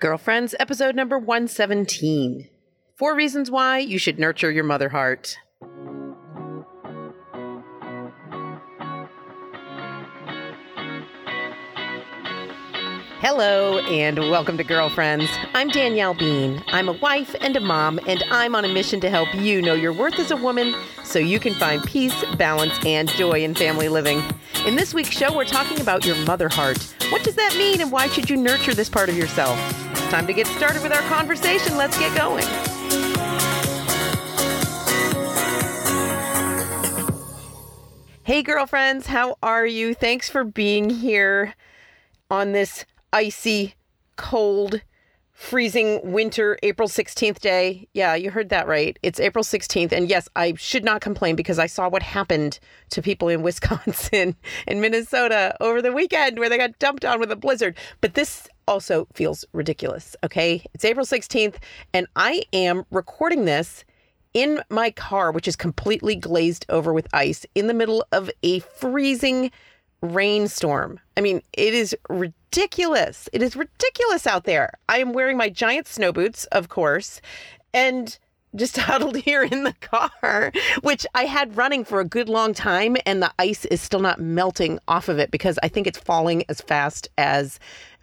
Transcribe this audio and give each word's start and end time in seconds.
Girlfriends, 0.00 0.54
episode 0.58 0.96
number 0.96 1.16
117. 1.18 2.48
Four 2.96 3.14
reasons 3.14 3.50
why 3.50 3.78
you 3.78 3.96
should 3.96 4.18
nurture 4.18 4.50
your 4.50 4.64
mother 4.64 4.88
heart. 4.88 5.38
Hello 13.20 13.78
and 13.78 14.18
welcome 14.18 14.58
to 14.58 14.64
Girlfriends. 14.64 15.30
I'm 15.54 15.68
Danielle 15.68 16.12
Bean. 16.12 16.62
I'm 16.66 16.88
a 16.88 16.92
wife 16.92 17.34
and 17.40 17.56
a 17.56 17.60
mom, 17.60 17.98
and 18.06 18.22
I'm 18.30 18.54
on 18.54 18.64
a 18.66 18.68
mission 18.68 19.00
to 19.00 19.08
help 19.08 19.32
you 19.34 19.62
know 19.62 19.74
your 19.74 19.94
worth 19.94 20.18
as 20.18 20.30
a 20.30 20.36
woman 20.36 20.74
so 21.04 21.18
you 21.18 21.40
can 21.40 21.54
find 21.54 21.82
peace, 21.84 22.14
balance, 22.36 22.74
and 22.84 23.08
joy 23.08 23.42
in 23.42 23.54
family 23.54 23.88
living. 23.88 24.22
In 24.66 24.76
this 24.76 24.92
week's 24.92 25.16
show, 25.16 25.34
we're 25.34 25.44
talking 25.44 25.80
about 25.80 26.04
your 26.04 26.16
mother 26.26 26.50
heart. 26.50 26.94
What 27.10 27.22
does 27.22 27.36
that 27.36 27.54
mean, 27.56 27.80
and 27.80 27.90
why 27.90 28.08
should 28.08 28.28
you 28.28 28.36
nurture 28.36 28.74
this 28.74 28.90
part 28.90 29.08
of 29.08 29.16
yourself? 29.16 29.58
Time 30.14 30.28
to 30.28 30.32
get 30.32 30.46
started 30.46 30.80
with 30.80 30.92
our 30.92 31.02
conversation. 31.08 31.76
Let's 31.76 31.98
get 31.98 32.16
going. 32.16 32.44
Hey, 38.22 38.44
girlfriends, 38.44 39.08
how 39.08 39.34
are 39.42 39.66
you? 39.66 39.92
Thanks 39.92 40.30
for 40.30 40.44
being 40.44 40.88
here 40.88 41.56
on 42.30 42.52
this 42.52 42.84
icy, 43.12 43.74
cold, 44.14 44.82
freezing 45.32 45.98
winter 46.04 46.60
April 46.62 46.88
16th 46.88 47.40
day. 47.40 47.88
Yeah, 47.92 48.14
you 48.14 48.30
heard 48.30 48.50
that 48.50 48.68
right. 48.68 48.96
It's 49.02 49.18
April 49.18 49.42
16th. 49.42 49.90
And 49.90 50.08
yes, 50.08 50.28
I 50.36 50.54
should 50.54 50.84
not 50.84 51.00
complain 51.00 51.34
because 51.34 51.58
I 51.58 51.66
saw 51.66 51.88
what 51.88 52.04
happened 52.04 52.60
to 52.90 53.02
people 53.02 53.28
in 53.28 53.42
Wisconsin 53.42 54.36
and 54.68 54.80
Minnesota 54.80 55.56
over 55.60 55.82
the 55.82 55.92
weekend 55.92 56.38
where 56.38 56.48
they 56.48 56.56
got 56.56 56.78
dumped 56.78 57.04
on 57.04 57.18
with 57.18 57.32
a 57.32 57.36
blizzard. 57.36 57.76
But 58.00 58.14
this 58.14 58.48
also 58.66 59.06
feels 59.12 59.44
ridiculous. 59.52 60.16
Okay. 60.24 60.64
It's 60.74 60.84
April 60.84 61.06
16th, 61.06 61.56
and 61.92 62.06
I 62.16 62.42
am 62.52 62.84
recording 62.90 63.44
this 63.44 63.84
in 64.32 64.60
my 64.68 64.90
car, 64.90 65.30
which 65.30 65.48
is 65.48 65.56
completely 65.56 66.16
glazed 66.16 66.66
over 66.68 66.92
with 66.92 67.06
ice 67.14 67.46
in 67.54 67.68
the 67.68 67.74
middle 67.74 68.04
of 68.12 68.30
a 68.42 68.58
freezing 68.58 69.50
rainstorm. 70.02 71.00
I 71.16 71.20
mean, 71.20 71.40
it 71.52 71.72
is 71.72 71.96
ridiculous. 72.08 73.28
It 73.32 73.42
is 73.42 73.56
ridiculous 73.56 74.26
out 74.26 74.44
there. 74.44 74.74
I 74.88 74.98
am 74.98 75.12
wearing 75.12 75.36
my 75.36 75.48
giant 75.48 75.86
snow 75.86 76.12
boots, 76.12 76.44
of 76.46 76.68
course, 76.68 77.20
and 77.72 78.18
just 78.54 78.76
huddled 78.78 79.16
here 79.16 79.42
in 79.42 79.64
the 79.64 79.74
car, 79.80 80.52
which 80.82 81.06
I 81.14 81.24
had 81.24 81.56
running 81.56 81.84
for 81.84 82.00
a 82.00 82.04
good 82.04 82.28
long 82.28 82.54
time, 82.54 82.96
and 83.06 83.22
the 83.22 83.32
ice 83.38 83.64
is 83.66 83.80
still 83.80 84.00
not 84.00 84.20
melting 84.20 84.78
off 84.88 85.08
of 85.08 85.18
it 85.18 85.30
because 85.30 85.58
I 85.62 85.68
think 85.68 85.86
it's 85.86 85.98
falling 85.98 86.44
as 86.48 86.60
fast 86.60 87.08
as 87.16 87.58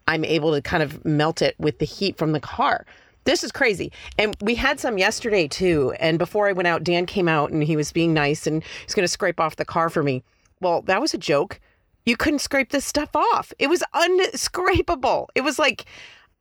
I'm 0.07 0.25
able 0.25 0.53
to 0.53 0.61
kind 0.61 0.83
of 0.83 1.03
melt 1.05 1.41
it 1.41 1.55
with 1.59 1.79
the 1.79 1.85
heat 1.85 2.17
from 2.17 2.31
the 2.31 2.39
car. 2.39 2.85
This 3.23 3.43
is 3.43 3.51
crazy. 3.51 3.91
And 4.17 4.35
we 4.41 4.55
had 4.55 4.79
some 4.79 4.97
yesterday 4.97 5.47
too. 5.47 5.93
And 5.99 6.17
before 6.17 6.47
I 6.47 6.53
went 6.53 6.67
out, 6.67 6.83
Dan 6.83 7.05
came 7.05 7.27
out 7.27 7.51
and 7.51 7.63
he 7.63 7.75
was 7.75 7.91
being 7.91 8.13
nice 8.13 8.47
and 8.47 8.63
he's 8.83 8.95
going 8.95 9.03
to 9.03 9.07
scrape 9.07 9.39
off 9.39 9.57
the 9.57 9.65
car 9.65 9.89
for 9.89 10.01
me. 10.01 10.23
Well, 10.59 10.81
that 10.83 11.01
was 11.01 11.13
a 11.13 11.19
joke. 11.19 11.59
You 12.05 12.17
couldn't 12.17 12.39
scrape 12.39 12.71
this 12.71 12.85
stuff 12.85 13.15
off. 13.15 13.53
It 13.59 13.67
was 13.67 13.83
unscrapable. 13.93 15.27
It 15.35 15.41
was 15.41 15.59
like, 15.59 15.85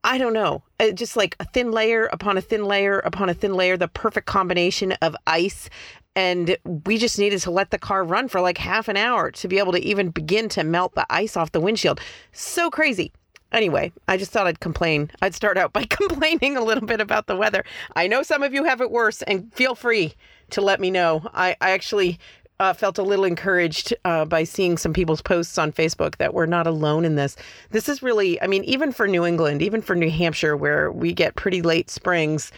I 0.05 0.17
don't 0.17 0.33
know, 0.33 0.62
uh, 0.78 0.92
just 0.92 1.17
like 1.17 1.36
a 1.41 1.45
thin 1.45 1.70
layer 1.70 2.06
upon 2.06 2.39
a 2.39 2.41
thin 2.41 2.64
layer 2.64 3.00
upon 3.00 3.28
a 3.28 3.34
thin 3.34 3.52
layer, 3.52 3.77
the 3.77 3.89
perfect 3.89 4.27
combination 4.27 4.92
of 5.02 5.14
ice. 5.27 5.69
And 6.17 6.56
we 6.86 6.97
just 6.97 7.19
needed 7.19 7.41
to 7.42 7.50
let 7.50 7.70
the 7.70 7.78
car 7.78 8.05
run 8.05 8.28
for 8.28 8.41
like 8.41 8.56
half 8.56 8.89
an 8.89 8.97
hour 8.97 9.30
to 9.33 9.48
be 9.48 9.58
able 9.58 9.72
to 9.72 9.84
even 9.84 10.08
begin 10.08 10.48
to 10.50 10.64
melt 10.64 10.95
the 10.95 11.06
ice 11.11 11.36
off 11.36 11.52
the 11.52 11.61
windshield. 11.61 12.00
So 12.33 12.70
crazy. 12.70 13.12
Anyway, 13.52 13.92
I 14.08 14.16
just 14.16 14.30
thought 14.30 14.46
I'd 14.46 14.60
complain. 14.60 15.10
I'd 15.22 15.34
start 15.34 15.58
out 15.58 15.72
by 15.74 15.84
complaining 15.84 16.56
a 16.56 16.64
little 16.64 16.86
bit 16.86 17.00
about 17.00 17.26
the 17.26 17.36
weather. 17.36 17.64
I 17.96 18.06
know 18.06 18.22
some 18.22 18.42
of 18.42 18.54
you 18.54 18.64
have 18.64 18.80
it 18.80 18.90
worse, 18.90 19.22
and 19.22 19.52
feel 19.54 19.74
free 19.74 20.14
to 20.50 20.60
let 20.60 20.80
me 20.80 20.90
know. 20.90 21.28
I, 21.32 21.56
I 21.60 21.70
actually 21.70 22.18
uh, 22.60 22.74
felt 22.74 22.98
a 22.98 23.02
little 23.02 23.24
encouraged 23.24 23.94
uh, 24.05 24.24
by 24.27 24.44
seeing 24.44 24.77
some 24.77 24.92
people's 24.92 25.22
posts 25.22 25.56
on 25.56 25.72
Facebook 25.72 26.16
that 26.18 26.34
we're 26.34 26.46
not 26.46 26.66
alone 26.66 27.05
in 27.05 27.14
this. 27.14 27.34
This 27.70 27.89
is 27.89 28.02
really, 28.02 28.40
I 28.42 28.46
mean, 28.46 28.64
even 28.64 28.92
for 28.92 29.08
New 29.08 29.24
England, 29.24 29.62
even 29.62 29.80
for 29.80 29.96
New 29.96 30.10
Hampshire, 30.10 30.56
where 30.56 30.92
we 30.92 31.14
get 31.14 31.36
pretty 31.36 31.62
late 31.62 31.89
springs, 31.89 32.52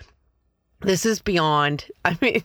this 0.82 1.06
is 1.06 1.20
beyond. 1.20 1.86
I 2.04 2.16
mean, 2.20 2.42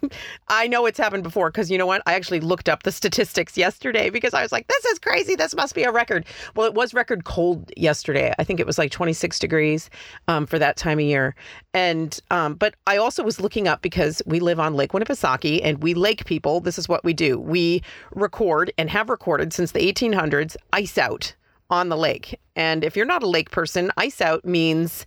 I 0.48 0.68
know 0.68 0.86
it's 0.86 0.98
happened 0.98 1.24
before 1.24 1.50
because 1.50 1.70
you 1.70 1.78
know 1.78 1.86
what? 1.86 2.02
I 2.06 2.14
actually 2.14 2.40
looked 2.40 2.70
up 2.70 2.84
the 2.84 2.92
statistics 2.92 3.58
yesterday 3.58 4.10
because 4.10 4.34
I 4.34 4.42
was 4.42 4.52
like, 4.52 4.68
this 4.68 4.86
is 4.86 5.00
crazy. 5.00 5.36
This 5.36 5.56
must 5.56 5.76
be 5.76 5.84
a 5.84 5.92
record. 5.92 6.26
Well, 6.56 6.68
it 6.68 6.74
was 6.74 6.94
record 6.94 7.26
cold 7.26 7.72
yesterday. 7.76 8.34
I 8.38 8.44
think 8.44 8.60
it 8.60 8.66
was 8.66 8.78
like 8.78 8.92
26 8.92 9.40
degrees 9.40 9.90
um, 10.28 10.46
for 10.46 10.60
that 10.60 10.78
time 10.78 11.00
of 11.00 11.06
year. 11.06 11.36
And, 11.74 12.20
um, 12.32 12.56
but 12.56 12.76
I 12.86 12.98
also 12.98 13.24
was 13.24 13.40
looking 13.40 13.68
up 13.68 13.82
because 13.82 14.22
we 14.26 14.40
live 14.40 14.60
on 14.60 14.76
Lake 14.76 14.92
Winnipesaukee 14.92 15.62
and 15.64 15.82
we 15.82 15.94
lake 15.94 16.26
people. 16.26 16.60
This 16.60 16.78
is 16.78 16.88
what 16.88 17.04
we 17.04 17.14
do. 17.14 17.40
We 17.40 17.82
record 18.12 18.72
and 18.78 18.90
have 18.90 19.10
recorded 19.10 19.54
since 19.54 19.72
the 19.72 19.80
1800s 19.80 20.56
ice 20.74 20.98
out 20.98 21.36
on 21.70 21.90
the 21.90 21.98
lake. 21.98 22.40
And 22.56 22.84
if 22.84 22.96
you're 22.96 23.06
not 23.06 23.24
a 23.24 23.28
lake 23.28 23.52
person, 23.52 23.92
ice 23.98 24.22
out 24.22 24.46
means 24.46 25.06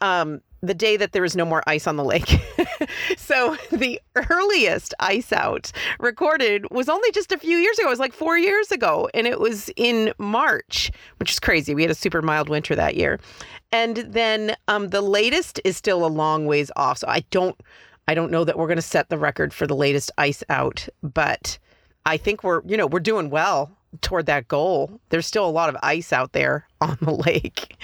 um, 0.00 0.40
the 0.62 0.74
day 0.74 0.96
that 0.96 1.12
there 1.12 1.24
is 1.24 1.36
no 1.36 1.44
more 1.44 1.62
ice 1.66 1.86
on 1.86 1.96
the 1.96 2.04
lake. 2.04 2.40
so 3.16 3.56
the 3.70 4.00
earliest 4.30 4.94
ice 5.00 5.32
out 5.32 5.70
recorded 5.98 6.66
was 6.70 6.88
only 6.88 7.10
just 7.12 7.32
a 7.32 7.38
few 7.38 7.58
years 7.58 7.78
ago. 7.78 7.88
It 7.88 7.90
was 7.90 7.98
like 7.98 8.12
four 8.12 8.38
years 8.38 8.70
ago, 8.72 9.08
and 9.14 9.26
it 9.26 9.40
was 9.40 9.70
in 9.76 10.12
March, 10.18 10.90
which 11.18 11.30
is 11.30 11.40
crazy. 11.40 11.74
We 11.74 11.82
had 11.82 11.90
a 11.90 11.94
super 11.94 12.22
mild 12.22 12.48
winter 12.48 12.74
that 12.74 12.96
year. 12.96 13.20
And 13.72 13.96
then 13.96 14.56
um, 14.68 14.88
the 14.88 15.02
latest 15.02 15.60
is 15.64 15.76
still 15.76 16.04
a 16.04 16.08
long 16.08 16.46
ways 16.46 16.70
off. 16.76 16.98
So 16.98 17.08
I 17.08 17.20
don't, 17.30 17.60
I 18.08 18.14
don't 18.14 18.30
know 18.30 18.44
that 18.44 18.58
we're 18.58 18.68
going 18.68 18.76
to 18.76 18.82
set 18.82 19.08
the 19.08 19.18
record 19.18 19.52
for 19.52 19.66
the 19.66 19.76
latest 19.76 20.10
ice 20.18 20.42
out, 20.48 20.88
but 21.02 21.58
I 22.04 22.16
think 22.16 22.44
we're, 22.44 22.62
you 22.64 22.76
know, 22.76 22.86
we're 22.86 23.00
doing 23.00 23.30
well 23.30 23.76
toward 24.02 24.26
that 24.26 24.48
goal. 24.48 25.00
There's 25.08 25.26
still 25.26 25.46
a 25.46 25.50
lot 25.50 25.68
of 25.68 25.76
ice 25.82 26.12
out 26.12 26.32
there 26.32 26.66
on 26.80 26.98
the 27.00 27.12
lake. 27.12 27.76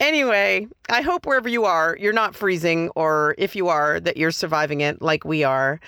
anyway, 0.00 0.66
I 0.88 1.02
hope 1.02 1.26
wherever 1.26 1.48
you 1.48 1.64
are, 1.64 1.96
you're 2.00 2.12
not 2.12 2.34
freezing, 2.34 2.90
or 2.96 3.34
if 3.38 3.54
you 3.54 3.68
are, 3.68 4.00
that 4.00 4.16
you're 4.16 4.30
surviving 4.30 4.80
it 4.80 5.00
like 5.00 5.24
we 5.24 5.44
are. 5.44 5.80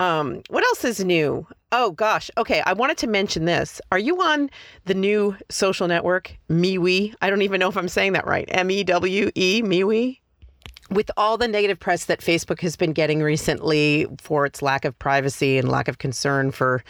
Um, 0.00 0.42
what 0.48 0.64
else 0.64 0.84
is 0.84 1.04
new? 1.04 1.46
Oh 1.70 1.92
gosh. 1.92 2.30
Okay, 2.36 2.60
I 2.66 2.72
wanted 2.72 2.98
to 2.98 3.06
mention 3.06 3.44
this. 3.44 3.80
Are 3.92 3.98
you 3.98 4.20
on 4.20 4.50
the 4.84 4.94
new 4.94 5.36
social 5.48 5.86
network 5.86 6.36
MeWe? 6.50 7.14
I 7.22 7.30
don't 7.30 7.42
even 7.42 7.60
know 7.60 7.68
if 7.68 7.76
I'm 7.76 7.88
saying 7.88 8.12
that 8.14 8.26
right. 8.26 8.46
M 8.48 8.70
E 8.70 8.84
W 8.84 9.30
E 9.34 9.62
MeWe 9.62 10.18
with 10.92 11.10
all 11.16 11.36
the 11.38 11.48
negative 11.48 11.78
press 11.78 12.04
that 12.06 12.20
Facebook 12.20 12.60
has 12.60 12.76
been 12.76 12.92
getting 12.92 13.22
recently 13.22 14.06
for 14.20 14.46
its 14.46 14.62
lack 14.62 14.84
of 14.84 14.98
privacy 14.98 15.58
and 15.58 15.68
lack 15.68 15.88
of 15.88 15.98
concern 15.98 16.50
for 16.50 16.82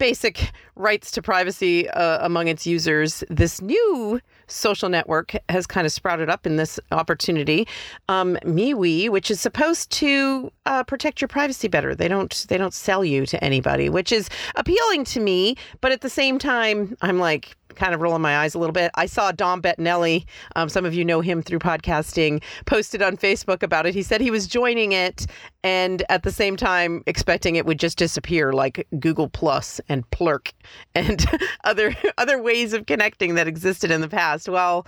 basic 0.00 0.50
rights 0.76 1.10
to 1.12 1.20
privacy 1.22 1.88
uh, 1.90 2.24
among 2.24 2.48
its 2.48 2.66
users, 2.66 3.22
this 3.28 3.60
new 3.60 4.18
social 4.46 4.88
network 4.88 5.34
has 5.50 5.66
kind 5.66 5.86
of 5.86 5.92
sprouted 5.92 6.30
up 6.30 6.46
in 6.46 6.56
this 6.56 6.80
opportunity. 6.90 7.68
Um, 8.08 8.36
MeWe, 8.44 9.10
which 9.10 9.30
is 9.30 9.40
supposed 9.40 9.90
to 9.92 10.50
uh, 10.64 10.82
protect 10.84 11.20
your 11.20 11.28
privacy 11.28 11.68
better. 11.68 11.94
They 11.94 12.08
don't 12.08 12.46
they 12.48 12.56
don't 12.56 12.74
sell 12.74 13.04
you 13.04 13.26
to 13.26 13.44
anybody, 13.44 13.88
which 13.90 14.10
is 14.10 14.28
appealing 14.56 15.04
to 15.04 15.20
me. 15.20 15.56
But 15.82 15.92
at 15.92 16.00
the 16.00 16.10
same 16.10 16.38
time, 16.38 16.96
I'm 17.02 17.18
like, 17.18 17.54
kind 17.74 17.94
of 17.94 18.00
rolling 18.00 18.22
my 18.22 18.38
eyes 18.38 18.54
a 18.54 18.58
little 18.58 18.72
bit. 18.72 18.90
I 18.94 19.06
saw 19.06 19.32
Dom 19.32 19.62
Bettinelli, 19.62 20.24
um, 20.56 20.68
some 20.68 20.84
of 20.84 20.94
you 20.94 21.04
know 21.04 21.20
him 21.20 21.42
through 21.42 21.58
podcasting, 21.60 22.42
posted 22.66 23.02
on 23.02 23.16
Facebook 23.16 23.62
about 23.62 23.86
it. 23.86 23.94
He 23.94 24.02
said 24.02 24.20
he 24.20 24.30
was 24.30 24.46
joining 24.46 24.92
it 24.92 25.26
and 25.62 26.02
at 26.08 26.22
the 26.22 26.32
same 26.32 26.56
time 26.56 27.02
expecting 27.06 27.56
it 27.56 27.66
would 27.66 27.78
just 27.78 27.98
disappear 27.98 28.52
like 28.52 28.86
Google 28.98 29.28
Plus 29.28 29.80
and 29.88 30.08
Plurk 30.10 30.52
and 30.94 31.24
other 31.64 31.94
other 32.18 32.42
ways 32.42 32.72
of 32.72 32.86
connecting 32.86 33.34
that 33.34 33.46
existed 33.46 33.90
in 33.90 34.00
the 34.00 34.08
past. 34.08 34.48
Well, 34.48 34.86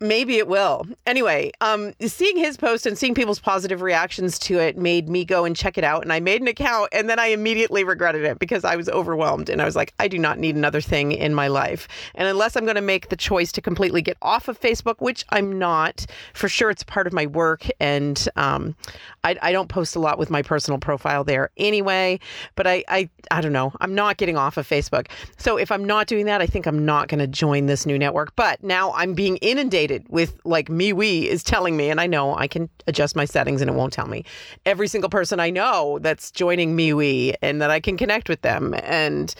Maybe 0.00 0.38
it 0.38 0.48
will. 0.48 0.86
Anyway, 1.06 1.52
um, 1.60 1.92
seeing 2.00 2.36
his 2.36 2.56
post 2.56 2.84
and 2.84 2.98
seeing 2.98 3.14
people's 3.14 3.38
positive 3.38 3.80
reactions 3.80 4.40
to 4.40 4.58
it 4.58 4.76
made 4.76 5.08
me 5.08 5.24
go 5.24 5.44
and 5.44 5.54
check 5.54 5.78
it 5.78 5.84
out. 5.84 6.02
And 6.02 6.12
I 6.12 6.18
made 6.18 6.42
an 6.42 6.48
account 6.48 6.88
and 6.90 7.08
then 7.08 7.20
I 7.20 7.26
immediately 7.26 7.84
regretted 7.84 8.24
it 8.24 8.40
because 8.40 8.64
I 8.64 8.74
was 8.74 8.88
overwhelmed. 8.88 9.48
And 9.48 9.62
I 9.62 9.64
was 9.64 9.76
like, 9.76 9.94
I 10.00 10.08
do 10.08 10.18
not 10.18 10.40
need 10.40 10.56
another 10.56 10.80
thing 10.80 11.12
in 11.12 11.32
my 11.32 11.46
life. 11.46 11.86
And 12.16 12.26
unless 12.26 12.56
I'm 12.56 12.64
going 12.64 12.74
to 12.74 12.80
make 12.82 13.08
the 13.08 13.16
choice 13.16 13.52
to 13.52 13.60
completely 13.62 14.02
get 14.02 14.16
off 14.20 14.48
of 14.48 14.60
Facebook, 14.60 14.96
which 14.98 15.24
I'm 15.30 15.60
not, 15.60 16.06
for 16.32 16.48
sure 16.48 16.70
it's 16.70 16.82
part 16.82 17.06
of 17.06 17.12
my 17.12 17.26
work. 17.26 17.68
And 17.78 18.28
um, 18.34 18.74
I, 19.22 19.36
I 19.42 19.52
don't 19.52 19.68
post 19.68 19.94
a 19.94 20.00
lot 20.00 20.18
with 20.18 20.28
my 20.28 20.42
personal 20.42 20.78
profile 20.78 21.22
there 21.22 21.50
anyway. 21.56 22.18
But 22.56 22.66
I, 22.66 22.82
I, 22.88 23.08
I 23.30 23.40
don't 23.40 23.52
know. 23.52 23.72
I'm 23.80 23.94
not 23.94 24.16
getting 24.16 24.36
off 24.36 24.56
of 24.56 24.68
Facebook. 24.68 25.06
So 25.38 25.56
if 25.56 25.70
I'm 25.70 25.84
not 25.84 26.08
doing 26.08 26.26
that, 26.26 26.40
I 26.40 26.46
think 26.46 26.66
I'm 26.66 26.84
not 26.84 27.06
going 27.06 27.20
to 27.20 27.28
join 27.28 27.66
this 27.66 27.86
new 27.86 27.96
network. 27.96 28.34
But 28.34 28.60
now 28.64 28.92
I'm 28.94 29.14
being 29.14 29.36
inundated 29.36 29.83
with 30.08 30.38
like 30.44 30.68
MeWe 30.68 31.24
is 31.24 31.42
telling 31.42 31.76
me, 31.76 31.90
and 31.90 32.00
I 32.00 32.06
know 32.06 32.34
I 32.36 32.46
can 32.46 32.68
adjust 32.86 33.16
my 33.16 33.24
settings 33.24 33.60
and 33.60 33.70
it 33.70 33.74
won't 33.74 33.92
tell 33.92 34.06
me. 34.06 34.24
Every 34.66 34.88
single 34.88 35.10
person 35.10 35.40
I 35.40 35.50
know 35.50 35.98
that's 36.00 36.30
joining 36.30 36.76
MeWe 36.76 37.34
and 37.42 37.60
that 37.60 37.70
I 37.70 37.80
can 37.80 37.96
connect 37.96 38.28
with 38.28 38.42
them. 38.42 38.74
And 38.82 39.34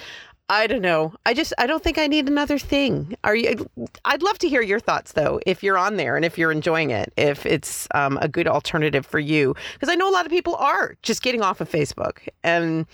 I 0.48 0.66
don't 0.66 0.82
know. 0.82 1.14
I 1.24 1.32
just 1.32 1.54
I 1.56 1.66
don't 1.66 1.82
think 1.82 1.96
I 1.96 2.06
need 2.06 2.28
another 2.28 2.58
thing. 2.58 3.16
Are 3.24 3.34
you? 3.34 3.66
I'd 4.04 4.22
love 4.22 4.38
to 4.38 4.48
hear 4.48 4.60
your 4.60 4.78
thoughts 4.78 5.12
though. 5.12 5.40
If 5.46 5.62
you're 5.62 5.78
on 5.78 5.96
there 5.96 6.16
and 6.16 6.24
if 6.24 6.36
you're 6.36 6.52
enjoying 6.52 6.90
it, 6.90 7.12
if 7.16 7.46
it's 7.46 7.88
um, 7.94 8.18
a 8.20 8.28
good 8.28 8.46
alternative 8.46 9.06
for 9.06 9.18
you, 9.18 9.54
because 9.72 9.88
I 9.88 9.94
know 9.94 10.08
a 10.08 10.12
lot 10.12 10.26
of 10.26 10.30
people 10.30 10.54
are 10.56 10.96
just 11.02 11.22
getting 11.22 11.42
off 11.42 11.60
of 11.62 11.70
Facebook 11.70 12.28
and 12.42 12.86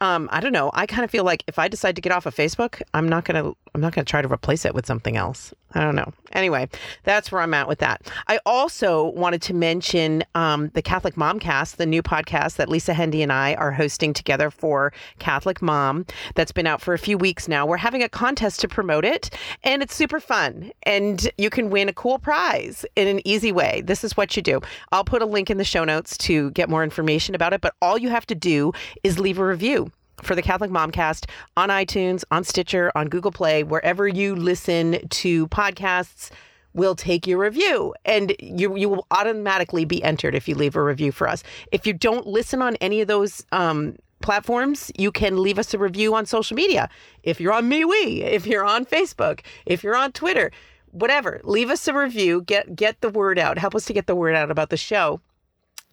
um, 0.00 0.28
I 0.32 0.40
don't 0.40 0.52
know. 0.52 0.70
I 0.74 0.86
kind 0.86 1.04
of 1.04 1.10
feel 1.10 1.24
like 1.24 1.44
if 1.46 1.58
I 1.58 1.68
decide 1.68 1.96
to 1.96 2.02
get 2.02 2.12
off 2.12 2.26
of 2.26 2.34
Facebook, 2.34 2.82
I'm 2.94 3.08
not 3.08 3.24
gonna 3.24 3.52
I'm 3.78 3.82
not 3.82 3.94
gonna 3.94 4.04
try 4.04 4.22
to 4.22 4.32
replace 4.32 4.64
it 4.64 4.74
with 4.74 4.86
something 4.86 5.16
else. 5.16 5.54
I 5.72 5.84
don't 5.84 5.94
know. 5.94 6.12
Anyway, 6.32 6.68
that's 7.04 7.30
where 7.30 7.40
I'm 7.40 7.54
at 7.54 7.68
with 7.68 7.78
that. 7.78 8.10
I 8.26 8.40
also 8.44 9.10
wanted 9.10 9.40
to 9.42 9.54
mention 9.54 10.24
um, 10.34 10.72
the 10.74 10.82
Catholic 10.82 11.14
Momcast, 11.14 11.76
the 11.76 11.86
new 11.86 12.02
podcast 12.02 12.56
that 12.56 12.68
Lisa 12.68 12.92
Hendey 12.92 13.22
and 13.22 13.30
I 13.30 13.54
are 13.54 13.70
hosting 13.70 14.12
together 14.12 14.50
for 14.50 14.92
Catholic 15.20 15.62
Mom. 15.62 16.06
That's 16.34 16.50
been 16.50 16.66
out 16.66 16.82
for 16.82 16.92
a 16.92 16.98
few 16.98 17.16
weeks 17.16 17.46
now. 17.46 17.66
We're 17.66 17.76
having 17.76 18.02
a 18.02 18.08
contest 18.08 18.58
to 18.62 18.68
promote 18.68 19.04
it, 19.04 19.30
and 19.62 19.80
it's 19.80 19.94
super 19.94 20.18
fun. 20.18 20.72
And 20.82 21.30
you 21.38 21.50
can 21.50 21.70
win 21.70 21.88
a 21.88 21.92
cool 21.92 22.18
prize 22.18 22.84
in 22.96 23.06
an 23.06 23.20
easy 23.24 23.52
way. 23.52 23.82
This 23.86 24.02
is 24.02 24.16
what 24.16 24.36
you 24.36 24.42
do. 24.42 24.60
I'll 24.90 25.04
put 25.04 25.22
a 25.22 25.26
link 25.26 25.50
in 25.50 25.58
the 25.58 25.64
show 25.64 25.84
notes 25.84 26.18
to 26.18 26.50
get 26.50 26.68
more 26.68 26.82
information 26.82 27.36
about 27.36 27.52
it. 27.52 27.60
But 27.60 27.74
all 27.80 27.96
you 27.96 28.08
have 28.08 28.26
to 28.26 28.34
do 28.34 28.72
is 29.04 29.20
leave 29.20 29.38
a 29.38 29.46
review 29.46 29.92
for 30.22 30.34
the 30.34 30.42
Catholic 30.42 30.70
Momcast 30.70 31.28
on 31.56 31.68
iTunes, 31.68 32.24
on 32.30 32.44
Stitcher, 32.44 32.90
on 32.94 33.08
Google 33.08 33.32
Play, 33.32 33.62
wherever 33.62 34.06
you 34.06 34.34
listen 34.34 35.06
to 35.08 35.48
podcasts. 35.48 36.30
We'll 36.74 36.94
take 36.94 37.26
your 37.26 37.38
review 37.38 37.94
and 38.04 38.36
you 38.38 38.76
you 38.76 38.88
will 38.88 39.06
automatically 39.10 39.84
be 39.84 40.02
entered 40.04 40.34
if 40.34 40.46
you 40.46 40.54
leave 40.54 40.76
a 40.76 40.82
review 40.82 41.10
for 41.10 41.26
us. 41.26 41.42
If 41.72 41.86
you 41.86 41.92
don't 41.92 42.26
listen 42.26 42.62
on 42.62 42.76
any 42.76 43.00
of 43.00 43.08
those 43.08 43.44
um, 43.52 43.96
platforms, 44.20 44.92
you 44.96 45.10
can 45.10 45.42
leave 45.42 45.58
us 45.58 45.72
a 45.74 45.78
review 45.78 46.14
on 46.14 46.26
social 46.26 46.54
media. 46.54 46.88
If 47.22 47.40
you're 47.40 47.52
on 47.52 47.70
MeWe, 47.70 48.20
if 48.20 48.46
you're 48.46 48.64
on 48.64 48.84
Facebook, 48.84 49.40
if 49.66 49.82
you're 49.82 49.96
on 49.96 50.12
Twitter, 50.12 50.52
whatever, 50.90 51.40
leave 51.44 51.70
us 51.70 51.88
a 51.88 51.94
review. 51.94 52.42
Get 52.42 52.76
get 52.76 53.00
the 53.00 53.10
word 53.10 53.38
out. 53.38 53.58
Help 53.58 53.74
us 53.74 53.86
to 53.86 53.92
get 53.92 54.06
the 54.06 54.16
word 54.16 54.34
out 54.34 54.50
about 54.50 54.70
the 54.70 54.76
show. 54.76 55.20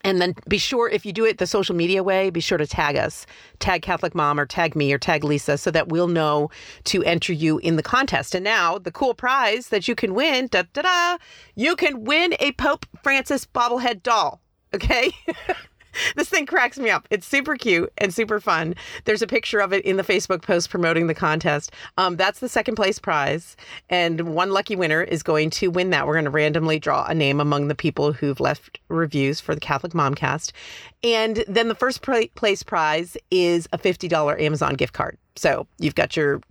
And 0.06 0.22
then 0.22 0.36
be 0.48 0.58
sure, 0.58 0.88
if 0.88 1.06
you 1.06 1.12
do 1.12 1.26
it 1.26 1.40
the 1.40 1.48
social 1.48 1.76
media 1.76 2.04
way, 2.04 2.30
be 2.30 2.40
sure 2.40 2.58
to 2.58 2.68
tag 2.68 2.96
us, 2.96 3.26
tag 3.60 3.82
Catholic 3.82 4.14
Mom 4.14 4.40
or 4.40 4.46
tag 4.46 4.76
me 4.76 4.94
or 4.94 4.98
tag 5.00 5.24
Lisa 5.24 5.58
so 5.58 5.72
that 5.72 5.90
we'll 5.90 6.08
know 6.08 6.50
to 6.86 7.04
enter 7.04 7.34
you 7.34 7.58
in 7.60 7.76
the 7.76 7.84
contest. 7.84 8.36
And 8.36 8.44
now, 8.44 8.78
the 8.78 8.92
cool 8.92 9.14
prize 9.14 9.70
that 9.70 9.88
you 9.88 9.96
can 9.96 10.14
win 10.14 10.48
da 10.48 10.64
da 10.74 10.84
da, 10.84 11.18
you 11.56 11.76
can 11.76 12.04
win 12.04 12.36
a 12.40 12.52
Pope 12.54 12.86
Francis 13.02 13.46
bobblehead 13.46 14.04
doll. 14.04 14.42
Okay? 14.74 15.12
this 16.16 16.30
thing 16.30 16.46
cracks 16.46 16.78
me 16.78 16.90
up. 16.90 17.08
It's 17.10 17.26
super 17.26 17.56
cute 17.56 17.92
and 17.98 18.14
super 18.14 18.40
fun. 18.40 18.76
There's 19.06 19.22
a 19.22 19.28
picture 19.28 19.60
of 19.60 19.74
it 19.74 19.84
in 19.86 19.98
the 19.98 20.04
Facebook 20.04 20.42
post 20.42 20.70
promoting 20.70 21.08
the 21.08 21.14
contest. 21.14 21.72
Um, 21.98 22.16
that's 22.16 22.40
the 22.40 22.50
second 22.50 22.76
place 22.76 23.00
prize. 23.00 23.56
And 23.90 24.34
one 24.36 24.52
lucky 24.52 24.76
winner 24.76 25.02
is 25.02 25.24
going 25.24 25.50
to 25.52 25.70
win 25.70 25.90
that. 25.92 26.08
We're 26.08 26.14
going 26.14 26.26
to 26.26 26.32
randomly 26.32 26.80
draw 26.80 27.06
a 27.06 27.14
name 27.14 27.40
among 27.40 27.68
the 27.68 27.76
people 27.76 28.14
who've 28.14 28.40
left 28.40 28.80
reviews 28.88 29.40
for 29.40 29.56
the 29.56 29.62
Catholic 29.62 29.94
Momcast. 29.94 30.52
And 31.04 31.44
then 31.48 31.68
the 31.68 31.76
first 31.76 32.02
place 32.02 32.64
prize 32.64 33.18
is 33.32 33.68
a 33.72 33.78
$50 33.78 34.42
Amazon 34.42 34.74
gift 34.76 34.94
card. 34.94 35.18
So 35.36 35.68
you've 35.80 35.96
got 35.96 36.16
your 36.16 36.42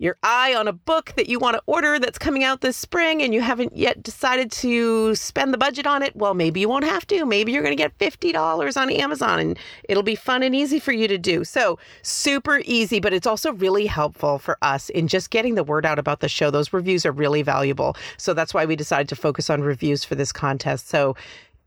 your 0.00 0.16
eye 0.22 0.54
on 0.54 0.66
a 0.66 0.72
book 0.72 1.12
that 1.16 1.28
you 1.28 1.38
want 1.38 1.54
to 1.56 1.62
order 1.66 1.98
that's 1.98 2.18
coming 2.18 2.42
out 2.42 2.62
this 2.62 2.76
spring 2.76 3.22
and 3.22 3.34
you 3.34 3.42
haven't 3.42 3.76
yet 3.76 4.02
decided 4.02 4.50
to 4.50 5.14
spend 5.14 5.52
the 5.52 5.58
budget 5.58 5.86
on 5.86 6.02
it, 6.02 6.16
well, 6.16 6.32
maybe 6.32 6.58
you 6.58 6.68
won't 6.70 6.86
have 6.86 7.06
to. 7.06 7.26
Maybe 7.26 7.52
you're 7.52 7.62
going 7.62 7.76
to 7.76 7.82
get 7.82 7.96
$50 7.98 8.76
on 8.80 8.90
Amazon 8.90 9.38
and 9.38 9.58
it'll 9.90 10.02
be 10.02 10.14
fun 10.14 10.42
and 10.42 10.56
easy 10.56 10.80
for 10.80 10.92
you 10.92 11.06
to 11.06 11.18
do. 11.18 11.44
So, 11.44 11.78
super 12.00 12.62
easy, 12.64 12.98
but 12.98 13.12
it's 13.12 13.26
also 13.26 13.52
really 13.52 13.84
helpful 13.84 14.38
for 14.38 14.56
us 14.62 14.88
in 14.88 15.06
just 15.06 15.28
getting 15.28 15.54
the 15.54 15.64
word 15.64 15.84
out 15.84 15.98
about 15.98 16.20
the 16.20 16.28
show. 16.28 16.50
Those 16.50 16.72
reviews 16.72 17.04
are 17.04 17.12
really 17.12 17.42
valuable. 17.42 17.94
So, 18.16 18.32
that's 18.32 18.54
why 18.54 18.64
we 18.64 18.76
decided 18.76 19.08
to 19.10 19.16
focus 19.16 19.50
on 19.50 19.60
reviews 19.60 20.02
for 20.02 20.14
this 20.14 20.32
contest. 20.32 20.88
So, 20.88 21.14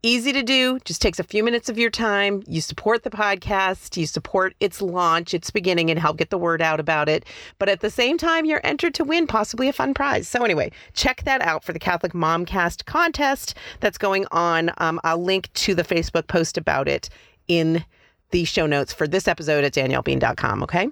easy 0.04 0.32
to 0.32 0.42
do, 0.42 0.78
just 0.84 1.00
takes 1.00 1.18
a 1.18 1.24
few 1.24 1.42
minutes 1.42 1.68
of 1.68 1.78
your 1.78 1.90
time. 1.90 2.42
You 2.46 2.60
support 2.60 3.02
the 3.02 3.10
podcast, 3.10 3.96
you 3.96 4.06
support 4.06 4.54
its 4.60 4.82
launch, 4.82 5.32
its 5.32 5.50
beginning, 5.50 5.90
and 5.90 5.98
help 5.98 6.18
get 6.18 6.30
the 6.30 6.38
word 6.38 6.60
out 6.60 6.78
about 6.78 7.08
it. 7.08 7.24
But 7.58 7.68
at 7.68 7.80
the 7.80 7.90
same 7.90 8.18
time, 8.18 8.44
you're 8.44 8.60
entered 8.64 8.94
to 8.94 9.04
win 9.04 9.26
possibly 9.26 9.68
a 9.68 9.72
fun 9.72 9.94
prize. 9.94 10.28
So, 10.28 10.44
anyway, 10.44 10.70
check 10.92 11.22
that 11.24 11.40
out 11.40 11.64
for 11.64 11.72
the 11.72 11.78
Catholic 11.78 12.12
Momcast 12.12 12.84
contest 12.84 13.54
that's 13.80 13.98
going 13.98 14.26
on. 14.30 14.70
Um, 14.78 15.00
I'll 15.04 15.22
link 15.22 15.52
to 15.54 15.74
the 15.74 15.84
Facebook 15.84 16.26
post 16.26 16.58
about 16.58 16.86
it 16.86 17.08
in 17.48 17.84
the 18.30 18.44
show 18.44 18.66
notes 18.66 18.92
for 18.92 19.08
this 19.08 19.26
episode 19.26 19.64
at 19.64 19.72
daniellebean.com. 19.72 20.62
Okay. 20.64 20.88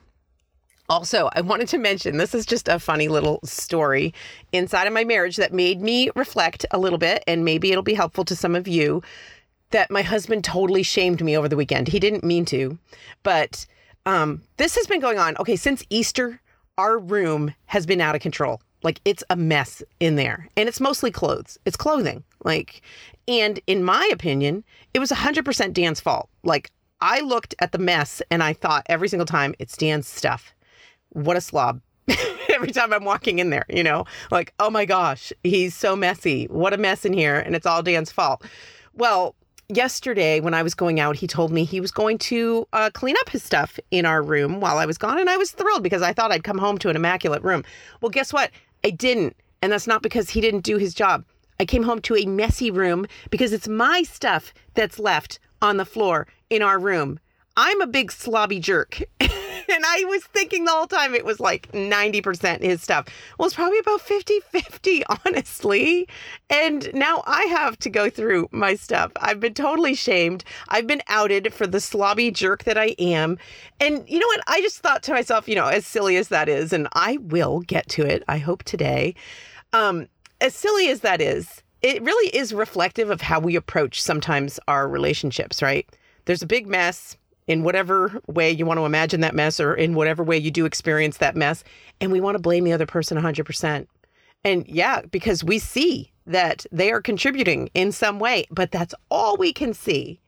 Also, 0.92 1.30
I 1.32 1.40
wanted 1.40 1.68
to 1.68 1.78
mention 1.78 2.18
this 2.18 2.34
is 2.34 2.44
just 2.44 2.68
a 2.68 2.78
funny 2.78 3.08
little 3.08 3.40
story 3.44 4.12
inside 4.52 4.86
of 4.86 4.92
my 4.92 5.04
marriage 5.04 5.36
that 5.36 5.50
made 5.50 5.80
me 5.80 6.10
reflect 6.14 6.66
a 6.70 6.78
little 6.78 6.98
bit, 6.98 7.24
and 7.26 7.46
maybe 7.46 7.70
it'll 7.70 7.82
be 7.82 7.94
helpful 7.94 8.26
to 8.26 8.36
some 8.36 8.54
of 8.54 8.68
you. 8.68 9.02
That 9.70 9.90
my 9.90 10.02
husband 10.02 10.44
totally 10.44 10.82
shamed 10.82 11.24
me 11.24 11.34
over 11.34 11.48
the 11.48 11.56
weekend. 11.56 11.88
He 11.88 11.98
didn't 11.98 12.24
mean 12.24 12.44
to, 12.44 12.76
but 13.22 13.64
um, 14.04 14.42
this 14.58 14.74
has 14.76 14.86
been 14.86 15.00
going 15.00 15.18
on. 15.18 15.34
Okay, 15.38 15.56
since 15.56 15.82
Easter, 15.88 16.42
our 16.76 16.98
room 16.98 17.54
has 17.64 17.86
been 17.86 18.02
out 18.02 18.14
of 18.14 18.20
control. 18.20 18.60
Like 18.82 19.00
it's 19.06 19.24
a 19.30 19.36
mess 19.36 19.82
in 19.98 20.16
there, 20.16 20.46
and 20.58 20.68
it's 20.68 20.78
mostly 20.78 21.10
clothes. 21.10 21.56
It's 21.64 21.74
clothing. 21.74 22.22
Like, 22.44 22.82
and 23.26 23.58
in 23.66 23.82
my 23.82 24.10
opinion, 24.12 24.62
it 24.92 24.98
was 24.98 25.10
100% 25.10 25.72
Dan's 25.72 26.02
fault. 26.02 26.28
Like, 26.42 26.70
I 27.00 27.20
looked 27.20 27.54
at 27.60 27.72
the 27.72 27.78
mess 27.78 28.20
and 28.30 28.42
I 28.42 28.52
thought 28.52 28.84
every 28.90 29.08
single 29.08 29.24
time 29.24 29.54
it's 29.58 29.74
Dan's 29.74 30.06
stuff 30.06 30.52
what 31.12 31.36
a 31.36 31.40
slob. 31.40 31.80
Every 32.48 32.72
time 32.72 32.92
I'm 32.92 33.04
walking 33.04 33.38
in 33.38 33.50
there, 33.50 33.64
you 33.68 33.82
know, 33.82 34.04
like, 34.30 34.52
oh 34.58 34.70
my 34.70 34.84
gosh, 34.84 35.32
he's 35.42 35.74
so 35.74 35.96
messy. 35.96 36.46
What 36.46 36.72
a 36.72 36.78
mess 36.78 37.04
in 37.04 37.12
here. 37.12 37.38
And 37.38 37.54
it's 37.54 37.66
all 37.66 37.82
Dan's 37.82 38.12
fault. 38.12 38.44
Well, 38.94 39.34
yesterday 39.68 40.40
when 40.40 40.54
I 40.54 40.62
was 40.62 40.74
going 40.74 41.00
out, 41.00 41.16
he 41.16 41.26
told 41.26 41.50
me 41.50 41.64
he 41.64 41.80
was 41.80 41.90
going 41.90 42.18
to 42.18 42.66
uh, 42.72 42.90
clean 42.92 43.16
up 43.20 43.30
his 43.30 43.42
stuff 43.42 43.78
in 43.90 44.04
our 44.04 44.22
room 44.22 44.60
while 44.60 44.78
I 44.78 44.86
was 44.86 44.98
gone. 44.98 45.18
And 45.18 45.30
I 45.30 45.36
was 45.36 45.52
thrilled 45.52 45.82
because 45.82 46.02
I 46.02 46.12
thought 46.12 46.32
I'd 46.32 46.44
come 46.44 46.58
home 46.58 46.78
to 46.78 46.90
an 46.90 46.96
immaculate 46.96 47.42
room. 47.42 47.64
Well, 48.00 48.10
guess 48.10 48.32
what? 48.32 48.50
I 48.84 48.90
didn't. 48.90 49.36
And 49.62 49.72
that's 49.72 49.86
not 49.86 50.02
because 50.02 50.30
he 50.30 50.40
didn't 50.40 50.64
do 50.64 50.76
his 50.76 50.94
job. 50.94 51.24
I 51.60 51.64
came 51.64 51.84
home 51.84 52.00
to 52.02 52.16
a 52.16 52.26
messy 52.26 52.70
room 52.70 53.06
because 53.30 53.52
it's 53.52 53.68
my 53.68 54.02
stuff 54.02 54.52
that's 54.74 54.98
left 54.98 55.38
on 55.60 55.76
the 55.76 55.84
floor 55.84 56.26
in 56.50 56.60
our 56.62 56.78
room. 56.78 57.20
I'm 57.56 57.80
a 57.80 57.86
big 57.86 58.10
slobby 58.10 58.60
jerk. 58.60 59.02
and 59.68 59.84
I 59.86 60.04
was 60.04 60.24
thinking 60.24 60.64
the 60.64 60.70
whole 60.70 60.86
time 60.86 61.14
it 61.14 61.24
was 61.24 61.40
like 61.40 61.70
90% 61.72 62.62
his 62.62 62.82
stuff. 62.82 63.06
Well, 63.38 63.46
it's 63.46 63.54
probably 63.54 63.78
about 63.78 64.00
50 64.00 64.40
50, 64.40 65.02
honestly. 65.26 66.08
And 66.50 66.92
now 66.94 67.22
I 67.26 67.42
have 67.44 67.78
to 67.80 67.90
go 67.90 68.10
through 68.10 68.48
my 68.52 68.74
stuff. 68.74 69.12
I've 69.16 69.40
been 69.40 69.54
totally 69.54 69.94
shamed. 69.94 70.44
I've 70.68 70.86
been 70.86 71.02
outed 71.08 71.52
for 71.52 71.66
the 71.66 71.78
slobby 71.78 72.32
jerk 72.32 72.64
that 72.64 72.78
I 72.78 72.94
am. 72.98 73.38
And 73.80 74.08
you 74.08 74.18
know 74.18 74.26
what? 74.26 74.40
I 74.46 74.60
just 74.60 74.78
thought 74.78 75.02
to 75.04 75.12
myself, 75.12 75.48
you 75.48 75.54
know, 75.54 75.66
as 75.66 75.86
silly 75.86 76.16
as 76.16 76.28
that 76.28 76.48
is, 76.48 76.72
and 76.72 76.88
I 76.92 77.18
will 77.18 77.60
get 77.60 77.88
to 77.90 78.06
it, 78.06 78.22
I 78.28 78.38
hope 78.38 78.62
today. 78.64 79.14
Um, 79.72 80.08
as 80.40 80.54
silly 80.54 80.88
as 80.88 81.00
that 81.00 81.20
is, 81.20 81.62
it 81.82 82.02
really 82.02 82.34
is 82.36 82.52
reflective 82.52 83.10
of 83.10 83.20
how 83.20 83.40
we 83.40 83.56
approach 83.56 84.00
sometimes 84.00 84.60
our 84.68 84.88
relationships, 84.88 85.62
right? 85.62 85.88
There's 86.24 86.42
a 86.42 86.46
big 86.46 86.66
mess 86.66 87.16
in 87.46 87.62
whatever 87.62 88.20
way 88.26 88.50
you 88.50 88.64
want 88.66 88.78
to 88.78 88.86
imagine 88.86 89.20
that 89.20 89.34
mess 89.34 89.58
or 89.58 89.74
in 89.74 89.94
whatever 89.94 90.22
way 90.22 90.38
you 90.38 90.50
do 90.50 90.64
experience 90.64 91.18
that 91.18 91.36
mess. 91.36 91.64
And 92.00 92.12
we 92.12 92.20
want 92.20 92.36
to 92.36 92.42
blame 92.42 92.64
the 92.64 92.72
other 92.72 92.86
person 92.86 93.18
100%. 93.18 93.86
And 94.44 94.66
yeah, 94.68 95.02
because 95.10 95.44
we 95.44 95.58
see 95.58 96.12
that 96.26 96.66
they 96.72 96.90
are 96.92 97.00
contributing 97.00 97.68
in 97.74 97.92
some 97.92 98.18
way, 98.18 98.46
but 98.50 98.70
that's 98.70 98.94
all 99.10 99.36
we 99.36 99.52
can 99.52 99.74
see. 99.74 100.20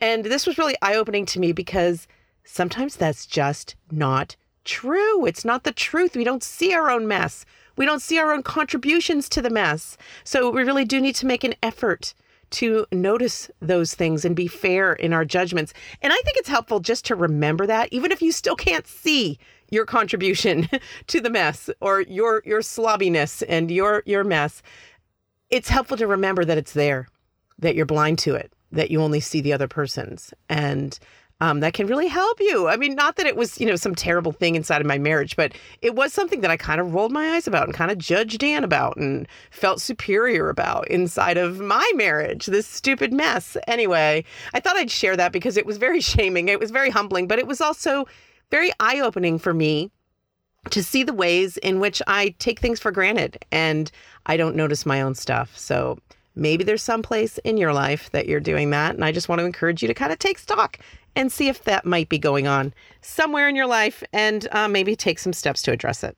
And 0.00 0.24
this 0.24 0.46
was 0.46 0.58
really 0.58 0.76
eye 0.82 0.96
opening 0.96 1.26
to 1.26 1.40
me 1.40 1.52
because 1.52 2.06
sometimes 2.44 2.96
that's 2.96 3.26
just 3.26 3.76
not 3.90 4.36
true. 4.64 5.26
It's 5.26 5.44
not 5.44 5.64
the 5.64 5.72
truth. 5.72 6.16
We 6.16 6.24
don't 6.24 6.42
see 6.42 6.74
our 6.74 6.90
own 6.90 7.06
mess. 7.06 7.44
We 7.76 7.86
don't 7.86 8.02
see 8.02 8.18
our 8.18 8.32
own 8.32 8.42
contributions 8.42 9.28
to 9.30 9.42
the 9.42 9.50
mess. 9.50 9.96
So 10.24 10.50
we 10.50 10.62
really 10.62 10.84
do 10.84 11.00
need 11.00 11.14
to 11.16 11.26
make 11.26 11.44
an 11.44 11.54
effort 11.62 12.14
to 12.54 12.86
notice 12.92 13.50
those 13.60 13.94
things 13.94 14.24
and 14.24 14.34
be 14.34 14.46
fair 14.46 14.92
in 14.94 15.12
our 15.12 15.24
judgments. 15.24 15.74
And 16.02 16.12
I 16.12 16.16
think 16.24 16.36
it's 16.36 16.48
helpful 16.48 16.80
just 16.80 17.04
to 17.06 17.14
remember 17.14 17.66
that, 17.66 17.88
even 17.92 18.12
if 18.12 18.22
you 18.22 18.32
still 18.32 18.56
can't 18.56 18.86
see 18.86 19.38
your 19.70 19.84
contribution 19.84 20.68
to 21.08 21.20
the 21.20 21.30
mess 21.30 21.68
or 21.80 22.02
your 22.02 22.42
your 22.44 22.60
slobbiness 22.60 23.42
and 23.48 23.70
your 23.70 24.02
your 24.06 24.24
mess, 24.24 24.62
it's 25.50 25.68
helpful 25.68 25.96
to 25.96 26.06
remember 26.06 26.44
that 26.44 26.58
it's 26.58 26.72
there, 26.72 27.08
that 27.58 27.74
you're 27.74 27.86
blind 27.86 28.18
to 28.20 28.34
it, 28.34 28.52
that 28.72 28.90
you 28.90 29.00
only 29.00 29.20
see 29.20 29.40
the 29.40 29.52
other 29.52 29.68
person's. 29.68 30.32
And 30.48 30.98
um, 31.40 31.60
that 31.60 31.74
can 31.74 31.86
really 31.86 32.06
help 32.06 32.38
you. 32.40 32.68
I 32.68 32.76
mean, 32.76 32.94
not 32.94 33.16
that 33.16 33.26
it 33.26 33.36
was, 33.36 33.60
you 33.60 33.66
know, 33.66 33.76
some 33.76 33.94
terrible 33.94 34.32
thing 34.32 34.54
inside 34.54 34.80
of 34.80 34.86
my 34.86 34.98
marriage, 34.98 35.36
but 35.36 35.52
it 35.82 35.94
was 35.94 36.12
something 36.12 36.40
that 36.42 36.50
I 36.50 36.56
kind 36.56 36.80
of 36.80 36.94
rolled 36.94 37.12
my 37.12 37.30
eyes 37.30 37.46
about 37.46 37.64
and 37.64 37.74
kind 37.74 37.90
of 37.90 37.98
judged 37.98 38.38
Dan 38.38 38.62
about 38.62 38.96
and 38.96 39.26
felt 39.50 39.80
superior 39.80 40.48
about 40.48 40.88
inside 40.88 41.36
of 41.36 41.60
my 41.60 41.90
marriage, 41.96 42.46
this 42.46 42.66
stupid 42.66 43.12
mess. 43.12 43.56
Anyway, 43.66 44.24
I 44.54 44.60
thought 44.60 44.76
I'd 44.76 44.90
share 44.90 45.16
that 45.16 45.32
because 45.32 45.56
it 45.56 45.66
was 45.66 45.76
very 45.76 46.00
shaming. 46.14 46.48
It 46.48 46.60
was 46.60 46.70
very 46.70 46.90
humbling, 46.90 47.26
but 47.26 47.38
it 47.38 47.46
was 47.46 47.60
also 47.60 48.06
very 48.50 48.70
eye 48.78 49.00
opening 49.00 49.38
for 49.38 49.52
me 49.52 49.90
to 50.70 50.82
see 50.82 51.02
the 51.02 51.12
ways 51.12 51.56
in 51.58 51.80
which 51.80 52.00
I 52.06 52.34
take 52.38 52.60
things 52.60 52.80
for 52.80 52.90
granted 52.90 53.44
and 53.52 53.90
I 54.26 54.36
don't 54.36 54.56
notice 54.56 54.86
my 54.86 55.02
own 55.02 55.14
stuff. 55.14 55.56
So 55.58 55.98
maybe 56.34 56.64
there's 56.64 56.82
some 56.82 57.02
place 57.02 57.38
in 57.38 57.56
your 57.56 57.72
life 57.72 58.10
that 58.10 58.26
you're 58.26 58.40
doing 58.40 58.70
that. 58.70 58.94
And 58.94 59.04
I 59.04 59.12
just 59.12 59.28
want 59.28 59.40
to 59.40 59.44
encourage 59.44 59.82
you 59.82 59.88
to 59.88 59.94
kind 59.94 60.12
of 60.12 60.18
take 60.18 60.38
stock 60.38 60.78
and 61.16 61.30
see 61.30 61.48
if 61.48 61.64
that 61.64 61.84
might 61.84 62.08
be 62.08 62.18
going 62.18 62.46
on 62.46 62.74
somewhere 63.00 63.48
in 63.48 63.56
your 63.56 63.66
life 63.66 64.02
and 64.12 64.48
uh, 64.52 64.68
maybe 64.68 64.96
take 64.96 65.18
some 65.18 65.32
steps 65.32 65.62
to 65.62 65.72
address 65.72 66.02
it. 66.02 66.16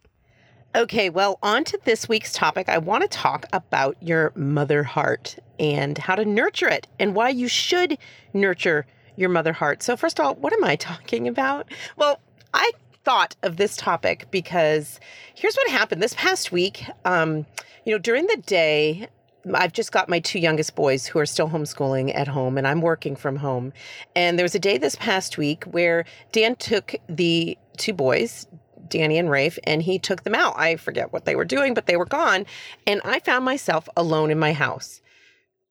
Okay, 0.74 1.08
well, 1.08 1.38
on 1.42 1.64
to 1.64 1.78
this 1.84 2.08
week's 2.08 2.32
topic. 2.32 2.68
I 2.68 2.78
want 2.78 3.02
to 3.02 3.08
talk 3.08 3.46
about 3.52 3.96
your 4.02 4.32
mother 4.34 4.82
heart 4.82 5.36
and 5.58 5.96
how 5.96 6.14
to 6.14 6.24
nurture 6.24 6.68
it 6.68 6.86
and 6.98 7.14
why 7.14 7.30
you 7.30 7.48
should 7.48 7.96
nurture 8.34 8.84
your 9.16 9.30
mother 9.30 9.54
heart. 9.54 9.82
So, 9.82 9.96
first 9.96 10.18
of 10.18 10.26
all, 10.26 10.34
what 10.34 10.52
am 10.52 10.64
I 10.64 10.76
talking 10.76 11.28
about? 11.28 11.66
Well, 11.96 12.20
I 12.52 12.72
thought 13.04 13.36
of 13.42 13.56
this 13.56 13.76
topic 13.76 14.26
because 14.30 15.00
here's 15.34 15.56
what 15.56 15.70
happened 15.70 16.02
this 16.02 16.14
past 16.14 16.52
week. 16.52 16.84
Um, 17.04 17.46
you 17.84 17.92
know, 17.92 17.98
during 17.98 18.26
the 18.26 18.42
day, 18.44 19.08
I've 19.54 19.72
just 19.72 19.92
got 19.92 20.08
my 20.08 20.18
two 20.18 20.38
youngest 20.38 20.74
boys 20.74 21.06
who 21.06 21.18
are 21.18 21.26
still 21.26 21.48
homeschooling 21.48 22.14
at 22.14 22.28
home, 22.28 22.58
and 22.58 22.66
I'm 22.66 22.80
working 22.80 23.16
from 23.16 23.36
home. 23.36 23.72
And 24.14 24.38
there 24.38 24.44
was 24.44 24.54
a 24.54 24.60
day 24.60 24.78
this 24.78 24.96
past 24.96 25.38
week 25.38 25.64
where 25.64 26.04
Dan 26.32 26.56
took 26.56 26.94
the 27.08 27.56
two 27.76 27.92
boys, 27.92 28.46
Danny 28.88 29.18
and 29.18 29.30
Rafe, 29.30 29.58
and 29.64 29.82
he 29.82 29.98
took 29.98 30.24
them 30.24 30.34
out. 30.34 30.58
I 30.58 30.76
forget 30.76 31.12
what 31.12 31.24
they 31.24 31.36
were 31.36 31.44
doing, 31.44 31.74
but 31.74 31.86
they 31.86 31.96
were 31.96 32.06
gone. 32.06 32.46
And 32.86 33.00
I 33.04 33.20
found 33.20 33.44
myself 33.44 33.88
alone 33.96 34.30
in 34.30 34.38
my 34.38 34.52
house. 34.52 35.00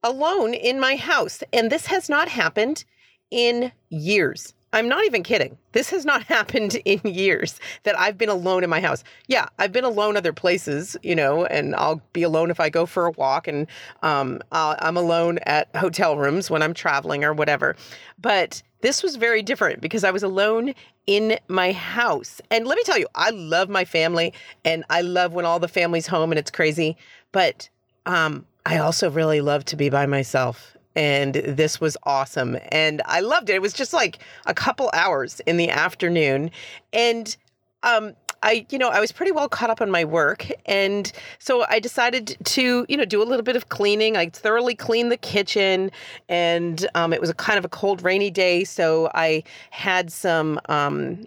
Alone 0.03 0.53
in 0.53 0.79
my 0.79 0.95
house. 0.95 1.43
And 1.51 1.71
this 1.71 1.87
has 1.87 2.09
not 2.09 2.29
happened 2.29 2.85
in 3.31 3.71
years. 3.89 4.53
I'm 4.75 4.89
not 4.89 5.05
even 5.05 5.23
kidding. 5.23 5.57
This 5.71 5.89
has 5.91 6.03
not 6.03 6.23
happened 6.35 6.75
in 6.83 6.99
years 7.03 7.59
that 7.83 7.97
I've 7.97 8.17
been 8.17 8.29
alone 8.29 8.63
in 8.63 8.69
my 8.69 8.81
house. 8.81 9.03
Yeah, 9.27 9.47
I've 9.57 9.71
been 9.71 9.85
alone 9.85 10.17
other 10.17 10.33
places, 10.33 10.97
you 11.01 11.15
know, 11.15 11.45
and 11.45 11.73
I'll 11.75 12.01
be 12.11 12.23
alone 12.23 12.51
if 12.51 12.59
I 12.59 12.69
go 12.69 12.85
for 12.85 13.05
a 13.05 13.11
walk, 13.11 13.47
and 13.47 13.67
um, 14.03 14.41
I'm 14.51 14.97
alone 14.97 15.39
at 15.45 15.73
hotel 15.77 16.17
rooms 16.17 16.51
when 16.51 16.61
I'm 16.61 16.73
traveling 16.73 17.23
or 17.23 17.33
whatever. 17.33 17.77
But 18.19 18.61
this 18.81 19.01
was 19.01 19.15
very 19.15 19.41
different 19.41 19.79
because 19.79 20.03
I 20.03 20.11
was 20.11 20.23
alone 20.23 20.73
in 21.07 21.39
my 21.47 21.71
house. 21.71 22.41
And 22.51 22.67
let 22.67 22.75
me 22.75 22.83
tell 22.83 22.97
you, 22.99 23.07
I 23.15 23.29
love 23.29 23.69
my 23.69 23.85
family 23.85 24.33
and 24.65 24.83
I 24.89 25.01
love 25.01 25.33
when 25.33 25.45
all 25.45 25.59
the 25.59 25.67
family's 25.69 26.05
home 26.05 26.31
and 26.31 26.37
it's 26.37 26.51
crazy. 26.51 26.97
But 27.31 27.69
um, 28.05 28.45
I 28.65 28.77
also 28.77 29.09
really 29.09 29.41
love 29.41 29.65
to 29.65 29.75
be 29.75 29.89
by 29.89 30.05
myself 30.05 30.75
and 30.95 31.35
this 31.35 31.79
was 31.81 31.97
awesome 32.03 32.57
and 32.69 33.01
i 33.05 33.19
loved 33.19 33.49
it 33.49 33.55
it 33.55 33.61
was 33.61 33.73
just 33.73 33.93
like 33.93 34.19
a 34.45 34.53
couple 34.53 34.89
hours 34.93 35.39
in 35.41 35.57
the 35.57 35.69
afternoon 35.69 36.51
and 36.93 37.37
um 37.83 38.13
I, 38.43 38.67
you 38.69 38.77
know, 38.77 38.89
I 38.89 38.99
was 38.99 39.11
pretty 39.11 39.31
well 39.31 39.49
caught 39.49 39.71
up 39.71 39.81
on 39.81 39.89
my 39.89 40.05
work. 40.05 40.47
And 40.67 41.11
so 41.39 41.65
I 41.67 41.79
decided 41.79 42.37
to, 42.43 42.85
you 42.87 42.95
know, 42.95 43.03
do 43.03 43.21
a 43.21 43.25
little 43.25 43.41
bit 43.41 43.55
of 43.55 43.69
cleaning. 43.69 44.15
I 44.15 44.29
thoroughly 44.29 44.75
cleaned 44.75 45.11
the 45.11 45.17
kitchen. 45.17 45.89
And 46.29 46.87
um, 46.93 47.11
it 47.11 47.19
was 47.19 47.31
a 47.31 47.33
kind 47.33 47.57
of 47.57 47.65
a 47.65 47.69
cold, 47.69 48.03
rainy 48.03 48.29
day. 48.29 48.63
So 48.63 49.09
I 49.15 49.43
had 49.71 50.11
some 50.11 50.59
um, 50.69 51.25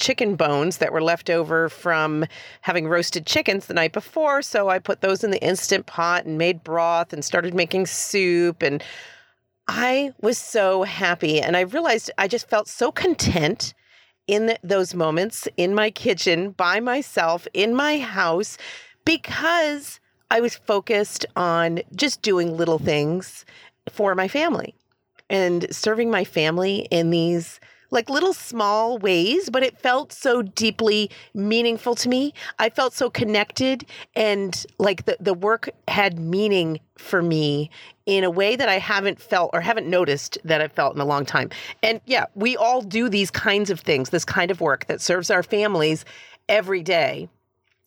chicken 0.00 0.34
bones 0.34 0.78
that 0.78 0.92
were 0.92 1.02
left 1.02 1.30
over 1.30 1.68
from 1.68 2.24
having 2.62 2.88
roasted 2.88 3.26
chickens 3.26 3.66
the 3.66 3.74
night 3.74 3.92
before. 3.92 4.42
So 4.42 4.68
I 4.68 4.78
put 4.78 5.00
those 5.00 5.22
in 5.22 5.30
the 5.30 5.42
instant 5.42 5.86
pot 5.86 6.24
and 6.24 6.38
made 6.38 6.64
broth 6.64 7.12
and 7.12 7.24
started 7.24 7.54
making 7.54 7.86
soup. 7.86 8.62
And 8.62 8.82
I 9.68 10.12
was 10.20 10.38
so 10.38 10.82
happy. 10.82 11.40
And 11.40 11.56
I 11.56 11.60
realized 11.60 12.10
I 12.18 12.26
just 12.26 12.48
felt 12.48 12.66
so 12.66 12.90
content 12.90 13.74
in 14.26 14.56
those 14.62 14.94
moments 14.94 15.48
in 15.56 15.74
my 15.74 15.90
kitchen 15.90 16.52
by 16.52 16.80
myself 16.80 17.46
in 17.52 17.74
my 17.74 17.98
house 17.98 18.56
because 19.04 20.00
I 20.30 20.40
was 20.40 20.54
focused 20.54 21.26
on 21.34 21.80
just 21.94 22.22
doing 22.22 22.56
little 22.56 22.78
things 22.78 23.44
for 23.88 24.14
my 24.14 24.28
family 24.28 24.74
and 25.28 25.66
serving 25.74 26.10
my 26.10 26.24
family 26.24 26.86
in 26.90 27.10
these 27.10 27.58
like 27.90 28.08
little 28.08 28.32
small 28.32 28.98
ways, 28.98 29.50
but 29.50 29.62
it 29.62 29.78
felt 29.78 30.12
so 30.12 30.42
deeply 30.42 31.10
meaningful 31.34 31.94
to 31.96 32.08
me. 32.08 32.32
I 32.58 32.70
felt 32.70 32.94
so 32.94 33.10
connected 33.10 33.84
and 34.14 34.64
like 34.78 35.04
the, 35.06 35.16
the 35.20 35.34
work 35.34 35.70
had 35.88 36.18
meaning 36.18 36.80
for 36.96 37.22
me 37.22 37.70
in 38.06 38.24
a 38.24 38.30
way 38.30 38.56
that 38.56 38.68
I 38.68 38.78
haven't 38.78 39.20
felt 39.20 39.50
or 39.52 39.60
haven't 39.60 39.88
noticed 39.88 40.38
that 40.44 40.60
I've 40.60 40.72
felt 40.72 40.94
in 40.94 41.00
a 41.00 41.04
long 41.04 41.24
time. 41.24 41.50
And 41.82 42.00
yeah, 42.06 42.26
we 42.34 42.56
all 42.56 42.82
do 42.82 43.08
these 43.08 43.30
kinds 43.30 43.70
of 43.70 43.80
things, 43.80 44.10
this 44.10 44.24
kind 44.24 44.50
of 44.50 44.60
work 44.60 44.86
that 44.86 45.00
serves 45.00 45.30
our 45.30 45.42
families 45.42 46.04
every 46.48 46.82
day. 46.82 47.28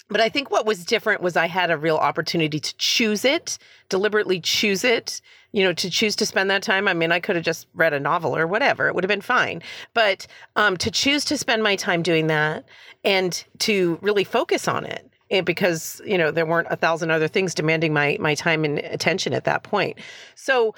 But 0.10 0.22
I 0.22 0.30
think 0.30 0.52
what 0.52 0.66
was 0.66 0.86
different 0.86 1.22
was 1.22 1.36
I 1.36 1.48
had 1.48 1.72
a 1.72 1.78
real 1.78 1.98
opportunity 1.98 2.60
to 2.60 2.78
choose 2.78 3.26
it, 3.26 3.58
deliberately 3.90 4.40
choose 4.40 4.84
it, 4.84 5.22
you 5.54 5.64
know, 5.64 5.72
to 5.72 5.90
choose 5.90 6.16
to 6.18 6.26
spend 6.26 6.50
that 6.50 6.64
time. 6.64 6.88
I 6.88 6.94
mean, 6.94 7.12
I 7.12 7.20
could 7.20 7.36
have 7.36 7.46
just 7.46 7.68
read 7.76 7.94
a 7.94 8.00
novel 8.00 8.36
or 8.36 8.46
whatever, 8.48 8.88
it 8.88 8.96
would 8.96 9.04
have 9.04 9.10
been 9.10 9.22
fine. 9.22 9.62
But 9.94 10.28
um, 10.56 10.76
to 10.78 10.92
choose 10.92 11.24
to 11.26 11.38
spend 11.38 11.64
my 11.64 11.76
time 11.76 12.02
doing 12.02 12.28
that 12.28 12.66
and 13.04 13.44
to 13.60 13.98
really 14.02 14.24
focus 14.24 14.68
on 14.68 14.86
it 14.86 15.10
eh, 15.30 15.42
because 15.42 16.02
you 16.06 16.18
know 16.18 16.32
there 16.32 16.46
weren't 16.46 16.68
a 16.72 16.76
thousand 16.76 17.12
other 17.12 17.28
things 17.28 17.54
demanding 17.54 17.94
my 17.94 18.18
my 18.20 18.36
time 18.36 18.66
and 18.66 18.80
attention 18.80 19.34
at 19.34 19.44
that 19.44 19.64
point 19.64 19.98
so 20.36 20.74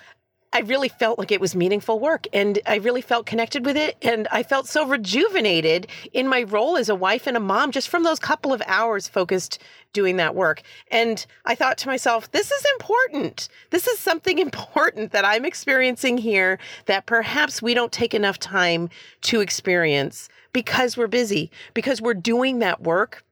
I 0.56 0.60
really 0.60 0.88
felt 0.88 1.20
like 1.20 1.34
it 1.34 1.42
was 1.42 1.54
meaningful 1.54 2.00
work 2.00 2.28
and 2.32 2.60
I 2.66 2.78
really 2.78 3.02
felt 3.02 3.26
connected 3.26 3.66
with 3.66 3.76
it. 3.76 3.98
And 4.02 4.26
I 4.32 4.42
felt 4.42 4.70
so 4.70 4.88
rejuvenated 4.88 5.88
in 6.14 6.30
my 6.30 6.44
role 6.44 6.78
as 6.78 6.88
a 6.88 6.96
wife 6.96 7.28
and 7.28 7.36
a 7.36 7.42
mom 7.42 7.72
just 7.72 7.90
from 7.90 8.04
those 8.04 8.20
couple 8.20 8.54
of 8.54 8.64
hours 8.66 9.06
focused 9.06 9.62
doing 9.92 10.16
that 10.16 10.34
work. 10.34 10.62
And 10.90 11.26
I 11.44 11.56
thought 11.56 11.78
to 11.80 11.90
myself, 11.90 12.32
this 12.32 12.52
is 12.52 12.66
important. 12.80 13.50
This 13.72 13.86
is 13.86 14.00
something 14.00 14.40
important 14.40 15.12
that 15.12 15.26
I'm 15.26 15.44
experiencing 15.44 16.18
here 16.18 16.58
that 16.86 17.06
perhaps 17.06 17.62
we 17.62 17.74
don't 17.74 17.92
take 17.92 18.14
enough 18.14 18.40
time 18.40 18.88
to 19.24 19.42
experience 19.42 20.30
because 20.54 20.96
we're 20.96 21.08
busy, 21.08 21.52
because 21.74 22.02
we're 22.02 22.14
doing 22.14 22.60
that 22.60 22.82
work 22.82 23.26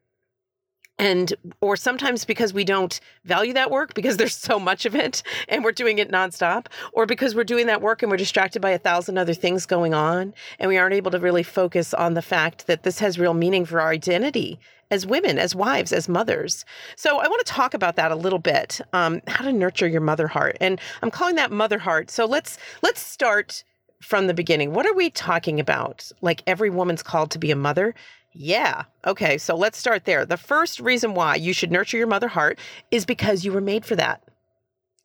and 0.99 1.33
or 1.61 1.75
sometimes 1.75 2.23
because 2.25 2.53
we 2.53 2.63
don't 2.63 2.99
value 3.25 3.53
that 3.53 3.71
work 3.71 3.93
because 3.93 4.17
there's 4.23 4.35
so 4.35 4.59
much 4.59 4.85
of 4.85 4.95
it 4.95 5.23
and 5.47 5.63
we're 5.63 5.71
doing 5.71 5.97
it 5.97 6.11
nonstop 6.11 6.67
or 6.93 7.05
because 7.05 7.35
we're 7.35 7.43
doing 7.43 7.67
that 7.67 7.81
work 7.81 8.01
and 8.01 8.11
we're 8.11 8.17
distracted 8.17 8.61
by 8.61 8.71
a 8.71 8.77
thousand 8.77 9.17
other 9.17 9.33
things 9.33 9.65
going 9.65 9.93
on 9.93 10.33
and 10.59 10.69
we 10.69 10.77
aren't 10.77 10.95
able 10.95 11.11
to 11.11 11.19
really 11.19 11.43
focus 11.43 11.93
on 11.93 12.13
the 12.13 12.21
fact 12.21 12.67
that 12.67 12.83
this 12.83 12.99
has 12.99 13.19
real 13.19 13.33
meaning 13.33 13.65
for 13.65 13.81
our 13.81 13.89
identity 13.89 14.59
as 14.91 15.07
women 15.07 15.39
as 15.39 15.55
wives 15.55 15.91
as 15.91 16.07
mothers. 16.07 16.65
So 16.95 17.19
i 17.19 17.27
want 17.27 17.45
to 17.45 17.51
talk 17.51 17.73
about 17.73 17.95
that 17.95 18.11
a 18.11 18.15
little 18.15 18.39
bit 18.39 18.79
um, 18.93 19.21
how 19.27 19.43
to 19.43 19.53
nurture 19.53 19.87
your 19.87 20.01
mother 20.01 20.27
heart 20.27 20.57
and 20.61 20.79
i'm 21.01 21.11
calling 21.11 21.35
that 21.35 21.51
mother 21.51 21.79
heart. 21.79 22.11
So 22.11 22.25
let's 22.25 22.57
let's 22.81 23.01
start 23.01 23.63
from 24.03 24.27
the 24.27 24.33
beginning. 24.33 24.73
What 24.73 24.85
are 24.85 24.93
we 24.93 25.09
talking 25.09 25.59
about? 25.59 26.11
Like 26.21 26.43
every 26.45 26.69
woman's 26.69 27.01
called 27.01 27.31
to 27.31 27.39
be 27.39 27.51
a 27.51 27.55
mother 27.55 27.95
yeah. 28.33 28.83
Okay. 29.05 29.37
So 29.37 29.55
let's 29.55 29.77
start 29.77 30.05
there. 30.05 30.25
The 30.25 30.37
first 30.37 30.79
reason 30.79 31.13
why 31.13 31.35
you 31.35 31.53
should 31.53 31.71
nurture 31.71 31.97
your 31.97 32.07
mother 32.07 32.27
heart 32.27 32.59
is 32.91 33.05
because 33.05 33.45
you 33.45 33.51
were 33.51 33.61
made 33.61 33.85
for 33.85 33.95
that. 33.95 34.23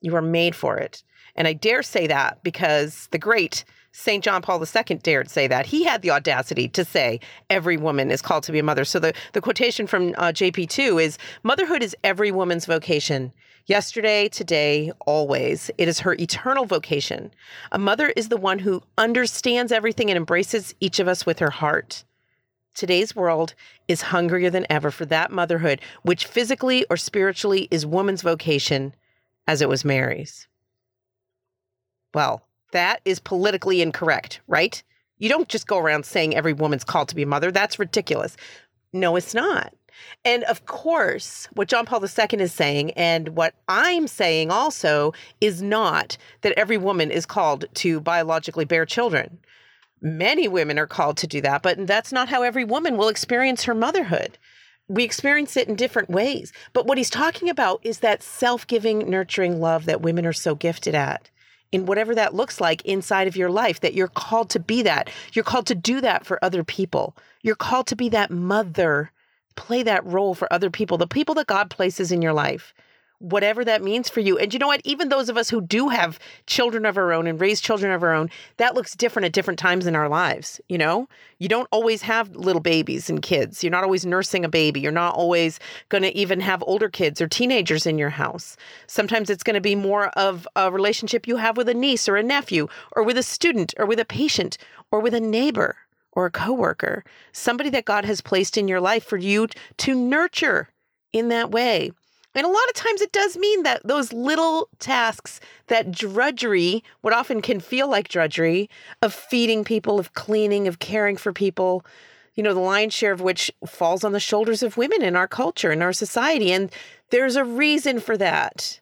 You 0.00 0.12
were 0.12 0.22
made 0.22 0.54
for 0.54 0.78
it. 0.78 1.02
And 1.36 1.46
I 1.46 1.52
dare 1.52 1.82
say 1.82 2.06
that 2.06 2.42
because 2.42 3.08
the 3.12 3.18
great 3.18 3.64
St. 3.92 4.22
John 4.22 4.42
Paul 4.42 4.62
II 4.62 4.96
dared 4.96 5.30
say 5.30 5.46
that. 5.48 5.66
He 5.66 5.84
had 5.84 6.02
the 6.02 6.10
audacity 6.10 6.68
to 6.68 6.84
say 6.84 7.20
every 7.50 7.76
woman 7.76 8.10
is 8.10 8.22
called 8.22 8.44
to 8.44 8.52
be 8.52 8.58
a 8.58 8.62
mother. 8.62 8.84
So 8.84 8.98
the, 8.98 9.12
the 9.32 9.40
quotation 9.40 9.86
from 9.86 10.14
uh, 10.18 10.26
JP2 10.28 11.02
is 11.02 11.18
Motherhood 11.42 11.82
is 11.82 11.96
every 12.04 12.30
woman's 12.30 12.66
vocation. 12.66 13.32
Yesterday, 13.66 14.28
today, 14.28 14.92
always. 15.00 15.70
It 15.78 15.88
is 15.88 16.00
her 16.00 16.14
eternal 16.14 16.64
vocation. 16.64 17.30
A 17.72 17.78
mother 17.78 18.08
is 18.10 18.28
the 18.28 18.36
one 18.36 18.60
who 18.60 18.82
understands 18.96 19.72
everything 19.72 20.10
and 20.10 20.16
embraces 20.16 20.74
each 20.80 21.00
of 21.00 21.08
us 21.08 21.26
with 21.26 21.38
her 21.40 21.50
heart. 21.50 22.04
Today's 22.78 23.16
world 23.16 23.54
is 23.88 24.02
hungrier 24.02 24.50
than 24.50 24.64
ever 24.70 24.92
for 24.92 25.04
that 25.06 25.32
motherhood, 25.32 25.80
which 26.02 26.26
physically 26.26 26.86
or 26.88 26.96
spiritually 26.96 27.66
is 27.72 27.84
woman's 27.84 28.22
vocation, 28.22 28.94
as 29.48 29.60
it 29.60 29.68
was 29.68 29.84
Mary's. 29.84 30.46
Well, 32.14 32.46
that 32.70 33.00
is 33.04 33.18
politically 33.18 33.82
incorrect, 33.82 34.40
right? 34.46 34.80
You 35.16 35.28
don't 35.28 35.48
just 35.48 35.66
go 35.66 35.78
around 35.78 36.06
saying 36.06 36.36
every 36.36 36.52
woman's 36.52 36.84
called 36.84 37.08
to 37.08 37.16
be 37.16 37.24
a 37.24 37.26
mother. 37.26 37.50
That's 37.50 37.80
ridiculous. 37.80 38.36
No, 38.92 39.16
it's 39.16 39.34
not. 39.34 39.74
And 40.24 40.44
of 40.44 40.66
course, 40.66 41.48
what 41.54 41.66
John 41.66 41.84
Paul 41.84 42.04
II 42.04 42.40
is 42.40 42.52
saying, 42.52 42.92
and 42.92 43.30
what 43.30 43.54
I'm 43.66 44.06
saying 44.06 44.52
also, 44.52 45.14
is 45.40 45.60
not 45.60 46.16
that 46.42 46.56
every 46.56 46.78
woman 46.78 47.10
is 47.10 47.26
called 47.26 47.64
to 47.74 47.98
biologically 47.98 48.64
bear 48.64 48.86
children. 48.86 49.40
Many 50.00 50.48
women 50.48 50.78
are 50.78 50.86
called 50.86 51.16
to 51.18 51.26
do 51.26 51.40
that, 51.40 51.62
but 51.62 51.86
that's 51.86 52.12
not 52.12 52.28
how 52.28 52.42
every 52.42 52.64
woman 52.64 52.96
will 52.96 53.08
experience 53.08 53.64
her 53.64 53.74
motherhood. 53.74 54.38
We 54.88 55.04
experience 55.04 55.56
it 55.56 55.68
in 55.68 55.76
different 55.76 56.08
ways. 56.08 56.52
But 56.72 56.86
what 56.86 56.98
he's 56.98 57.10
talking 57.10 57.50
about 57.50 57.80
is 57.82 57.98
that 57.98 58.22
self 58.22 58.66
giving, 58.66 59.10
nurturing 59.10 59.60
love 59.60 59.84
that 59.84 60.00
women 60.00 60.24
are 60.24 60.32
so 60.32 60.54
gifted 60.54 60.94
at 60.94 61.30
in 61.70 61.84
whatever 61.84 62.14
that 62.14 62.34
looks 62.34 62.60
like 62.60 62.82
inside 62.82 63.28
of 63.28 63.36
your 63.36 63.50
life, 63.50 63.80
that 63.80 63.92
you're 63.92 64.08
called 64.08 64.48
to 64.50 64.60
be 64.60 64.82
that. 64.82 65.10
You're 65.34 65.44
called 65.44 65.66
to 65.66 65.74
do 65.74 66.00
that 66.00 66.24
for 66.24 66.42
other 66.42 66.64
people. 66.64 67.14
You're 67.42 67.54
called 67.54 67.86
to 67.88 67.96
be 67.96 68.08
that 68.08 68.30
mother 68.30 69.12
play 69.56 69.82
that 69.82 70.06
role 70.06 70.34
for 70.34 70.50
other 70.52 70.70
people, 70.70 70.96
the 70.96 71.06
people 71.06 71.34
that 71.34 71.48
God 71.48 71.68
places 71.68 72.12
in 72.12 72.22
your 72.22 72.32
life 72.32 72.72
whatever 73.20 73.64
that 73.64 73.82
means 73.82 74.08
for 74.08 74.20
you. 74.20 74.38
And 74.38 74.52
you 74.52 74.58
know 74.58 74.68
what? 74.68 74.80
Even 74.84 75.08
those 75.08 75.28
of 75.28 75.36
us 75.36 75.50
who 75.50 75.60
do 75.60 75.88
have 75.88 76.18
children 76.46 76.86
of 76.86 76.96
our 76.96 77.12
own 77.12 77.26
and 77.26 77.40
raise 77.40 77.60
children 77.60 77.92
of 77.92 78.02
our 78.02 78.14
own, 78.14 78.30
that 78.58 78.74
looks 78.74 78.94
different 78.94 79.26
at 79.26 79.32
different 79.32 79.58
times 79.58 79.86
in 79.86 79.96
our 79.96 80.08
lives. 80.08 80.60
You 80.68 80.78
know, 80.78 81.08
you 81.38 81.48
don't 81.48 81.68
always 81.72 82.02
have 82.02 82.34
little 82.36 82.60
babies 82.60 83.10
and 83.10 83.20
kids. 83.20 83.64
You're 83.64 83.72
not 83.72 83.84
always 83.84 84.06
nursing 84.06 84.44
a 84.44 84.48
baby. 84.48 84.80
You're 84.80 84.92
not 84.92 85.14
always 85.14 85.58
going 85.88 86.02
to 86.02 86.16
even 86.16 86.40
have 86.40 86.62
older 86.66 86.88
kids 86.88 87.20
or 87.20 87.26
teenagers 87.26 87.86
in 87.86 87.98
your 87.98 88.10
house. 88.10 88.56
Sometimes 88.86 89.30
it's 89.30 89.42
going 89.42 89.54
to 89.54 89.60
be 89.60 89.74
more 89.74 90.08
of 90.08 90.46
a 90.54 90.70
relationship 90.70 91.26
you 91.26 91.36
have 91.36 91.56
with 91.56 91.68
a 91.68 91.74
niece 91.74 92.08
or 92.08 92.16
a 92.16 92.22
nephew 92.22 92.68
or 92.92 93.02
with 93.02 93.18
a 93.18 93.22
student 93.22 93.74
or 93.78 93.86
with 93.86 93.98
a 93.98 94.04
patient 94.04 94.58
or 94.90 95.00
with 95.00 95.14
a 95.14 95.20
neighbor 95.20 95.76
or 96.12 96.26
a 96.26 96.30
coworker, 96.30 97.04
somebody 97.32 97.70
that 97.70 97.84
God 97.84 98.04
has 98.04 98.20
placed 98.20 98.56
in 98.56 98.68
your 98.68 98.80
life 98.80 99.04
for 99.04 99.16
you 99.16 99.48
to 99.78 99.94
nurture 99.94 100.68
in 101.12 101.28
that 101.28 101.50
way. 101.50 101.92
And 102.38 102.46
a 102.46 102.50
lot 102.50 102.68
of 102.68 102.74
times 102.74 103.00
it 103.00 103.10
does 103.10 103.36
mean 103.36 103.64
that 103.64 103.84
those 103.84 104.12
little 104.12 104.68
tasks, 104.78 105.40
that 105.66 105.90
drudgery, 105.90 106.84
what 107.00 107.12
often 107.12 107.42
can 107.42 107.58
feel 107.58 107.90
like 107.90 108.06
drudgery 108.06 108.70
of 109.02 109.12
feeding 109.12 109.64
people, 109.64 109.98
of 109.98 110.14
cleaning, 110.14 110.68
of 110.68 110.78
caring 110.78 111.16
for 111.16 111.32
people, 111.32 111.84
you 112.36 112.44
know, 112.44 112.54
the 112.54 112.60
lion's 112.60 112.94
share 112.94 113.10
of 113.10 113.20
which 113.20 113.50
falls 113.66 114.04
on 114.04 114.12
the 114.12 114.20
shoulders 114.20 114.62
of 114.62 114.76
women 114.76 115.02
in 115.02 115.16
our 115.16 115.26
culture, 115.26 115.72
in 115.72 115.82
our 115.82 115.92
society. 115.92 116.52
And 116.52 116.70
there's 117.10 117.34
a 117.34 117.44
reason 117.44 117.98
for 117.98 118.16
that. 118.18 118.78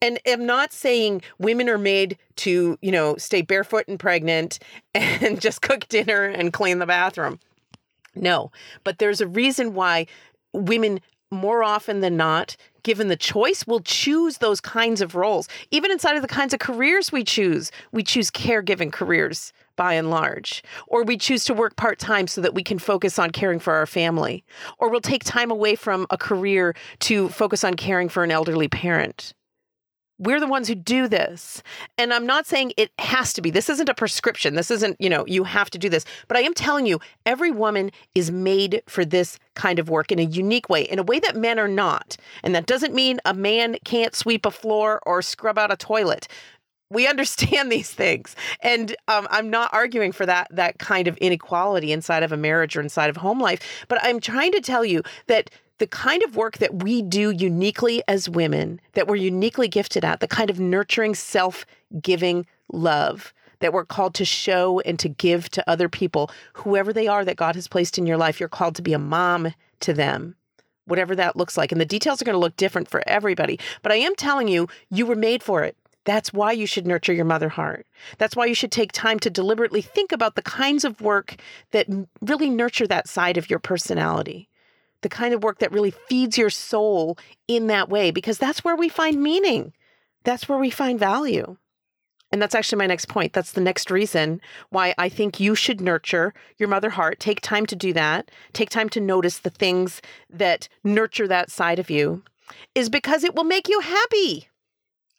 And 0.00 0.20
I'm 0.24 0.46
not 0.46 0.72
saying 0.72 1.22
women 1.40 1.68
are 1.68 1.78
made 1.78 2.16
to, 2.36 2.78
you 2.80 2.92
know, 2.92 3.16
stay 3.16 3.42
barefoot 3.42 3.88
and 3.88 3.98
pregnant 3.98 4.60
and 4.94 5.40
just 5.40 5.62
cook 5.62 5.88
dinner 5.88 6.26
and 6.26 6.52
clean 6.52 6.78
the 6.78 6.86
bathroom. 6.86 7.40
No, 8.14 8.52
but 8.84 9.00
there's 9.00 9.20
a 9.20 9.26
reason 9.26 9.74
why 9.74 10.06
women 10.52 11.00
more 11.32 11.64
often 11.64 11.98
than 11.98 12.16
not, 12.16 12.56
given 12.84 13.08
the 13.08 13.16
choice, 13.16 13.66
will 13.66 13.80
choose 13.80 14.38
those 14.38 14.60
kinds 14.60 15.00
of 15.00 15.16
roles. 15.16 15.48
Even 15.72 15.90
inside 15.90 16.14
of 16.14 16.22
the 16.22 16.28
kinds 16.28 16.54
of 16.54 16.60
careers 16.60 17.10
we 17.10 17.24
choose, 17.24 17.72
we 17.90 18.04
choose 18.04 18.30
caregiving 18.30 18.92
careers 18.92 19.52
by 19.76 19.94
and 19.94 20.10
large. 20.10 20.62
Or 20.86 21.02
we 21.02 21.16
choose 21.16 21.44
to 21.44 21.54
work 21.54 21.76
part 21.76 21.98
time 21.98 22.28
so 22.28 22.40
that 22.40 22.54
we 22.54 22.62
can 22.62 22.78
focus 22.78 23.18
on 23.18 23.30
caring 23.30 23.58
for 23.58 23.74
our 23.74 23.86
family. 23.86 24.44
Or 24.78 24.88
we'll 24.88 25.00
take 25.00 25.24
time 25.24 25.50
away 25.50 25.74
from 25.74 26.06
a 26.10 26.16
career 26.16 26.76
to 27.00 27.28
focus 27.30 27.64
on 27.64 27.74
caring 27.74 28.08
for 28.08 28.22
an 28.22 28.30
elderly 28.30 28.68
parent. 28.68 29.34
We're 30.18 30.38
the 30.38 30.46
ones 30.46 30.68
who 30.68 30.76
do 30.76 31.08
this. 31.08 31.62
And 31.98 32.14
I'm 32.14 32.26
not 32.26 32.46
saying 32.46 32.72
it 32.76 32.92
has 33.00 33.32
to 33.32 33.42
be. 33.42 33.50
This 33.50 33.68
isn't 33.68 33.88
a 33.88 33.94
prescription. 33.94 34.54
This 34.54 34.70
isn't, 34.70 35.00
you 35.00 35.10
know, 35.10 35.24
you 35.26 35.44
have 35.44 35.70
to 35.70 35.78
do 35.78 35.88
this. 35.88 36.04
But 36.28 36.36
I 36.36 36.42
am 36.42 36.54
telling 36.54 36.86
you, 36.86 37.00
every 37.26 37.50
woman 37.50 37.90
is 38.14 38.30
made 38.30 38.82
for 38.86 39.04
this 39.04 39.38
kind 39.54 39.78
of 39.78 39.88
work 39.88 40.12
in 40.12 40.20
a 40.20 40.22
unique 40.22 40.68
way, 40.68 40.82
in 40.82 41.00
a 41.00 41.02
way 41.02 41.18
that 41.18 41.36
men 41.36 41.58
are 41.58 41.68
not. 41.68 42.16
And 42.44 42.54
that 42.54 42.66
doesn't 42.66 42.94
mean 42.94 43.20
a 43.24 43.34
man 43.34 43.76
can't 43.84 44.14
sweep 44.14 44.46
a 44.46 44.50
floor 44.52 45.00
or 45.04 45.20
scrub 45.20 45.58
out 45.58 45.72
a 45.72 45.76
toilet. 45.76 46.28
We 46.90 47.06
understand 47.08 47.72
these 47.72 47.90
things, 47.90 48.36
and 48.60 48.94
um, 49.08 49.26
I'm 49.30 49.50
not 49.50 49.72
arguing 49.72 50.12
for 50.12 50.26
that 50.26 50.48
that 50.50 50.78
kind 50.78 51.08
of 51.08 51.16
inequality 51.16 51.92
inside 51.92 52.22
of 52.22 52.30
a 52.30 52.36
marriage 52.36 52.76
or 52.76 52.80
inside 52.80 53.10
of 53.10 53.16
home 53.16 53.40
life. 53.40 53.84
But 53.88 53.98
I'm 54.02 54.20
trying 54.20 54.52
to 54.52 54.60
tell 54.60 54.84
you 54.84 55.02
that 55.26 55.50
the 55.78 55.86
kind 55.86 56.22
of 56.22 56.36
work 56.36 56.58
that 56.58 56.82
we 56.82 57.02
do 57.02 57.30
uniquely 57.30 58.02
as 58.06 58.28
women, 58.28 58.80
that 58.92 59.08
we're 59.08 59.16
uniquely 59.16 59.68
gifted 59.68 60.04
at, 60.04 60.20
the 60.20 60.28
kind 60.28 60.50
of 60.50 60.60
nurturing, 60.60 61.14
self 61.14 61.66
giving 62.00 62.46
love 62.72 63.32
that 63.60 63.72
we're 63.72 63.84
called 63.84 64.14
to 64.14 64.24
show 64.24 64.80
and 64.80 64.98
to 64.98 65.08
give 65.08 65.48
to 65.48 65.70
other 65.70 65.88
people, 65.88 66.30
whoever 66.52 66.92
they 66.92 67.06
are 67.06 67.24
that 67.24 67.36
God 67.36 67.54
has 67.54 67.66
placed 67.66 67.96
in 67.96 68.06
your 68.06 68.18
life, 68.18 68.38
you're 68.38 68.48
called 68.48 68.74
to 68.76 68.82
be 68.82 68.92
a 68.92 68.98
mom 68.98 69.54
to 69.80 69.94
them, 69.94 70.36
whatever 70.84 71.16
that 71.16 71.36
looks 71.36 71.56
like. 71.56 71.72
And 71.72 71.80
the 71.80 71.86
details 71.86 72.20
are 72.20 72.26
going 72.26 72.34
to 72.34 72.40
look 72.40 72.56
different 72.56 72.88
for 72.88 73.02
everybody. 73.06 73.58
But 73.82 73.92
I 73.92 73.96
am 73.96 74.14
telling 74.16 74.48
you, 74.48 74.68
you 74.90 75.06
were 75.06 75.16
made 75.16 75.42
for 75.42 75.62
it. 75.62 75.78
That's 76.04 76.30
why 76.30 76.52
you 76.52 76.66
should 76.66 76.86
nurture 76.86 77.14
your 77.14 77.24
mother 77.24 77.48
heart. 77.48 77.86
That's 78.18 78.36
why 78.36 78.44
you 78.44 78.54
should 78.54 78.70
take 78.72 78.92
time 78.92 79.18
to 79.20 79.30
deliberately 79.30 79.80
think 79.80 80.12
about 80.12 80.34
the 80.34 80.42
kinds 80.42 80.84
of 80.84 81.00
work 81.00 81.36
that 81.70 81.86
really 82.20 82.50
nurture 82.50 82.86
that 82.86 83.08
side 83.08 83.38
of 83.38 83.48
your 83.48 83.58
personality 83.58 84.50
the 85.04 85.08
kind 85.08 85.32
of 85.32 85.44
work 85.44 85.60
that 85.60 85.70
really 85.70 85.92
feeds 85.92 86.36
your 86.36 86.50
soul 86.50 87.16
in 87.46 87.68
that 87.68 87.88
way, 87.88 88.10
because 88.10 88.38
that's 88.38 88.64
where 88.64 88.74
we 88.74 88.88
find 88.88 89.22
meaning. 89.22 89.72
That's 90.24 90.48
where 90.48 90.58
we 90.58 90.70
find 90.70 90.98
value. 90.98 91.56
And 92.32 92.42
that's 92.42 92.54
actually 92.56 92.78
my 92.78 92.88
next 92.88 93.08
point. 93.08 93.32
That's 93.32 93.52
the 93.52 93.60
next 93.60 93.92
reason 93.92 94.40
why 94.70 94.92
I 94.98 95.08
think 95.08 95.38
you 95.38 95.54
should 95.54 95.80
nurture 95.80 96.34
your 96.58 96.68
mother 96.68 96.90
heart. 96.90 97.20
Take 97.20 97.40
time 97.40 97.66
to 97.66 97.76
do 97.76 97.92
that. 97.92 98.30
Take 98.52 98.70
time 98.70 98.88
to 98.88 99.00
notice 99.00 99.38
the 99.38 99.50
things 99.50 100.02
that 100.28 100.68
nurture 100.82 101.28
that 101.28 101.50
side 101.50 101.78
of 101.78 101.90
you, 101.90 102.24
is 102.74 102.88
because 102.88 103.22
it 103.22 103.36
will 103.36 103.44
make 103.44 103.68
you 103.68 103.78
happy. 103.80 104.48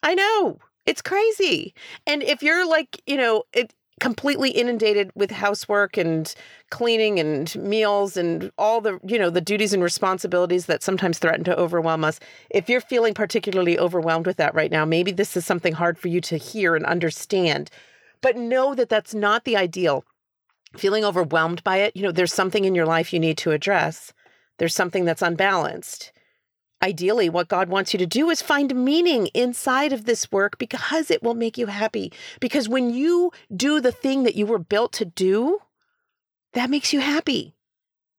I 0.03 0.15
know 0.15 0.59
it's 0.85 1.01
crazy. 1.01 1.73
And 2.05 2.21
if 2.21 2.43
you're 2.43 2.67
like, 2.67 3.01
you 3.07 3.15
know, 3.15 3.43
it, 3.53 3.73
completely 4.01 4.49
inundated 4.49 5.09
with 5.15 5.31
housework 5.31 5.95
and 5.97 6.35
cleaning 6.69 7.19
and 7.19 7.55
meals 7.55 8.17
and 8.17 8.51
all 8.57 8.81
the 8.81 8.99
you 9.05 9.17
know 9.17 9.29
the 9.29 9.41
duties 9.41 9.73
and 9.73 9.81
responsibilities 9.81 10.65
that 10.65 10.83
sometimes 10.83 11.17
threaten 11.17 11.43
to 11.45 11.57
overwhelm 11.57 12.03
us. 12.03 12.19
If 12.49 12.69
you're 12.69 12.81
feeling 12.81 13.13
particularly 13.13 13.79
overwhelmed 13.79 14.27
with 14.27 14.37
that 14.37 14.53
right 14.53 14.71
now 14.71 14.83
maybe 14.83 15.11
this 15.11 15.37
is 15.37 15.45
something 15.45 15.73
hard 15.73 15.97
for 15.97 16.09
you 16.09 16.19
to 16.21 16.37
hear 16.37 16.75
and 16.75 16.85
understand. 16.85 17.69
But 18.21 18.35
know 18.35 18.75
that 18.75 18.89
that's 18.89 19.13
not 19.13 19.45
the 19.45 19.55
ideal. 19.55 20.03
Feeling 20.75 21.05
overwhelmed 21.05 21.63
by 21.63 21.77
it 21.77 21.95
you 21.95 22.03
know 22.03 22.11
there's 22.11 22.33
something 22.33 22.65
in 22.65 22.75
your 22.75 22.85
life 22.85 23.13
you 23.13 23.19
need 23.19 23.37
to 23.39 23.51
address. 23.51 24.11
There's 24.57 24.75
something 24.75 25.05
that's 25.05 25.21
unbalanced 25.21 26.11
ideally 26.81 27.29
what 27.29 27.47
God 27.47 27.69
wants 27.69 27.93
you 27.93 27.99
to 27.99 28.05
do 28.05 28.29
is 28.29 28.41
find 28.41 28.75
meaning 28.75 29.27
inside 29.33 29.93
of 29.93 30.05
this 30.05 30.31
work 30.31 30.57
because 30.57 31.09
it 31.09 31.23
will 31.23 31.33
make 31.33 31.57
you 31.57 31.67
happy. 31.67 32.11
Because 32.39 32.69
when 32.69 32.93
you 32.93 33.31
do 33.55 33.79
the 33.79 33.91
thing 33.91 34.23
that 34.23 34.35
you 34.35 34.45
were 34.45 34.59
built 34.59 34.93
to 34.93 35.05
do, 35.05 35.59
that 36.53 36.69
makes 36.69 36.93
you 36.93 36.99
happy. 36.99 37.55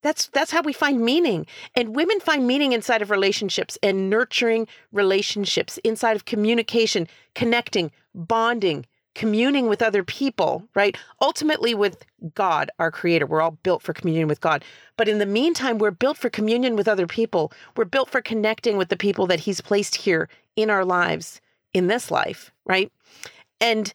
That's 0.02 0.28
that's 0.28 0.52
how 0.52 0.62
we 0.62 0.72
find 0.72 1.00
meaning. 1.00 1.46
And 1.74 1.96
women 1.96 2.20
find 2.20 2.46
meaning 2.46 2.72
inside 2.72 3.02
of 3.02 3.10
relationships 3.10 3.76
and 3.82 4.08
nurturing 4.08 4.68
relationships, 4.92 5.78
inside 5.78 6.14
of 6.16 6.26
communication, 6.26 7.08
connecting, 7.34 7.90
bonding, 8.14 8.86
communing 9.16 9.66
with 9.66 9.80
other 9.80 10.04
people, 10.04 10.62
right? 10.74 10.94
Ultimately, 11.22 11.74
with 11.74 12.04
God, 12.34 12.70
our 12.78 12.90
creator. 12.90 13.26
We're 13.26 13.40
all 13.40 13.58
built 13.62 13.82
for 13.82 13.94
communion 13.94 14.28
with 14.28 14.42
God. 14.42 14.62
But 14.98 15.08
in 15.08 15.18
the 15.18 15.26
meantime, 15.26 15.78
we're 15.78 15.90
built 15.90 16.18
for 16.18 16.28
communion 16.28 16.76
with 16.76 16.86
other 16.86 17.06
people. 17.06 17.50
We're 17.76 17.86
built 17.86 18.10
for 18.10 18.20
connecting 18.20 18.76
with 18.76 18.90
the 18.90 18.96
people 18.96 19.26
that 19.28 19.40
He's 19.40 19.62
placed 19.62 19.96
here 19.96 20.28
in 20.54 20.68
our 20.68 20.84
lives, 20.84 21.40
in 21.72 21.86
this 21.86 22.10
life, 22.10 22.52
right? 22.66 22.92
And 23.58 23.90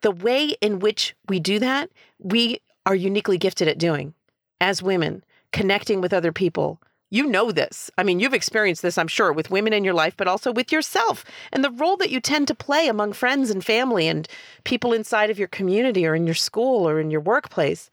the 0.00 0.10
way 0.10 0.56
in 0.60 0.80
which 0.80 1.14
we 1.28 1.38
do 1.38 1.60
that, 1.60 1.88
we 2.18 2.58
are 2.84 2.96
uniquely 2.96 3.38
gifted 3.38 3.68
at 3.68 3.78
doing 3.78 4.12
as 4.60 4.82
women, 4.82 5.22
connecting 5.52 6.00
with 6.00 6.12
other 6.12 6.32
people, 6.32 6.80
you 7.14 7.26
know 7.26 7.52
this. 7.52 7.92
I 7.96 8.02
mean, 8.02 8.18
you've 8.18 8.34
experienced 8.34 8.82
this, 8.82 8.98
I'm 8.98 9.06
sure, 9.06 9.32
with 9.32 9.50
women 9.50 9.72
in 9.72 9.84
your 9.84 9.94
life, 9.94 10.16
but 10.16 10.26
also 10.26 10.52
with 10.52 10.72
yourself 10.72 11.24
and 11.52 11.62
the 11.62 11.70
role 11.70 11.96
that 11.98 12.10
you 12.10 12.20
tend 12.20 12.48
to 12.48 12.56
play 12.56 12.88
among 12.88 13.12
friends 13.12 13.50
and 13.50 13.64
family 13.64 14.08
and 14.08 14.26
people 14.64 14.92
inside 14.92 15.30
of 15.30 15.38
your 15.38 15.46
community 15.46 16.04
or 16.06 16.16
in 16.16 16.26
your 16.26 16.34
school 16.34 16.88
or 16.88 16.98
in 16.98 17.12
your 17.12 17.20
workplace. 17.20 17.88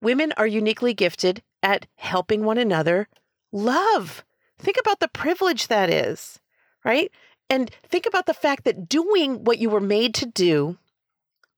Women 0.00 0.32
are 0.36 0.46
uniquely 0.46 0.94
gifted 0.94 1.42
at 1.64 1.86
helping 1.96 2.44
one 2.44 2.58
another 2.58 3.08
love. 3.50 4.24
Think 4.56 4.76
about 4.78 5.00
the 5.00 5.08
privilege 5.08 5.66
that 5.66 5.90
is, 5.90 6.38
right? 6.84 7.10
And 7.50 7.70
think 7.88 8.06
about 8.06 8.26
the 8.26 8.34
fact 8.34 8.64
that 8.64 8.88
doing 8.88 9.42
what 9.42 9.58
you 9.58 9.68
were 9.68 9.80
made 9.80 10.14
to 10.14 10.26
do, 10.26 10.78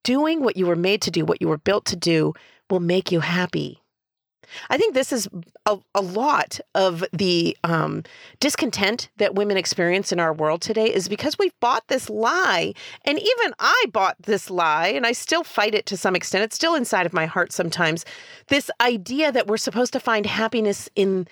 doing 0.03 0.43
what 0.43 0.57
you 0.57 0.67
were 0.67 0.77
made 0.77 1.03
to 1.03 1.11
do, 1.11 1.27
what 1.27 1.43
you 1.43 1.49
were 1.49 1.59
built 1.59 1.85
to 1.87 1.97
do, 1.97 2.33
will 2.71 2.81
make 2.81 3.13
you 3.13 3.21
happy. 3.21 3.83
I 4.71 4.79
think 4.79 4.95
this 4.95 5.13
is 5.13 5.29
a, 5.67 5.79
a 5.95 6.01
lot 6.01 6.61
of 6.75 7.05
the 7.13 7.57
um, 7.65 8.05
discontent 8.41 9.09
that 9.17 9.35
women 9.35 9.57
experience 9.57 10.13
in 10.13 10.21
our 10.21 10.33
world 10.33 10.63
today 10.63 10.93
is 10.93 11.09
because 11.09 11.39
we've 11.39 11.59
bought 11.61 11.89
this 11.89 12.09
lie. 12.09 12.75
And 13.05 13.19
even 13.19 13.55
I 13.59 13.85
bought 13.93 14.17
this 14.21 14.51
lie, 14.51 14.89
and 14.89 15.07
I 15.07 15.13
still 15.13 15.45
fight 15.45 15.75
it 15.75 15.87
to 15.87 15.97
some 15.97 16.17
extent. 16.17 16.45
It's 16.45 16.57
still 16.57 16.75
inside 16.75 17.07
of 17.07 17.13
my 17.13 17.27
heart 17.27 17.53
sometimes. 17.53 18.05
This 18.49 18.71
idea 18.81 19.33
that 19.33 19.47
we're 19.47 19.57
supposed 19.57 19.93
to 19.93 20.01
find 20.01 20.27
happiness 20.27 20.89
in 20.95 21.27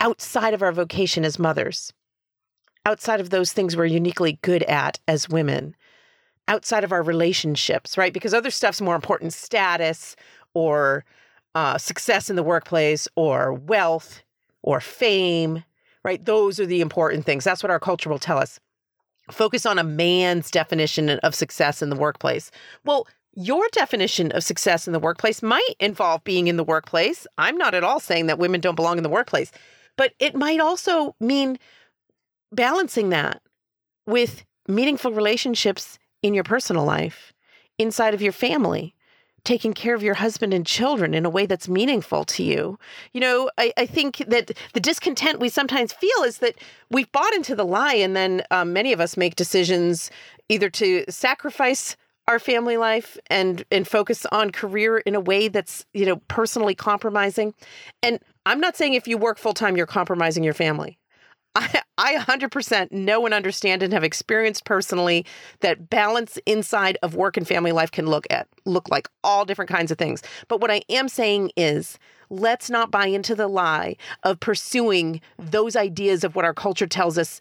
outside 0.00 0.54
of 0.54 0.62
our 0.62 0.72
vocation 0.72 1.24
as 1.24 1.38
mothers, 1.38 1.92
outside 2.84 3.20
of 3.20 3.30
those 3.30 3.52
things 3.52 3.76
we're 3.76 3.84
uniquely 3.84 4.38
good 4.42 4.62
at 4.64 4.98
as 5.08 5.28
women, 5.28 5.74
outside 6.48 6.84
of 6.84 6.92
our 6.92 7.02
relationships, 7.02 7.96
right? 7.96 8.12
Because 8.12 8.34
other 8.34 8.50
stuff's 8.50 8.80
more 8.80 8.94
important 8.94 9.32
status 9.32 10.16
or 10.52 11.04
uh, 11.54 11.78
success 11.78 12.30
in 12.30 12.36
the 12.36 12.42
workplace 12.42 13.08
or 13.16 13.52
wealth 13.52 14.22
or 14.62 14.80
fame, 14.80 15.62
right? 16.04 16.24
Those 16.24 16.58
are 16.58 16.66
the 16.66 16.80
important 16.80 17.24
things. 17.24 17.44
That's 17.44 17.62
what 17.62 17.70
our 17.70 17.80
culture 17.80 18.10
will 18.10 18.18
tell 18.18 18.38
us. 18.38 18.58
Focus 19.30 19.64
on 19.64 19.78
a 19.78 19.84
man's 19.84 20.50
definition 20.50 21.08
of 21.08 21.34
success 21.34 21.80
in 21.80 21.90
the 21.90 21.96
workplace. 21.96 22.50
Well, 22.84 23.06
your 23.36 23.66
definition 23.72 24.30
of 24.32 24.44
success 24.44 24.86
in 24.86 24.92
the 24.92 24.98
workplace 24.98 25.42
might 25.42 25.74
involve 25.80 26.22
being 26.24 26.46
in 26.46 26.56
the 26.56 26.64
workplace. 26.64 27.26
I'm 27.38 27.56
not 27.56 27.74
at 27.74 27.84
all 27.84 28.00
saying 28.00 28.26
that 28.26 28.38
women 28.38 28.60
don't 28.60 28.76
belong 28.76 28.96
in 28.96 29.02
the 29.02 29.08
workplace, 29.08 29.50
but 29.96 30.12
it 30.18 30.34
might 30.34 30.60
also 30.60 31.16
mean 31.20 31.58
balancing 32.52 33.08
that 33.10 33.42
with 34.06 34.44
meaningful 34.68 35.12
relationships 35.12 35.98
in 36.22 36.34
your 36.34 36.44
personal 36.44 36.84
life, 36.84 37.32
inside 37.78 38.14
of 38.14 38.22
your 38.22 38.32
family, 38.32 38.93
taking 39.44 39.74
care 39.74 39.94
of 39.94 40.02
your 40.02 40.14
husband 40.14 40.54
and 40.54 40.66
children 40.66 41.14
in 41.14 41.24
a 41.24 41.30
way 41.30 41.46
that's 41.46 41.68
meaningful 41.68 42.24
to 42.24 42.42
you. 42.42 42.78
You 43.12 43.20
know, 43.20 43.50
I, 43.58 43.72
I 43.76 43.86
think 43.86 44.18
that 44.28 44.52
the 44.72 44.80
discontent 44.80 45.38
we 45.38 45.48
sometimes 45.48 45.92
feel 45.92 46.22
is 46.24 46.38
that 46.38 46.56
we've 46.90 47.10
bought 47.12 47.34
into 47.34 47.54
the 47.54 47.64
lie, 47.64 47.94
and 47.94 48.16
then 48.16 48.42
um, 48.50 48.72
many 48.72 48.92
of 48.92 49.00
us 49.00 49.16
make 49.16 49.36
decisions 49.36 50.10
either 50.48 50.70
to 50.70 51.04
sacrifice 51.08 51.96
our 52.26 52.38
family 52.38 52.76
life 52.76 53.18
and 53.28 53.64
and 53.70 53.86
focus 53.86 54.26
on 54.32 54.50
career 54.50 54.98
in 54.98 55.14
a 55.14 55.20
way 55.20 55.48
that's 55.48 55.84
you 55.92 56.06
know 56.06 56.16
personally 56.28 56.74
compromising 56.74 57.52
and 58.02 58.18
i'm 58.46 58.60
not 58.60 58.76
saying 58.76 58.94
if 58.94 59.06
you 59.06 59.18
work 59.18 59.36
full 59.36 59.52
time 59.52 59.76
you're 59.76 59.86
compromising 59.86 60.42
your 60.42 60.54
family 60.54 60.98
I, 61.54 61.82
I 61.96 62.16
100% 62.16 62.90
know 62.90 63.24
and 63.24 63.34
understand 63.34 63.82
and 63.82 63.92
have 63.92 64.04
experienced 64.04 64.64
personally 64.64 65.24
that 65.60 65.88
balance 65.88 66.38
inside 66.46 66.98
of 67.02 67.14
work 67.14 67.36
and 67.36 67.46
family 67.46 67.72
life 67.72 67.92
can 67.92 68.06
look 68.06 68.26
at 68.30 68.48
look 68.64 68.88
like 68.90 69.08
all 69.22 69.44
different 69.44 69.70
kinds 69.70 69.90
of 69.90 69.98
things. 69.98 70.22
But 70.48 70.60
what 70.60 70.70
I 70.70 70.82
am 70.88 71.08
saying 71.08 71.52
is 71.56 71.98
let's 72.30 72.70
not 72.70 72.90
buy 72.90 73.06
into 73.06 73.34
the 73.34 73.48
lie 73.48 73.96
of 74.24 74.40
pursuing 74.40 75.20
those 75.38 75.76
ideas 75.76 76.24
of 76.24 76.34
what 76.34 76.44
our 76.44 76.54
culture 76.54 76.86
tells 76.86 77.18
us 77.18 77.40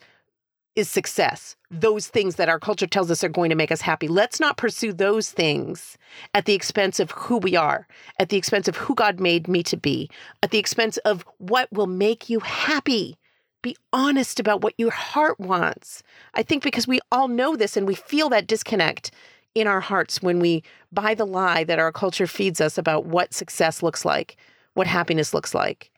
is 0.75 0.89
success. 0.89 1.55
Those 1.69 2.07
things 2.07 2.35
that 2.35 2.49
our 2.49 2.59
culture 2.59 2.87
tells 2.87 3.11
us 3.11 3.23
are 3.23 3.29
going 3.29 3.49
to 3.49 3.55
make 3.55 3.71
us 3.71 3.81
happy. 3.81 4.07
Let's 4.07 4.39
not 4.39 4.57
pursue 4.57 4.91
those 4.91 5.31
things 5.31 5.97
at 6.33 6.45
the 6.45 6.53
expense 6.53 6.99
of 6.99 7.11
who 7.11 7.37
we 7.37 7.55
are, 7.55 7.87
at 8.19 8.29
the 8.29 8.37
expense 8.37 8.67
of 8.67 8.77
who 8.77 8.95
God 8.95 9.19
made 9.19 9.47
me 9.47 9.61
to 9.63 9.77
be, 9.77 10.09
at 10.41 10.51
the 10.51 10.57
expense 10.57 10.97
of 10.97 11.25
what 11.37 11.71
will 11.71 11.87
make 11.87 12.29
you 12.29 12.39
happy. 12.39 13.17
Be 13.63 13.75
honest 13.91 14.39
about 14.39 14.61
what 14.61 14.75
your 14.77 14.91
heart 14.91 15.39
wants. 15.39 16.03
I 16.35 16.43
think 16.43 16.61
because 16.61 16.87
we 16.87 16.99
all 17.11 17.27
know 17.27 17.55
this 17.55 17.75
and 17.75 17.87
we 17.87 17.95
feel 17.95 18.29
that 18.29 18.45
disconnect 18.45 19.09
in 19.55 19.67
our 19.67 19.79
hearts 19.79 20.21
when 20.21 20.39
we 20.39 20.63
buy 20.91 21.15
the 21.15 21.25
lie 21.25 21.63
that 21.63 21.79
our 21.79 21.91
culture 21.91 22.27
feeds 22.27 22.61
us 22.61 22.77
about 22.77 23.05
what 23.05 23.33
success 23.33 23.81
looks 23.81 24.03
like, 24.03 24.37
what 24.73 24.85
happiness 24.85 25.33
looks 25.33 25.55
like, 25.55 25.91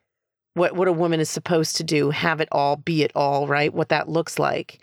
what, 0.53 0.75
what 0.75 0.87
a 0.87 0.93
woman 0.93 1.19
is 1.19 1.29
supposed 1.29 1.75
to 1.75 1.83
do, 1.83 2.11
have 2.11 2.39
it 2.39 2.49
all, 2.51 2.77
be 2.77 3.03
it 3.03 3.11
all, 3.15 3.47
right? 3.47 3.73
What 3.73 3.89
that 3.89 4.07
looks 4.07 4.39
like. 4.39 4.79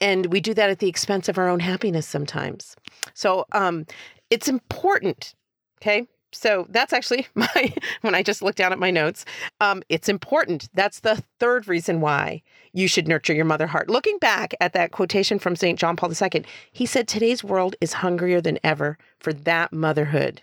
And 0.00 0.26
we 0.32 0.40
do 0.40 0.54
that 0.54 0.70
at 0.70 0.78
the 0.78 0.88
expense 0.88 1.28
of 1.28 1.38
our 1.38 1.48
own 1.48 1.60
happiness 1.60 2.06
sometimes. 2.06 2.74
So 3.14 3.46
um, 3.52 3.84
it's 4.30 4.48
important, 4.48 5.34
okay? 5.80 6.06
So 6.32 6.66
that's 6.68 6.92
actually 6.92 7.26
my, 7.34 7.72
when 8.02 8.14
I 8.14 8.22
just 8.22 8.42
looked 8.42 8.58
down 8.58 8.72
at 8.72 8.78
my 8.78 8.90
notes, 8.90 9.24
um, 9.60 9.82
it's 9.88 10.08
important. 10.08 10.68
That's 10.74 11.00
the 11.00 11.22
third 11.38 11.68
reason 11.68 12.00
why 12.00 12.42
you 12.72 12.88
should 12.88 13.08
nurture 13.08 13.32
your 13.32 13.44
mother 13.44 13.66
heart. 13.66 13.88
Looking 13.88 14.18
back 14.18 14.54
at 14.60 14.72
that 14.74 14.92
quotation 14.92 15.38
from 15.38 15.56
St. 15.56 15.78
John 15.78 15.96
Paul 15.96 16.12
II, 16.12 16.44
he 16.72 16.86
said, 16.86 17.08
Today's 17.08 17.42
world 17.42 17.76
is 17.80 17.94
hungrier 17.94 18.40
than 18.40 18.58
ever 18.62 18.98
for 19.18 19.32
that 19.32 19.72
motherhood. 19.72 20.42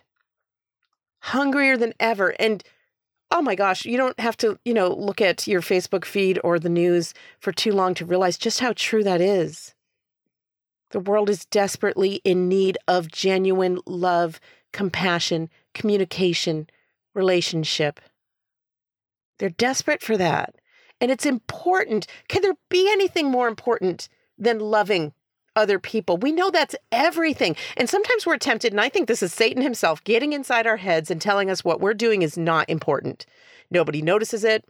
Hungrier 1.20 1.78
than 1.78 1.94
ever. 2.00 2.36
And 2.40 2.64
oh 3.32 3.42
my 3.42 3.56
gosh, 3.56 3.86
you 3.86 3.98
don't 3.98 4.20
have 4.20 4.38
to, 4.38 4.60
you 4.66 4.74
know, 4.74 4.94
look 4.94 5.22
at 5.22 5.48
your 5.48 5.62
Facebook 5.62 6.06
feed 6.06 6.40
or 6.44 6.60
the 6.60 6.70
news 6.70 7.14
for 7.40 7.52
too 7.52 7.72
long 7.72 7.94
to 7.96 8.06
realize 8.06 8.38
just 8.38 8.60
how 8.60 8.74
true 8.76 9.04
that 9.04 9.22
is. 9.22 9.74
The 10.92 11.00
world 11.00 11.30
is 11.30 11.46
desperately 11.46 12.22
in 12.24 12.48
need 12.48 12.78
of 12.88 13.12
genuine 13.12 13.80
love, 13.86 14.40
compassion, 14.72 15.50
communication, 15.76 16.68
relationship. 17.14 18.00
They're 19.38 19.50
desperate 19.50 20.02
for 20.02 20.18
that. 20.18 20.56
And 21.00 21.12
it's 21.12 21.26
important. 21.26 22.08
Can 22.30 22.42
there 22.42 22.56
be 22.70 22.90
anything 22.90 23.30
more 23.30 23.48
important 23.48 24.10
than 24.38 24.60
loving 24.60 25.14
other 25.56 25.78
people? 25.78 26.18
We 26.18 26.32
know 26.32 26.50
that's 26.50 26.76
everything. 26.92 27.56
And 27.78 27.90
sometimes 27.90 28.26
we're 28.26 28.38
tempted, 28.38 28.74
and 28.74 28.82
I 28.82 28.90
think 28.90 29.08
this 29.08 29.22
is 29.22 29.34
Satan 29.34 29.62
himself 29.62 30.04
getting 30.04 30.34
inside 30.34 30.66
our 30.66 30.78
heads 30.78 31.12
and 31.12 31.22
telling 31.22 31.52
us 31.52 31.64
what 31.64 31.82
we're 31.82 31.94
doing 31.94 32.22
is 32.22 32.38
not 32.38 32.70
important. 32.70 33.26
Nobody 33.70 34.02
notices 34.02 34.44
it. 34.44 34.66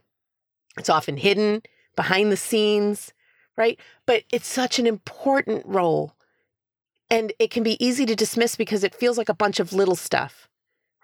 It's 0.76 0.90
often 0.90 1.16
hidden 1.16 1.62
behind 1.94 2.30
the 2.30 2.36
scenes, 2.36 3.12
right? 3.56 3.78
But 4.04 4.24
it's 4.32 4.48
such 4.48 4.78
an 4.78 4.86
important 4.86 5.64
role. 5.64 6.12
And 7.08 7.32
it 7.38 7.52
can 7.52 7.62
be 7.62 7.82
easy 7.84 8.04
to 8.04 8.16
dismiss 8.16 8.56
because 8.56 8.82
it 8.82 8.94
feels 8.94 9.16
like 9.16 9.28
a 9.28 9.34
bunch 9.34 9.60
of 9.60 9.72
little 9.72 9.94
stuff 9.94 10.48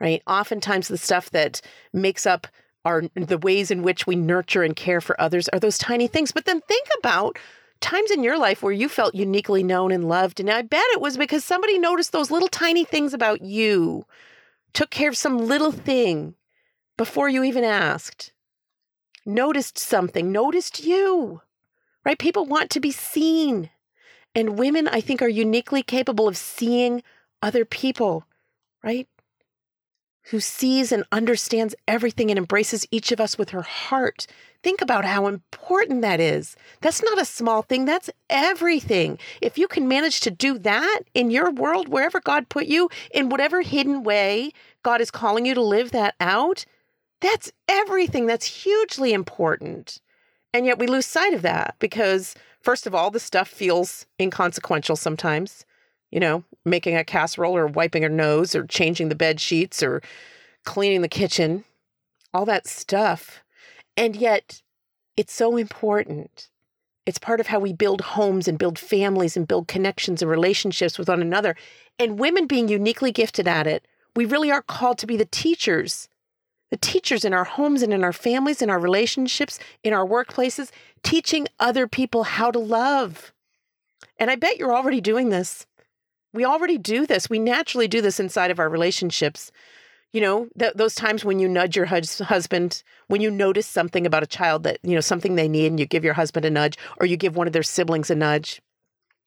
right? 0.02 0.22
Oftentimes, 0.26 0.88
the 0.88 0.98
stuff 0.98 1.30
that 1.30 1.62
makes 1.92 2.26
up 2.26 2.48
our 2.84 3.04
the 3.14 3.38
ways 3.38 3.70
in 3.70 3.82
which 3.82 4.06
we 4.06 4.16
nurture 4.16 4.64
and 4.64 4.74
care 4.74 5.00
for 5.00 5.18
others 5.20 5.48
are 5.50 5.60
those 5.60 5.78
tiny 5.78 6.08
things. 6.08 6.32
But 6.32 6.44
then 6.44 6.60
think 6.62 6.88
about 6.98 7.38
times 7.80 8.10
in 8.10 8.24
your 8.24 8.36
life 8.36 8.62
where 8.62 8.72
you 8.72 8.88
felt 8.88 9.14
uniquely 9.14 9.62
known 9.62 9.92
and 9.92 10.08
loved. 10.08 10.40
And 10.40 10.50
I 10.50 10.62
bet 10.62 10.82
it 10.92 11.00
was 11.00 11.16
because 11.16 11.44
somebody 11.44 11.78
noticed 11.78 12.10
those 12.10 12.30
little 12.32 12.48
tiny 12.48 12.84
things 12.84 13.14
about 13.14 13.42
you, 13.42 14.04
took 14.72 14.90
care 14.90 15.08
of 15.08 15.16
some 15.16 15.38
little 15.38 15.72
thing 15.72 16.34
before 16.96 17.28
you 17.28 17.44
even 17.44 17.64
asked, 17.64 18.32
noticed 19.24 19.78
something, 19.78 20.32
noticed 20.32 20.84
you, 20.84 21.42
right? 22.04 22.18
People 22.18 22.44
want 22.44 22.70
to 22.70 22.80
be 22.80 22.90
seen. 22.90 23.70
And 24.34 24.58
women, 24.58 24.88
I 24.88 25.00
think, 25.00 25.22
are 25.22 25.28
uniquely 25.28 25.82
capable 25.82 26.26
of 26.26 26.36
seeing 26.36 27.02
other 27.40 27.64
people, 27.64 28.24
right? 28.82 29.06
Who 30.30 30.40
sees 30.40 30.92
and 30.92 31.04
understands 31.10 31.74
everything 31.88 32.30
and 32.30 32.38
embraces 32.38 32.86
each 32.90 33.12
of 33.12 33.20
us 33.20 33.36
with 33.36 33.50
her 33.50 33.62
heart. 33.62 34.26
Think 34.62 34.80
about 34.80 35.04
how 35.04 35.26
important 35.26 36.02
that 36.02 36.20
is. 36.20 36.56
That's 36.80 37.02
not 37.02 37.20
a 37.20 37.24
small 37.24 37.62
thing, 37.62 37.84
that's 37.84 38.10
everything. 38.30 39.18
If 39.40 39.58
you 39.58 39.66
can 39.66 39.88
manage 39.88 40.20
to 40.20 40.30
do 40.30 40.58
that 40.58 41.00
in 41.14 41.30
your 41.30 41.50
world, 41.50 41.88
wherever 41.88 42.20
God 42.20 42.48
put 42.48 42.66
you, 42.66 42.88
in 43.10 43.28
whatever 43.28 43.62
hidden 43.62 44.04
way 44.04 44.52
God 44.82 45.00
is 45.00 45.10
calling 45.10 45.46
you 45.46 45.54
to 45.54 45.62
live 45.62 45.90
that 45.90 46.14
out, 46.20 46.64
that's 47.20 47.52
everything. 47.68 48.26
That's 48.26 48.46
hugely 48.46 49.12
important. 49.12 50.00
And 50.54 50.66
yet 50.66 50.78
we 50.78 50.86
lose 50.86 51.06
sight 51.06 51.34
of 51.34 51.42
that 51.42 51.76
because, 51.78 52.34
first 52.60 52.86
of 52.86 52.94
all, 52.94 53.10
the 53.10 53.20
stuff 53.20 53.48
feels 53.48 54.06
inconsequential 54.20 54.96
sometimes 54.96 55.64
you 56.12 56.20
know, 56.20 56.44
making 56.64 56.94
a 56.94 57.02
casserole 57.02 57.56
or 57.56 57.66
wiping 57.66 58.02
her 58.02 58.08
nose 58.08 58.54
or 58.54 58.66
changing 58.66 59.08
the 59.08 59.14
bed 59.14 59.40
sheets 59.40 59.82
or 59.82 60.02
cleaning 60.64 61.00
the 61.00 61.08
kitchen, 61.08 61.64
all 62.32 62.44
that 62.44 62.68
stuff. 62.68 63.42
And 63.96 64.14
yet, 64.14 64.62
it's 65.16 65.32
so 65.32 65.56
important. 65.56 66.48
It's 67.04 67.18
part 67.18 67.40
of 67.40 67.48
how 67.48 67.58
we 67.58 67.72
build 67.72 68.00
homes 68.00 68.46
and 68.46 68.58
build 68.58 68.78
families 68.78 69.36
and 69.36 69.48
build 69.48 69.66
connections 69.66 70.22
and 70.22 70.30
relationships 70.30 70.98
with 70.98 71.08
one 71.08 71.20
another. 71.20 71.56
And 71.98 72.18
women 72.18 72.46
being 72.46 72.68
uniquely 72.68 73.10
gifted 73.10 73.48
at 73.48 73.66
it, 73.66 73.86
we 74.14 74.24
really 74.24 74.50
are 74.50 74.62
called 74.62 74.98
to 74.98 75.06
be 75.06 75.16
the 75.16 75.24
teachers, 75.24 76.08
the 76.70 76.76
teachers 76.76 77.24
in 77.24 77.34
our 77.34 77.44
homes 77.44 77.82
and 77.82 77.92
in 77.92 78.04
our 78.04 78.12
families, 78.12 78.62
in 78.62 78.70
our 78.70 78.78
relationships, 78.78 79.58
in 79.82 79.92
our 79.92 80.06
workplaces, 80.06 80.70
teaching 81.02 81.48
other 81.58 81.88
people 81.88 82.22
how 82.24 82.50
to 82.50 82.58
love. 82.58 83.32
And 84.18 84.30
I 84.30 84.36
bet 84.36 84.58
you're 84.58 84.74
already 84.74 85.00
doing 85.00 85.30
this 85.30 85.66
we 86.32 86.44
already 86.44 86.78
do 86.78 87.06
this. 87.06 87.28
We 87.30 87.38
naturally 87.38 87.88
do 87.88 88.00
this 88.00 88.20
inside 88.20 88.50
of 88.50 88.58
our 88.58 88.68
relationships. 88.68 89.52
You 90.12 90.20
know, 90.20 90.48
th- 90.58 90.74
those 90.74 90.94
times 90.94 91.24
when 91.24 91.38
you 91.38 91.48
nudge 91.48 91.76
your 91.76 91.86
hus- 91.86 92.18
husband, 92.18 92.82
when 93.08 93.20
you 93.20 93.30
notice 93.30 93.66
something 93.66 94.06
about 94.06 94.22
a 94.22 94.26
child 94.26 94.62
that, 94.64 94.78
you 94.82 94.94
know, 94.94 95.00
something 95.00 95.34
they 95.34 95.48
need 95.48 95.66
and 95.66 95.80
you 95.80 95.86
give 95.86 96.04
your 96.04 96.14
husband 96.14 96.44
a 96.44 96.50
nudge 96.50 96.76
or 96.98 97.06
you 97.06 97.16
give 97.16 97.36
one 97.36 97.46
of 97.46 97.52
their 97.52 97.62
siblings 97.62 98.10
a 98.10 98.14
nudge. 98.14 98.60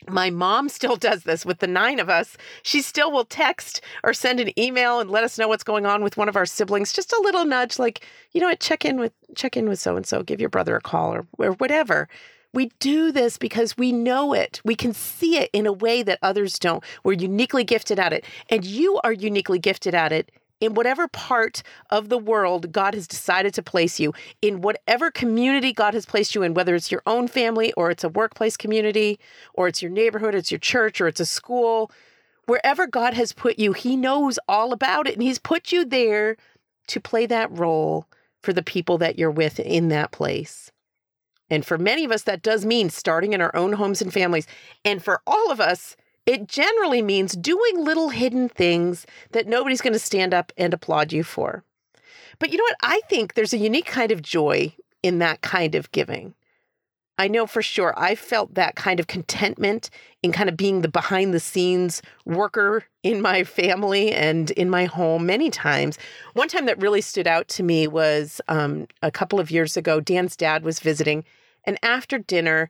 My 0.08 0.30
mom 0.30 0.70
still 0.70 0.96
does 0.96 1.24
this 1.24 1.46
with 1.46 1.60
the 1.60 1.68
nine 1.68 2.00
of 2.00 2.10
us. 2.10 2.38
She 2.62 2.82
still 2.82 3.12
will 3.12 3.26
text 3.26 3.82
or 4.04 4.14
send 4.14 4.40
an 4.40 4.58
email 4.60 5.00
and 5.00 5.10
let 5.10 5.24
us 5.24 5.40
know 5.40 5.48
what's 5.48 5.64
going 5.64 5.86
on 5.86 6.04
with 6.04 6.18
one 6.18 6.30
of 6.30 6.36
our 6.36 6.46
siblings. 6.46 6.94
Just 6.94 7.14
a 7.14 7.22
little 7.24 7.46
nudge, 7.46 7.80
like, 7.80 8.06
you 8.32 8.42
know 8.42 8.48
what, 8.48 8.60
check 8.60 8.86
in 8.86 9.00
with 9.00 9.14
check 9.36 9.58
in 9.58 9.68
with 9.68 9.80
so 9.80 9.96
and 9.96 10.06
so, 10.06 10.22
give 10.22 10.40
your 10.40 10.50
brother 10.50 10.76
a 10.76 10.82
call 10.82 11.14
or, 11.14 11.26
or 11.40 11.54
whatever. 11.54 12.08
We 12.56 12.72
do 12.80 13.12
this 13.12 13.38
because 13.38 13.78
we 13.78 13.92
know 13.92 14.32
it. 14.32 14.62
We 14.64 14.76
can 14.76 14.94
see 14.94 15.38
it 15.38 15.50
in 15.52 15.68
a 15.68 15.74
way 15.74 16.04
that 16.04 16.20
others 16.22 16.58
don't. 16.58 16.82
We're 17.04 17.12
uniquely 17.12 17.66
gifted 17.66 18.00
at 18.00 18.14
it. 18.14 18.24
And 18.50 18.64
you 18.64 18.98
are 19.04 19.12
uniquely 19.12 19.60
gifted 19.60 19.94
at 19.94 20.14
it 20.14 20.32
in 20.62 20.74
whatever 20.74 21.10
part 21.10 21.64
of 21.90 22.08
the 22.08 22.18
world 22.18 22.72
God 22.72 22.94
has 22.94 23.08
decided 23.08 23.54
to 23.56 23.62
place 23.62 24.00
you, 24.00 24.14
in 24.42 24.62
whatever 24.62 25.12
community 25.12 25.74
God 25.74 25.94
has 25.94 26.06
placed 26.06 26.34
you 26.34 26.44
in, 26.44 26.54
whether 26.54 26.74
it's 26.76 26.94
your 26.94 27.04
own 27.06 27.28
family 27.28 27.74
or 27.74 27.92
it's 27.92 28.06
a 28.06 28.10
workplace 28.10 28.56
community 28.56 29.20
or 29.54 29.68
it's 29.68 29.82
your 29.82 29.92
neighborhood, 29.92 30.34
it's 30.34 30.50
your 30.50 30.60
church 30.60 31.02
or 31.02 31.10
it's 31.10 31.20
a 31.20 31.26
school, 31.26 31.92
wherever 32.46 32.88
God 32.88 33.14
has 33.16 33.34
put 33.34 33.60
you, 33.60 33.74
He 33.74 33.98
knows 33.98 34.40
all 34.48 34.72
about 34.72 35.08
it. 35.08 35.16
And 35.16 35.24
He's 35.24 35.40
put 35.40 35.74
you 35.74 35.84
there 35.84 36.38
to 36.88 37.02
play 37.02 37.26
that 37.26 37.52
role 37.52 38.08
for 38.42 38.54
the 38.54 38.64
people 38.64 38.98
that 39.00 39.20
you're 39.20 39.30
with 39.30 39.60
in 39.60 39.90
that 39.90 40.12
place. 40.12 40.72
And 41.50 41.66
for 41.66 41.78
many 41.78 42.04
of 42.06 42.12
us, 42.12 42.24
that 42.24 42.42
does 42.42 42.66
mean 42.66 42.90
starting 42.90 43.34
in 43.34 43.42
our 43.42 43.56
own 43.56 43.74
homes 43.74 44.02
and 44.02 44.12
families. 44.12 44.48
And 44.84 45.04
for 45.04 45.22
all 45.28 45.52
of 45.52 45.60
us, 45.60 45.96
It 46.26 46.48
generally 46.48 47.02
means 47.02 47.34
doing 47.34 47.84
little 47.84 48.10
hidden 48.10 48.50
things 48.50 49.06
that 49.32 49.48
nobody's 49.48 49.82
going 49.82 49.94
to 49.94 50.00
stand 50.00 50.34
up 50.34 50.52
and 50.58 50.74
applaud 50.74 51.14
you 51.14 51.24
for. 51.24 51.64
But 52.40 52.52
you 52.52 52.58
know 52.58 52.64
what? 52.64 52.78
I 52.82 53.02
think 53.10 53.34
there's 53.34 53.54
a 53.54 53.58
unique 53.58 53.86
kind 53.86 54.12
of 54.12 54.22
joy 54.22 54.76
in 55.04 55.20
that 55.20 55.42
kind 55.42 55.76
of 55.76 55.92
giving. 55.92 56.34
I 57.18 57.28
know 57.28 57.48
for 57.48 57.62
sure 57.62 57.94
I 57.98 58.16
felt 58.16 58.56
that 58.56 58.76
kind 58.76 59.00
of 59.00 59.08
contentment 59.08 59.90
in 60.22 60.32
kind 60.32 60.50
of 60.50 60.58
being 60.58 60.82
the 60.82 60.90
behind 60.90 61.34
the 61.34 61.40
scenes 61.40 62.02
worker 62.26 62.84
in 63.04 63.22
my 63.22 63.44
family 63.44 64.12
and 64.12 64.52
in 64.52 64.70
my 64.70 64.86
home 64.86 65.26
many 65.26 65.50
times. 65.50 65.98
One 66.34 66.48
time 66.48 66.66
that 66.66 66.82
really 66.82 67.02
stood 67.02 67.28
out 67.28 67.48
to 67.50 67.64
me 67.64 67.88
was 67.88 68.42
um, 68.48 68.88
a 69.02 69.12
couple 69.12 69.40
of 69.40 69.52
years 69.52 69.78
ago. 69.78 70.00
Dan's 70.00 70.36
dad 70.36 70.64
was 70.64 70.80
visiting, 70.80 71.24
and 71.64 71.78
after 71.82 72.18
dinner, 72.18 72.70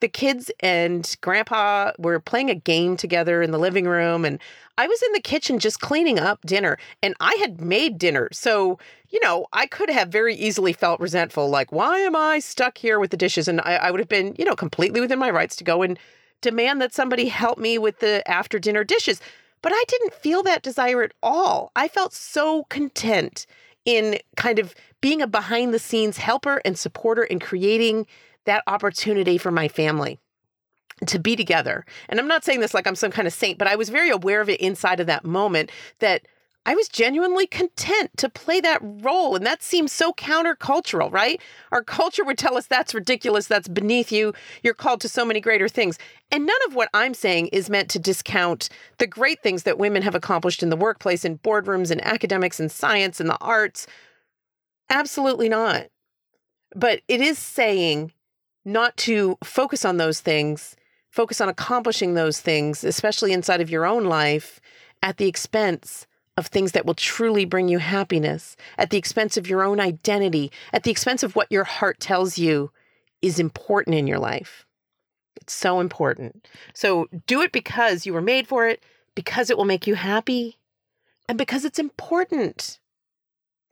the 0.00 0.08
kids 0.08 0.50
and 0.60 1.16
grandpa 1.20 1.92
were 1.98 2.18
playing 2.20 2.50
a 2.50 2.54
game 2.54 2.96
together 2.96 3.42
in 3.42 3.50
the 3.50 3.58
living 3.58 3.86
room 3.86 4.24
and 4.24 4.38
I 4.78 4.86
was 4.86 5.02
in 5.02 5.12
the 5.12 5.20
kitchen 5.20 5.58
just 5.58 5.80
cleaning 5.80 6.18
up 6.18 6.40
dinner 6.46 6.78
and 7.02 7.14
I 7.20 7.36
had 7.38 7.60
made 7.60 7.98
dinner. 7.98 8.28
So, 8.32 8.78
you 9.10 9.20
know, 9.20 9.46
I 9.52 9.66
could 9.66 9.90
have 9.90 10.08
very 10.08 10.34
easily 10.34 10.72
felt 10.72 11.00
resentful 11.00 11.50
like, 11.50 11.70
why 11.70 11.98
am 11.98 12.16
I 12.16 12.38
stuck 12.38 12.78
here 12.78 12.98
with 12.98 13.10
the 13.10 13.16
dishes? 13.18 13.46
And 13.46 13.60
I, 13.60 13.76
I 13.76 13.90
would 13.90 14.00
have 14.00 14.08
been, 14.08 14.34
you 14.38 14.44
know, 14.44 14.56
completely 14.56 15.00
within 15.00 15.18
my 15.18 15.30
rights 15.30 15.54
to 15.56 15.64
go 15.64 15.82
and 15.82 15.98
demand 16.40 16.80
that 16.80 16.94
somebody 16.94 17.28
help 17.28 17.58
me 17.58 17.76
with 17.76 17.98
the 17.98 18.26
after 18.26 18.58
dinner 18.58 18.82
dishes. 18.82 19.20
But 19.60 19.72
I 19.74 19.84
didn't 19.86 20.14
feel 20.14 20.42
that 20.44 20.62
desire 20.62 21.02
at 21.02 21.12
all. 21.22 21.70
I 21.76 21.86
felt 21.86 22.14
so 22.14 22.64
content 22.70 23.46
in 23.84 24.18
kind 24.36 24.58
of 24.58 24.74
being 25.00 25.20
a 25.20 25.26
behind 25.26 25.74
the 25.74 25.78
scenes 25.78 26.16
helper 26.16 26.60
and 26.64 26.78
supporter 26.78 27.24
in 27.24 27.38
creating 27.38 28.06
that 28.46 28.62
opportunity 28.66 29.38
for 29.38 29.50
my 29.50 29.68
family 29.68 30.18
to 31.06 31.18
be 31.18 31.36
together. 31.36 31.84
And 32.08 32.20
I'm 32.20 32.28
not 32.28 32.44
saying 32.44 32.60
this 32.60 32.74
like 32.74 32.86
I'm 32.86 32.94
some 32.94 33.10
kind 33.10 33.26
of 33.26 33.32
saint, 33.34 33.58
but 33.58 33.68
I 33.68 33.76
was 33.76 33.88
very 33.88 34.10
aware 34.10 34.40
of 34.40 34.48
it 34.48 34.60
inside 34.60 35.00
of 35.00 35.06
that 35.06 35.24
moment 35.24 35.70
that 36.00 36.22
I 36.66 36.74
was 36.74 36.90
genuinely 36.90 37.46
content 37.46 38.10
to 38.18 38.28
play 38.28 38.60
that 38.60 38.80
role. 38.82 39.34
And 39.34 39.46
that 39.46 39.62
seems 39.62 39.92
so 39.92 40.12
countercultural, 40.12 41.10
right? 41.10 41.40
Our 41.72 41.82
culture 41.82 42.22
would 42.22 42.36
tell 42.36 42.56
us 42.56 42.66
that's 42.66 42.94
ridiculous, 42.94 43.46
that's 43.46 43.66
beneath 43.66 44.12
you, 44.12 44.34
you're 44.62 44.74
called 44.74 45.00
to 45.00 45.08
so 45.08 45.24
many 45.24 45.40
greater 45.40 45.68
things. 45.68 45.98
And 46.30 46.44
none 46.44 46.58
of 46.66 46.74
what 46.74 46.90
I'm 46.92 47.14
saying 47.14 47.46
is 47.48 47.70
meant 47.70 47.88
to 47.90 47.98
discount 47.98 48.68
the 48.98 49.06
great 49.06 49.42
things 49.42 49.62
that 49.62 49.78
women 49.78 50.02
have 50.02 50.14
accomplished 50.14 50.62
in 50.62 50.68
the 50.68 50.76
workplace, 50.76 51.24
in 51.24 51.38
boardrooms, 51.38 51.90
in 51.90 52.00
academics, 52.02 52.60
in 52.60 52.68
science, 52.68 53.22
in 53.22 53.26
the 53.26 53.38
arts. 53.40 53.86
Absolutely 54.90 55.48
not. 55.48 55.86
But 56.76 57.00
it 57.08 57.22
is 57.22 57.38
saying 57.38 58.12
not 58.64 58.96
to 58.98 59.36
focus 59.42 59.84
on 59.84 59.96
those 59.96 60.20
things, 60.20 60.76
focus 61.10 61.40
on 61.40 61.48
accomplishing 61.48 62.14
those 62.14 62.40
things, 62.40 62.84
especially 62.84 63.32
inside 63.32 63.60
of 63.60 63.70
your 63.70 63.86
own 63.86 64.04
life, 64.04 64.60
at 65.02 65.16
the 65.16 65.26
expense 65.26 66.06
of 66.36 66.46
things 66.46 66.72
that 66.72 66.86
will 66.86 66.94
truly 66.94 67.44
bring 67.44 67.68
you 67.68 67.78
happiness, 67.78 68.56
at 68.78 68.90
the 68.90 68.98
expense 68.98 69.36
of 69.36 69.48
your 69.48 69.62
own 69.62 69.80
identity, 69.80 70.50
at 70.72 70.84
the 70.84 70.90
expense 70.90 71.22
of 71.22 71.36
what 71.36 71.50
your 71.50 71.64
heart 71.64 72.00
tells 72.00 72.38
you 72.38 72.70
is 73.22 73.38
important 73.38 73.96
in 73.96 74.06
your 74.06 74.18
life. 74.18 74.66
It's 75.36 75.52
so 75.52 75.80
important. 75.80 76.46
So 76.74 77.08
do 77.26 77.40
it 77.42 77.52
because 77.52 78.06
you 78.06 78.12
were 78.12 78.22
made 78.22 78.46
for 78.46 78.66
it, 78.66 78.82
because 79.14 79.50
it 79.50 79.56
will 79.56 79.64
make 79.64 79.86
you 79.86 79.94
happy, 79.94 80.58
and 81.28 81.36
because 81.36 81.64
it's 81.64 81.78
important. 81.78 82.78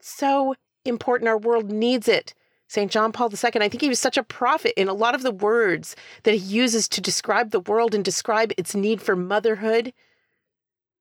So 0.01 0.55
important. 0.85 1.27
Our 1.27 1.37
world 1.37 1.71
needs 1.71 2.07
it. 2.07 2.33
St. 2.69 2.91
John 2.91 3.11
Paul 3.11 3.31
II, 3.31 3.49
I 3.55 3.67
think 3.67 3.81
he 3.81 3.89
was 3.89 3.97
such 3.97 4.15
a 4.15 4.21
prophet 4.21 4.79
in 4.79 4.87
a 4.87 4.93
lot 4.93 5.15
of 5.15 5.23
the 5.23 5.31
words 5.31 5.95
that 6.21 6.35
he 6.35 6.37
uses 6.37 6.87
to 6.89 7.01
describe 7.01 7.49
the 7.49 7.59
world 7.59 7.95
and 7.95 8.05
describe 8.05 8.53
its 8.57 8.75
need 8.75 9.01
for 9.01 9.15
motherhood. 9.15 9.91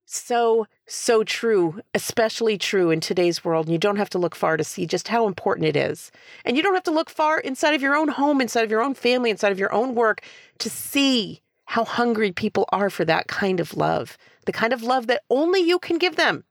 So, 0.06 0.66
so 0.86 1.22
true, 1.24 1.82
especially 1.92 2.56
true 2.56 2.90
in 2.90 3.00
today's 3.00 3.44
world. 3.44 3.66
And 3.66 3.74
you 3.74 3.78
don't 3.78 3.98
have 3.98 4.08
to 4.10 4.18
look 4.18 4.34
far 4.34 4.56
to 4.56 4.64
see 4.64 4.86
just 4.86 5.08
how 5.08 5.26
important 5.26 5.66
it 5.66 5.76
is. 5.76 6.10
And 6.46 6.56
you 6.56 6.62
don't 6.62 6.72
have 6.72 6.84
to 6.84 6.90
look 6.90 7.10
far 7.10 7.38
inside 7.38 7.74
of 7.74 7.82
your 7.82 7.94
own 7.94 8.08
home, 8.08 8.40
inside 8.40 8.64
of 8.64 8.70
your 8.70 8.82
own 8.82 8.94
family, 8.94 9.28
inside 9.28 9.52
of 9.52 9.58
your 9.58 9.72
own 9.74 9.94
work 9.94 10.22
to 10.60 10.70
see 10.70 11.42
how 11.66 11.84
hungry 11.84 12.32
people 12.32 12.64
are 12.72 12.88
for 12.88 13.04
that 13.04 13.26
kind 13.26 13.60
of 13.60 13.76
love, 13.76 14.16
the 14.46 14.52
kind 14.52 14.72
of 14.72 14.82
love 14.82 15.06
that 15.08 15.20
only 15.28 15.60
you 15.60 15.78
can 15.78 15.98
give 15.98 16.16
them. 16.16 16.44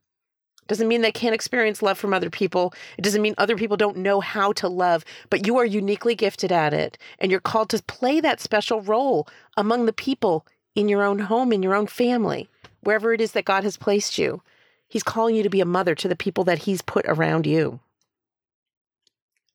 Doesn't 0.68 0.88
mean 0.88 1.02
they 1.02 1.12
can't 1.12 1.36
experience 1.36 1.82
love 1.82 1.98
from 1.98 2.14
other 2.14 2.30
people. 2.30 2.74
It 2.98 3.02
doesn't 3.02 3.22
mean 3.22 3.36
other 3.38 3.56
people 3.56 3.78
don't 3.78 3.98
know 3.98 4.20
how 4.20 4.52
to 4.54 4.68
love, 4.68 5.04
but 5.30 5.48
you 5.48 5.58
are 5.58 5.66
uniquely 5.66 6.16
gifted 6.16 6.52
at 6.52 6.74
it. 6.74 6.98
And 7.20 7.32
you're 7.32 7.40
called 7.40 7.70
to 7.70 7.82
play 7.84 8.20
that 8.20 8.42
special 8.42 8.82
role 8.82 9.28
among 9.56 9.86
the 9.86 9.94
people 9.94 10.46
in 10.76 10.90
your 10.90 11.04
own 11.04 11.20
home, 11.20 11.52
in 11.52 11.64
your 11.64 11.74
own 11.74 11.88
family, 11.88 12.50
wherever 12.82 13.14
it 13.14 13.22
is 13.22 13.32
that 13.32 13.46
God 13.46 13.64
has 13.64 13.78
placed 13.78 14.18
you. 14.18 14.42
He's 14.88 15.04
calling 15.04 15.36
you 15.36 15.44
to 15.44 15.50
be 15.50 15.62
a 15.62 15.66
mother 15.66 15.96
to 15.96 16.08
the 16.08 16.16
people 16.16 16.44
that 16.46 16.60
He's 16.60 16.82
put 16.82 17.06
around 17.08 17.46
you. 17.46 17.80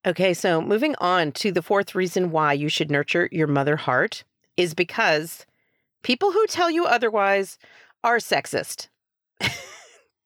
Okay, 0.05 0.35
so 0.35 0.61
moving 0.61 0.97
on 0.99 1.31
to 1.33 1.53
the 1.53 1.63
fourth 1.63 1.95
reason 1.95 2.33
why 2.33 2.53
you 2.55 2.69
should 2.69 2.91
nurture 2.91 3.29
your 3.31 3.47
mother 3.47 3.77
heart 3.77 4.25
is 4.57 4.75
because 4.75 5.47
people 6.03 6.33
who 6.33 6.45
tell 6.47 6.71
you 6.71 6.85
otherwise 6.87 7.57
are 8.03 8.19
sexist. 8.19 8.89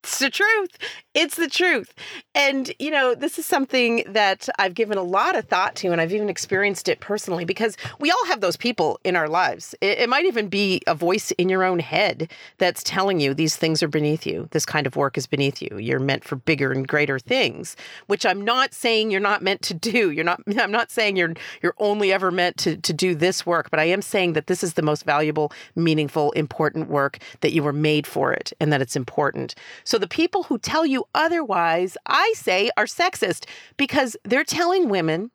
It's 0.07 0.19
the 0.19 0.29
truth. 0.29 0.77
It's 1.13 1.35
the 1.35 1.49
truth. 1.49 1.93
And, 2.33 2.71
you 2.79 2.91
know, 2.91 3.13
this 3.13 3.37
is 3.37 3.45
something 3.45 4.03
that 4.07 4.47
I've 4.57 4.73
given 4.73 4.97
a 4.97 5.03
lot 5.03 5.35
of 5.35 5.45
thought 5.45 5.75
to, 5.77 5.91
and 5.91 5.99
I've 5.99 6.13
even 6.13 6.29
experienced 6.29 6.87
it 6.87 6.99
personally 7.01 7.43
because 7.43 7.75
we 7.99 8.09
all 8.09 8.25
have 8.27 8.39
those 8.39 8.55
people 8.55 8.99
in 9.03 9.17
our 9.17 9.27
lives. 9.27 9.75
It, 9.81 9.97
it, 9.97 10.09
might 10.09 10.25
even 10.25 10.47
be 10.47 10.81
a 10.87 10.95
voice 10.95 11.31
in 11.31 11.49
your 11.49 11.63
own 11.63 11.79
head 11.79 12.31
that's 12.57 12.83
telling 12.83 13.19
you 13.19 13.33
these 13.33 13.57
things 13.57 13.83
are 13.83 13.89
beneath 13.89 14.25
you. 14.25 14.47
This 14.51 14.65
kind 14.65 14.87
of 14.87 14.95
work 14.95 15.17
is 15.17 15.27
beneath 15.27 15.61
you. 15.61 15.77
You're 15.77 15.99
meant 15.99 16.23
for 16.23 16.37
bigger 16.37 16.71
and 16.71 16.87
greater 16.87 17.19
things, 17.19 17.75
which 18.05 18.25
I'm 18.25 18.45
not 18.45 18.73
saying 18.73 19.11
you're 19.11 19.19
not 19.19 19.41
meant 19.41 19.63
to 19.63 19.73
do. 19.73 20.11
You're 20.11 20.23
not, 20.23 20.41
I'm 20.57 20.71
not 20.71 20.89
saying 20.89 21.17
you're, 21.17 21.33
you're 21.61 21.75
only 21.79 22.13
ever 22.13 22.31
meant 22.31 22.57
to, 22.57 22.77
to 22.77 22.93
do 22.93 23.13
this 23.13 23.45
work, 23.45 23.71
but 23.71 23.79
I 23.79 23.85
am 23.85 24.01
saying 24.01 24.33
that 24.33 24.47
this 24.47 24.63
is 24.63 24.75
the 24.75 24.81
most 24.83 25.03
valuable, 25.03 25.51
meaningful, 25.75 26.31
important 26.31 26.89
work 26.89 27.17
that 27.41 27.51
you 27.51 27.61
were 27.61 27.73
made 27.73 28.07
for 28.07 28.31
it 28.31 28.53
and 28.61 28.71
that 28.71 28.81
it's 28.81 28.95
important. 28.95 29.55
So 29.83 29.96
so 29.97 30.01
the 30.01 30.07
people 30.07 30.43
who 30.43 30.59
tell 30.59 30.85
you 30.85 31.05
otherwise, 31.15 31.97
I 32.05 32.31
say, 32.35 32.69
are 32.77 32.85
sexist 32.85 33.45
because 33.77 34.15
they're 34.23 34.43
telling 34.43 34.89
women 34.89 35.31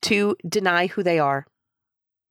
to 0.00 0.36
deny 0.48 0.86
who 0.86 1.02
they 1.02 1.18
are, 1.18 1.44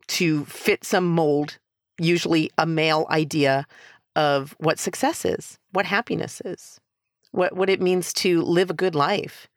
to 0.08 0.46
fit 0.46 0.84
some 0.84 1.08
mold, 1.08 1.60
usually 2.00 2.50
a 2.58 2.66
male 2.66 3.06
idea 3.12 3.68
of 4.16 4.56
what 4.58 4.80
success 4.80 5.26
is, 5.26 5.60
what 5.74 5.86
happiness 5.86 6.42
is, 6.44 6.80
what, 7.30 7.56
what 7.56 7.70
it 7.70 7.80
means 7.80 8.14
to 8.14 8.42
live 8.42 8.72
a 8.72 8.74
good 8.74 8.96
life 8.96 9.48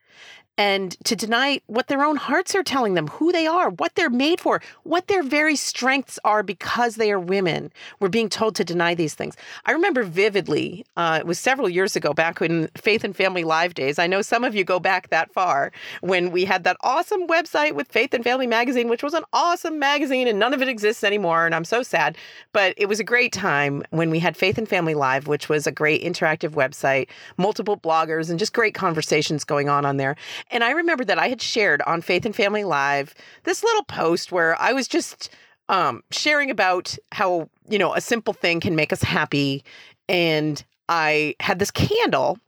and 0.58 0.96
to 1.04 1.14
deny 1.14 1.60
what 1.66 1.88
their 1.88 2.04
own 2.04 2.16
hearts 2.16 2.54
are 2.54 2.62
telling 2.62 2.94
them, 2.94 3.08
who 3.08 3.32
they 3.32 3.46
are, 3.46 3.70
what 3.70 3.94
they're 3.94 4.10
made 4.10 4.40
for, 4.40 4.62
what 4.84 5.06
their 5.08 5.22
very 5.22 5.56
strengths 5.56 6.18
are 6.24 6.42
because 6.42 6.96
they 6.96 7.12
are 7.12 7.20
women. 7.20 7.70
We're 8.00 8.08
being 8.08 8.28
told 8.28 8.54
to 8.56 8.64
deny 8.64 8.94
these 8.94 9.14
things. 9.14 9.36
I 9.66 9.72
remember 9.72 10.02
vividly, 10.02 10.86
uh, 10.96 11.18
it 11.20 11.26
was 11.26 11.38
several 11.38 11.68
years 11.68 11.96
ago, 11.96 12.14
back 12.14 12.40
in 12.40 12.68
Faith 12.76 13.04
and 13.04 13.14
Family 13.14 13.44
Live 13.44 13.74
days. 13.74 13.98
I 13.98 14.06
know 14.06 14.22
some 14.22 14.44
of 14.44 14.54
you 14.54 14.64
go 14.64 14.80
back 14.80 15.10
that 15.10 15.32
far 15.32 15.72
when 16.00 16.30
we 16.30 16.44
had 16.44 16.64
that 16.64 16.76
awesome 16.80 17.26
website 17.26 17.72
with 17.72 17.88
Faith 17.88 18.14
and 18.14 18.24
Family 18.24 18.46
Magazine, 18.46 18.88
which 18.88 19.02
was 19.02 19.14
an 19.14 19.24
awesome 19.32 19.78
magazine, 19.78 20.26
and 20.26 20.38
none 20.38 20.54
of 20.54 20.62
it 20.62 20.68
exists 20.68 21.04
anymore. 21.04 21.44
And 21.44 21.54
I'm 21.54 21.64
so 21.64 21.82
sad. 21.82 22.16
But 22.52 22.74
it 22.76 22.86
was 22.86 23.00
a 23.00 23.04
great 23.04 23.32
time 23.32 23.82
when 23.90 24.10
we 24.10 24.18
had 24.18 24.36
Faith 24.36 24.56
and 24.56 24.68
Family 24.68 24.94
Live, 24.94 25.26
which 25.26 25.48
was 25.48 25.66
a 25.66 25.72
great 25.72 26.02
interactive 26.02 26.50
website, 26.50 27.08
multiple 27.36 27.76
bloggers, 27.76 28.30
and 28.30 28.38
just 28.38 28.52
great 28.54 28.74
conversations 28.74 29.44
going 29.44 29.68
on 29.68 29.84
on 29.84 29.98
there. 29.98 30.16
And 30.50 30.62
I 30.62 30.70
remember 30.70 31.04
that 31.04 31.18
I 31.18 31.28
had 31.28 31.42
shared 31.42 31.82
on 31.82 32.02
Faith 32.02 32.24
and 32.24 32.34
Family 32.34 32.64
Live 32.64 33.14
this 33.44 33.62
little 33.62 33.84
post 33.84 34.32
where 34.32 34.60
I 34.60 34.72
was 34.72 34.88
just 34.88 35.30
um, 35.68 36.02
sharing 36.10 36.50
about 36.50 36.96
how, 37.12 37.48
you 37.68 37.78
know, 37.78 37.94
a 37.94 38.00
simple 38.00 38.32
thing 38.32 38.60
can 38.60 38.76
make 38.76 38.92
us 38.92 39.02
happy. 39.02 39.64
And 40.08 40.62
I 40.88 41.34
had 41.40 41.58
this 41.58 41.70
candle 41.70 42.38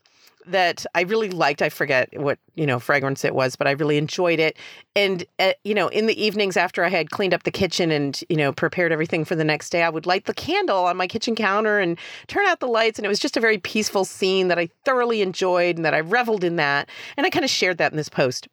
that 0.47 0.87
I 0.95 1.03
really 1.03 1.31
liked. 1.31 1.63
I 1.63 1.69
forget 1.69 2.09
what, 2.19 2.39
you 2.55 2.67
know, 2.67 2.79
fragrance 2.79 3.25
it 3.25 3.35
was, 3.35 3.57
but 3.57 3.67
I 3.67 3.73
really 3.73 3.99
enjoyed 3.99 4.39
it. 4.39 4.57
And, 4.97 5.25
uh, 5.39 5.53
you 5.65 5.75
know, 5.75 5.89
in 5.89 6.07
the 6.07 6.23
evenings 6.23 6.57
after 6.57 6.85
I 6.85 6.89
had 6.89 7.11
cleaned 7.11 7.35
up 7.35 7.43
the 7.43 7.51
kitchen 7.51 7.91
and, 7.91 8.21
you 8.29 8.37
know, 8.37 8.53
prepared 8.53 8.93
everything 8.93 9.25
for 9.25 9.35
the 9.35 9.45
next 9.45 9.71
day, 9.71 9.83
I 9.83 9.89
would 9.89 10.07
light 10.07 10.25
the 10.25 10.35
candle 10.35 10.85
on 10.85 10.97
my 10.97 11.07
kitchen 11.07 11.35
counter 11.35 11.79
and 11.79 11.99
turn 12.27 12.47
out 12.47 12.61
the 12.61 12.67
lights. 12.67 12.99
And 12.99 13.07
it 13.07 13.09
was 13.09 13.21
just 13.21 13.37
a 13.37 13.41
very 13.41 13.59
peaceful 13.59 14.05
scene 14.05 14.49
that 14.49 14.59
I 14.59 14.69
thoroughly 14.85 15.23
enjoyed 15.23 15.77
and 15.77 15.85
that 15.85 15.95
I 15.95 16.01
reveled 16.01 16.45
in 16.45 16.57
that. 16.57 16.89
And 17.17 17.27
I 17.27 17.31
kind 17.31 17.45
of 17.45 17.51
shared 17.51 17.79
that 17.79 17.93
in 17.93 17.97
this 17.97 18.09
post. 18.09 18.49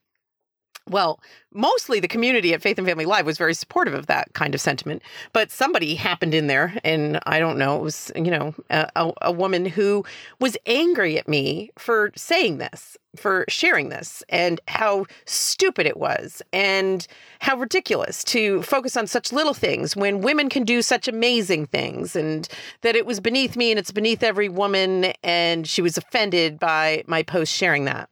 Well, 0.90 1.20
mostly 1.52 2.00
the 2.00 2.08
community 2.08 2.54
at 2.54 2.62
Faith 2.62 2.78
and 2.78 2.88
Family 2.88 3.06
Live 3.06 3.26
was 3.26 3.40
very 3.40 3.56
supportive 3.56 3.96
of 3.96 4.06
that 4.06 4.34
kind 4.34 4.54
of 4.54 4.62
sentiment. 4.62 5.02
But 5.34 5.50
somebody 5.50 5.96
happened 5.96 6.36
in 6.36 6.46
there, 6.46 6.78
and 6.84 7.20
I 7.26 7.40
don't 7.40 7.58
know, 7.58 7.78
it 7.78 7.82
was, 7.82 8.12
you 8.16 8.30
know, 8.30 8.54
a, 8.70 9.12
a, 9.22 9.32
woman 9.32 9.66
who 9.66 10.06
was 10.40 10.58
angry 10.68 11.18
at 11.18 11.28
me 11.28 11.72
for 11.78 12.12
saying 12.16 12.60
this, 12.60 12.98
for 13.16 13.46
sharing 13.48 13.90
this, 13.90 14.22
and 14.30 14.62
how 14.68 15.06
stupid 15.26 15.88
it 15.88 15.98
was, 15.98 16.44
and 16.54 17.08
how 17.40 17.58
ridiculous 17.58 18.24
to 18.26 18.62
focus 18.62 18.96
on 18.96 19.08
such 19.08 19.34
little 19.34 19.56
things 19.56 19.96
when 19.96 20.22
women 20.22 20.50
can 20.50 20.64
do 20.64 20.84
such 20.84 21.08
amazing 21.08 21.66
things, 21.66 22.16
and 22.16 22.48
that 22.82 22.96
it 22.96 23.08
was 23.08 23.20
beneath 23.20 23.56
me 23.56 23.72
and 23.72 23.80
it's 23.80 23.92
beneath 23.92 24.22
every 24.22 24.50
woman. 24.50 25.06
And 25.24 25.68
she 25.68 25.82
was 25.82 25.98
offended 25.98 26.60
by 26.60 27.04
my 27.08 27.24
post 27.24 27.52
sharing 27.52 27.86
that. 27.86 28.08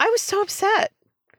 I 0.00 0.08
was 0.10 0.20
so 0.20 0.40
upset 0.42 0.92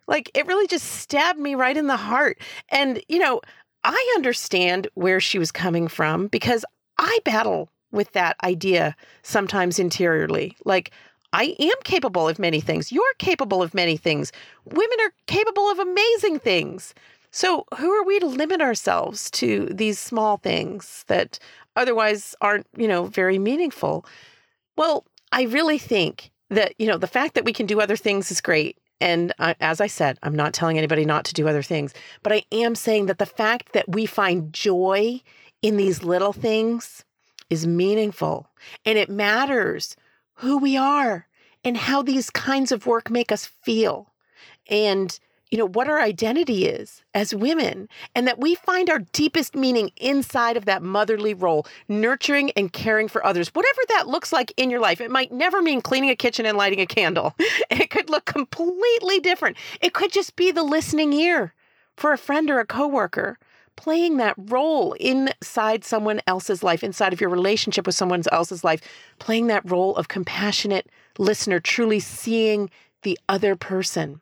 like 0.09 0.31
it 0.33 0.47
really 0.47 0.67
just 0.67 0.85
stabbed 0.85 1.39
me 1.39 1.55
right 1.55 1.77
in 1.77 1.87
the 1.87 1.95
heart. 1.95 2.41
And, 2.69 3.01
you 3.07 3.19
know, 3.19 3.39
I 3.83 4.13
understand 4.17 4.87
where 4.95 5.21
she 5.21 5.39
was 5.39 5.51
coming 5.51 5.87
from 5.87 6.27
because 6.27 6.65
I 6.97 7.19
battle 7.23 7.69
with 7.91 8.11
that 8.13 8.35
idea 8.43 8.95
sometimes 9.21 9.79
interiorly. 9.79 10.57
Like, 10.65 10.91
I 11.31 11.55
am 11.59 11.75
capable 11.83 12.27
of 12.27 12.39
many 12.39 12.59
things. 12.59 12.91
You're 12.91 13.13
capable 13.19 13.61
of 13.61 13.75
many 13.75 13.97
things. 13.97 14.31
Women 14.65 14.97
are 15.01 15.13
capable 15.27 15.69
of 15.69 15.77
amazing 15.77 16.39
things. 16.39 16.95
So, 17.31 17.65
who 17.77 17.91
are 17.91 18.03
we 18.03 18.19
to 18.19 18.25
limit 18.25 18.61
ourselves 18.61 19.29
to 19.31 19.67
these 19.67 19.99
small 19.99 20.37
things 20.37 21.05
that 21.07 21.37
otherwise 21.75 22.33
aren't, 22.41 22.65
you 22.75 22.87
know, 22.87 23.05
very 23.05 23.37
meaningful? 23.37 24.05
Well, 24.75 25.05
I 25.31 25.43
really 25.43 25.77
think 25.77 26.31
that, 26.49 26.73
you 26.79 26.87
know, 26.87 26.97
the 26.97 27.05
fact 27.05 27.35
that 27.35 27.45
we 27.45 27.53
can 27.53 27.67
do 27.67 27.79
other 27.79 27.95
things 27.95 28.31
is 28.31 28.41
great. 28.41 28.79
And 29.01 29.33
uh, 29.39 29.53
as 29.59 29.79
I 29.79 29.87
said, 29.87 30.19
I'm 30.23 30.35
not 30.35 30.53
telling 30.53 30.77
anybody 30.77 31.05
not 31.05 31.25
to 31.25 31.33
do 31.33 31.47
other 31.47 31.63
things, 31.63 31.93
but 32.21 32.33
I 32.33 32.43
am 32.51 32.75
saying 32.75 33.05
that 33.05 33.17
the 33.17 33.25
fact 33.25 33.73
that 33.73 33.87
we 33.89 34.05
find 34.05 34.53
joy 34.53 35.21
in 35.61 35.77
these 35.77 36.03
little 36.03 36.33
things 36.33 37.05
is 37.49 37.65
meaningful 37.65 38.47
and 38.85 38.97
it 38.97 39.09
matters 39.09 39.95
who 40.35 40.57
we 40.57 40.77
are 40.77 41.27
and 41.63 41.75
how 41.75 42.01
these 42.01 42.29
kinds 42.29 42.71
of 42.71 42.85
work 42.85 43.09
make 43.09 43.31
us 43.31 43.45
feel. 43.45 44.13
And 44.69 45.17
you 45.51 45.57
know, 45.57 45.67
what 45.67 45.87
our 45.87 45.99
identity 45.99 46.65
is 46.67 47.03
as 47.13 47.33
women, 47.33 47.89
and 48.13 48.27
that 48.27 48.39
we 48.39 48.53
find 48.55 48.89
our 48.89 48.99
deepest 49.13 49.55
meaning 49.55 49.91
inside 49.97 50.57
of 50.57 50.65
that 50.65 50.83
motherly 50.83 51.33
role, 51.33 51.65
nurturing 51.87 52.51
and 52.51 52.71
caring 52.71 53.07
for 53.07 53.25
others, 53.25 53.49
whatever 53.49 53.81
that 53.89 54.07
looks 54.07 54.31
like 54.31 54.53
in 54.57 54.69
your 54.69 54.79
life. 54.79 55.01
It 55.01 55.09
might 55.09 55.31
never 55.31 55.61
mean 55.61 55.81
cleaning 55.81 56.11
a 56.11 56.15
kitchen 56.15 56.45
and 56.45 56.57
lighting 56.57 56.79
a 56.79 56.85
candle, 56.85 57.35
it 57.69 57.89
could 57.89 58.09
look 58.09 58.25
completely 58.25 59.19
different. 59.19 59.57
It 59.81 59.93
could 59.93 60.11
just 60.11 60.35
be 60.35 60.51
the 60.51 60.63
listening 60.63 61.13
ear 61.13 61.53
for 61.97 62.13
a 62.13 62.17
friend 62.17 62.49
or 62.49 62.59
a 62.59 62.65
coworker. 62.65 63.37
Playing 63.75 64.17
that 64.17 64.35
role 64.37 64.91
inside 64.99 65.85
someone 65.85 66.19
else's 66.27 66.63
life, 66.63 66.83
inside 66.83 67.13
of 67.13 67.21
your 67.21 67.29
relationship 67.29 67.85
with 67.85 67.95
someone 67.95 68.21
else's 68.29 68.61
life, 68.61 68.81
playing 69.19 69.47
that 69.47 69.69
role 69.71 69.95
of 69.95 70.09
compassionate 70.09 70.89
listener, 71.17 71.61
truly 71.61 72.01
seeing 72.01 72.69
the 73.03 73.17
other 73.29 73.55
person 73.55 74.19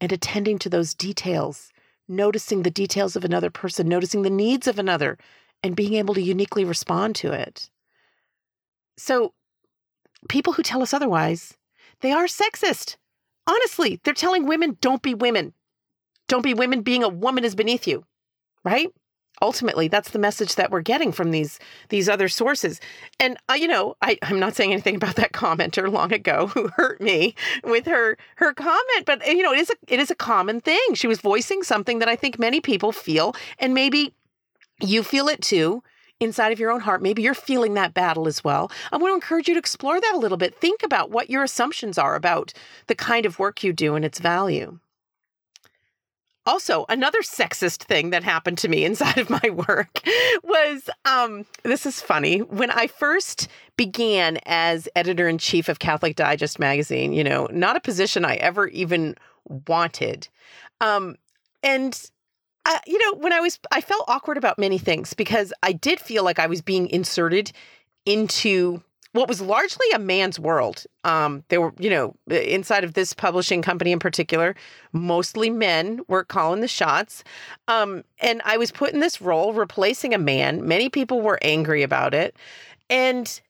and 0.00 0.12
attending 0.12 0.58
to 0.58 0.68
those 0.68 0.94
details, 0.94 1.72
noticing 2.08 2.62
the 2.62 2.70
details 2.70 3.16
of 3.16 3.24
another 3.24 3.50
person, 3.50 3.88
noticing 3.88 4.22
the 4.22 4.30
needs 4.30 4.66
of 4.66 4.78
another, 4.78 5.18
and 5.62 5.76
being 5.76 5.94
able 5.94 6.14
to 6.14 6.22
uniquely 6.22 6.64
respond 6.64 7.14
to 7.16 7.32
it. 7.32 7.70
So, 8.96 9.32
people 10.28 10.52
who 10.52 10.62
tell 10.62 10.82
us 10.82 10.94
otherwise, 10.94 11.56
they 12.00 12.12
are 12.12 12.26
sexist. 12.26 12.96
Honestly, 13.46 14.00
they're 14.02 14.14
telling 14.14 14.46
women, 14.46 14.76
don't 14.80 15.02
be 15.02 15.14
women. 15.14 15.52
Don't 16.28 16.42
be 16.42 16.54
women. 16.54 16.82
Being 16.82 17.04
a 17.04 17.08
woman 17.08 17.44
is 17.44 17.54
beneath 17.54 17.86
you, 17.86 18.04
right? 18.64 18.88
Ultimately 19.42 19.88
that's 19.88 20.10
the 20.10 20.18
message 20.18 20.54
that 20.54 20.70
we're 20.70 20.80
getting 20.80 21.12
from 21.12 21.30
these 21.30 21.58
these 21.88 22.08
other 22.08 22.28
sources. 22.28 22.80
And 23.20 23.36
uh, 23.48 23.54
you 23.54 23.68
know 23.68 23.96
I, 24.02 24.18
i'm 24.22 24.40
not 24.40 24.54
saying 24.54 24.72
anything 24.72 24.96
about 24.96 25.16
that 25.16 25.32
commenter 25.32 25.90
long 25.90 26.12
ago 26.12 26.46
who 26.54 26.68
hurt 26.68 27.00
me 27.00 27.34
with 27.64 27.86
her 27.86 28.16
her 28.36 28.52
comment 28.52 29.04
but 29.04 29.26
you 29.26 29.42
know 29.42 29.52
it 29.52 29.60
is 29.60 29.70
a 29.70 29.74
it 29.88 30.00
is 30.00 30.10
a 30.10 30.14
common 30.16 30.60
thing. 30.60 30.94
She 30.94 31.06
was 31.06 31.20
voicing 31.20 31.62
something 31.62 31.98
that 31.98 32.08
i 32.08 32.16
think 32.16 32.38
many 32.38 32.60
people 32.60 32.92
feel 32.92 33.34
and 33.58 33.74
maybe 33.74 34.12
you 34.80 35.02
feel 35.02 35.28
it 35.28 35.40
too 35.40 35.82
inside 36.20 36.52
of 36.52 36.58
your 36.58 36.70
own 36.70 36.80
heart. 36.80 37.02
Maybe 37.02 37.22
you're 37.22 37.34
feeling 37.34 37.74
that 37.74 37.94
battle 37.94 38.26
as 38.26 38.42
well. 38.42 38.70
I 38.92 38.96
want 38.96 39.10
to 39.10 39.14
encourage 39.14 39.48
you 39.48 39.54
to 39.54 39.60
explore 39.60 40.00
that 40.00 40.14
a 40.14 40.18
little 40.18 40.38
bit. 40.38 40.54
Think 40.54 40.82
about 40.82 41.10
what 41.10 41.30
your 41.30 41.44
assumptions 41.44 41.98
are 41.98 42.14
about 42.14 42.52
the 42.86 42.94
kind 42.94 43.26
of 43.26 43.38
work 43.38 43.62
you 43.62 43.72
do 43.72 43.94
and 43.94 44.04
its 44.04 44.18
value 44.18 44.78
also 46.46 46.86
another 46.88 47.20
sexist 47.20 47.82
thing 47.82 48.10
that 48.10 48.22
happened 48.22 48.58
to 48.58 48.68
me 48.68 48.84
inside 48.90 49.18
of 49.18 49.30
my 49.30 49.50
work 49.50 50.00
was 50.42 50.88
um, 51.04 51.44
this 51.62 51.86
is 51.86 52.00
funny. 52.00 52.38
When 52.38 52.70
i 52.70 52.86
first 52.86 53.48
began 53.76 54.38
as 54.46 54.88
editor-in-chief 54.96 55.68
of 55.68 55.78
catholic 55.78 56.16
digest 56.16 56.58
magazine 56.58 57.12
you 57.12 57.22
know 57.22 57.46
not 57.52 57.76
a 57.76 57.80
position 57.80 58.24
i 58.24 58.36
ever 58.36 58.68
even 58.68 59.14
wanted 59.68 60.28
um, 60.80 61.16
and 61.62 62.10
I, 62.64 62.80
you 62.86 62.98
know 62.98 63.18
when 63.18 63.32
i 63.32 63.40
was 63.40 63.58
i 63.70 63.80
felt 63.80 64.04
awkward 64.08 64.38
about 64.38 64.58
many 64.58 64.78
things 64.78 65.14
because 65.14 65.52
i 65.62 65.72
did 65.72 66.00
feel 66.00 66.24
like 66.24 66.38
i 66.38 66.46
was 66.46 66.62
being 66.62 66.88
inserted 66.88 67.52
into 68.06 68.82
what 69.16 69.28
was 69.28 69.40
largely 69.40 69.86
a 69.94 69.98
man's 69.98 70.38
world. 70.38 70.84
Um, 71.04 71.44
there 71.48 71.60
were, 71.60 71.72
you 71.78 71.90
know, 71.90 72.14
inside 72.28 72.84
of 72.84 72.94
this 72.94 73.12
publishing 73.12 73.62
company 73.62 73.92
in 73.92 73.98
particular, 73.98 74.54
mostly 74.92 75.50
men 75.50 76.00
were 76.08 76.24
calling 76.24 76.60
the 76.60 76.68
shots. 76.68 77.24
Um, 77.68 78.04
and 78.20 78.42
I 78.44 78.56
was 78.56 78.70
put 78.70 78.92
in 78.92 79.00
this 79.00 79.20
role 79.20 79.52
replacing 79.52 80.14
a 80.14 80.18
man. 80.18 80.66
Many 80.66 80.88
people 80.88 81.20
were 81.20 81.38
angry 81.42 81.82
about 81.82 82.14
it. 82.14 82.36
And 82.90 83.40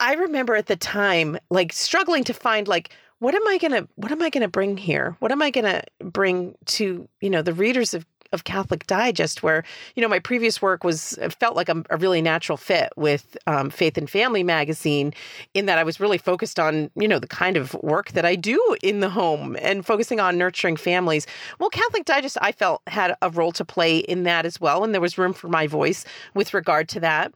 I 0.00 0.14
remember 0.14 0.54
at 0.56 0.66
the 0.66 0.76
time, 0.76 1.38
like 1.50 1.72
struggling 1.72 2.24
to 2.24 2.34
find, 2.34 2.66
like, 2.66 2.90
what 3.20 3.34
am 3.34 3.46
I 3.46 3.58
gonna, 3.58 3.88
what 3.94 4.12
am 4.12 4.22
I 4.22 4.28
gonna 4.28 4.48
bring 4.48 4.76
here? 4.76 5.16
What 5.20 5.32
am 5.32 5.40
I 5.40 5.50
gonna 5.50 5.82
bring 6.00 6.56
to, 6.66 7.08
you 7.20 7.30
know, 7.30 7.42
the 7.42 7.54
readers 7.54 7.94
of 7.94 8.04
of 8.34 8.44
Catholic 8.44 8.86
Digest, 8.86 9.42
where 9.42 9.64
you 9.94 10.02
know 10.02 10.08
my 10.08 10.18
previous 10.18 10.60
work 10.60 10.84
was 10.84 11.18
felt 11.40 11.56
like 11.56 11.70
a, 11.70 11.82
a 11.88 11.96
really 11.96 12.20
natural 12.20 12.58
fit 12.58 12.92
with 12.96 13.36
um, 13.46 13.70
Faith 13.70 13.96
and 13.96 14.10
Family 14.10 14.42
magazine, 14.42 15.14
in 15.54 15.66
that 15.66 15.78
I 15.78 15.84
was 15.84 16.00
really 16.00 16.18
focused 16.18 16.60
on 16.60 16.90
you 16.96 17.08
know 17.08 17.18
the 17.18 17.26
kind 17.26 17.56
of 17.56 17.72
work 17.74 18.12
that 18.12 18.26
I 18.26 18.34
do 18.34 18.76
in 18.82 19.00
the 19.00 19.08
home 19.08 19.56
and 19.62 19.86
focusing 19.86 20.20
on 20.20 20.36
nurturing 20.36 20.76
families. 20.76 21.26
Well, 21.58 21.70
Catholic 21.70 22.04
Digest 22.04 22.36
I 22.42 22.52
felt 22.52 22.82
had 22.88 23.16
a 23.22 23.30
role 23.30 23.52
to 23.52 23.64
play 23.64 23.98
in 23.98 24.24
that 24.24 24.44
as 24.44 24.60
well, 24.60 24.84
and 24.84 24.92
there 24.92 25.00
was 25.00 25.16
room 25.16 25.32
for 25.32 25.48
my 25.48 25.66
voice 25.66 26.04
with 26.34 26.52
regard 26.52 26.88
to 26.90 27.00
that. 27.00 27.32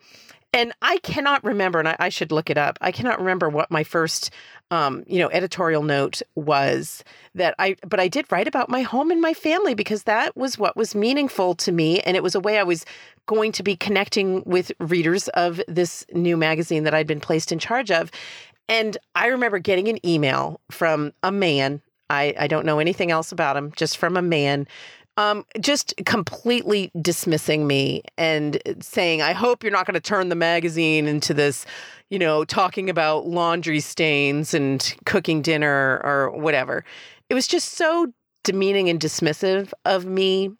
And 0.54 0.72
I 0.80 0.96
cannot 0.98 1.44
remember, 1.44 1.78
and 1.78 1.88
I, 1.88 1.96
I, 1.98 2.08
should 2.08 2.32
look 2.32 2.48
it 2.48 2.56
up. 2.56 2.78
I 2.80 2.90
cannot 2.90 3.18
remember 3.18 3.50
what 3.50 3.70
my 3.70 3.84
first, 3.84 4.30
um, 4.70 5.04
you 5.06 5.18
know, 5.18 5.28
editorial 5.30 5.82
note 5.82 6.22
was 6.36 7.04
that 7.34 7.54
I, 7.58 7.76
but 7.86 8.00
I 8.00 8.08
did 8.08 8.32
write 8.32 8.48
about 8.48 8.70
my 8.70 8.80
home 8.80 9.10
and 9.10 9.20
my 9.20 9.34
family 9.34 9.74
because 9.74 10.04
that 10.04 10.34
was 10.38 10.58
what 10.58 10.74
was 10.74 10.94
meaningful 10.94 11.54
to 11.56 11.70
me, 11.70 12.00
and 12.00 12.16
it 12.16 12.22
was 12.22 12.34
a 12.34 12.40
way 12.40 12.58
I 12.58 12.62
was 12.62 12.86
going 13.26 13.52
to 13.52 13.62
be 13.62 13.76
connecting 13.76 14.42
with 14.46 14.72
readers 14.80 15.28
of 15.28 15.60
this 15.68 16.06
new 16.14 16.36
magazine 16.36 16.84
that 16.84 16.94
I'd 16.94 17.06
been 17.06 17.20
placed 17.20 17.52
in 17.52 17.58
charge 17.58 17.90
of. 17.90 18.10
And 18.70 18.96
I 19.14 19.26
remember 19.26 19.58
getting 19.58 19.88
an 19.88 20.04
email 20.06 20.60
from 20.70 21.12
a 21.22 21.30
man. 21.30 21.82
I, 22.08 22.34
I 22.38 22.46
don't 22.46 22.64
know 22.64 22.78
anything 22.78 23.10
else 23.10 23.32
about 23.32 23.56
him, 23.56 23.70
just 23.76 23.98
from 23.98 24.16
a 24.16 24.22
man 24.22 24.66
um, 25.18 25.44
just 25.60 25.92
completely 26.06 26.92
dismissing 27.02 27.66
me 27.66 28.02
and 28.16 28.62
saying, 28.80 29.20
I 29.20 29.32
hope 29.32 29.64
you're 29.64 29.72
not 29.72 29.84
going 29.84 29.94
to 29.94 30.00
turn 30.00 30.28
the 30.28 30.36
magazine 30.36 31.08
into 31.08 31.34
this, 31.34 31.66
you 32.08 32.20
know, 32.20 32.44
talking 32.44 32.88
about 32.88 33.26
laundry 33.26 33.80
stains 33.80 34.54
and 34.54 34.94
cooking 35.06 35.42
dinner 35.42 36.00
or 36.04 36.30
whatever. 36.30 36.84
It 37.28 37.34
was 37.34 37.48
just 37.48 37.72
so 37.72 38.12
demeaning 38.44 38.88
and 38.88 39.00
dismissive 39.00 39.72
of 39.84 40.06
me 40.06 40.52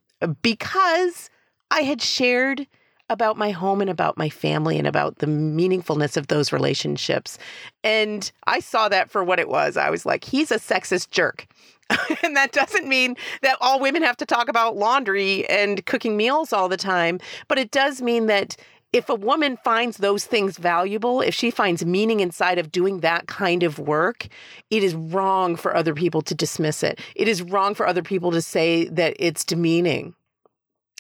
because 0.43 1.31
I 1.71 1.83
had 1.83 2.03
shared 2.03 2.67
about 3.11 3.37
my 3.37 3.53
home 3.53 3.81
and 3.81 3.89
about 3.89 4.19
my 4.19 4.29
family 4.29 4.77
and 4.77 4.89
about 4.89 5.19
the 5.19 5.27
meaningfulness 5.27 6.17
of 6.17 6.27
those 6.27 6.53
relationships. 6.53 7.39
And 7.85 8.31
I 8.49 8.59
saw 8.59 8.89
that 8.89 9.09
for 9.09 9.23
what 9.23 9.39
it 9.39 9.49
was. 9.49 9.77
I 9.77 9.89
was 9.89 10.05
like, 10.05 10.25
he's 10.25 10.51
a 10.51 10.59
sexist 10.59 11.11
jerk. 11.11 11.47
and 12.23 12.37
that 12.37 12.53
doesn't 12.53 12.87
mean 12.87 13.17
that 13.43 13.57
all 13.61 13.81
women 13.81 14.03
have 14.03 14.17
to 14.19 14.27
talk 14.27 14.49
about 14.49 14.77
laundry 14.77 15.49
and 15.49 15.85
cooking 15.87 16.17
meals 16.17 16.53
all 16.53 16.69
the 16.69 16.77
time, 16.77 17.19
but 17.49 17.59
it 17.59 17.71
does 17.71 18.03
mean 18.03 18.27
that 18.27 18.57
if 18.93 19.09
a 19.09 19.15
woman 19.15 19.59
finds 19.63 19.99
those 19.99 20.25
things 20.25 20.57
valuable, 20.57 21.21
if 21.21 21.35
she 21.35 21.51
finds 21.51 21.85
meaning 21.85 22.21
inside 22.21 22.59
of 22.59 22.73
doing 22.73 23.01
that 23.01 23.27
kind 23.27 23.63
of 23.63 23.79
work, 23.79 24.29
it 24.71 24.83
is 24.83 24.95
wrong 24.95 25.57
for 25.57 25.77
other 25.77 25.95
people 25.95 26.23
to 26.23 26.35
dismiss 26.35 26.83
it. 26.83 26.99
It 27.15 27.29
is 27.29 27.43
wrong 27.43 27.75
for 27.75 27.87
other 27.87 28.03
people 28.03 28.31
to 28.33 28.41
say 28.41 28.87
that 28.87 29.15
it's 29.19 29.45
demeaning 29.45 30.15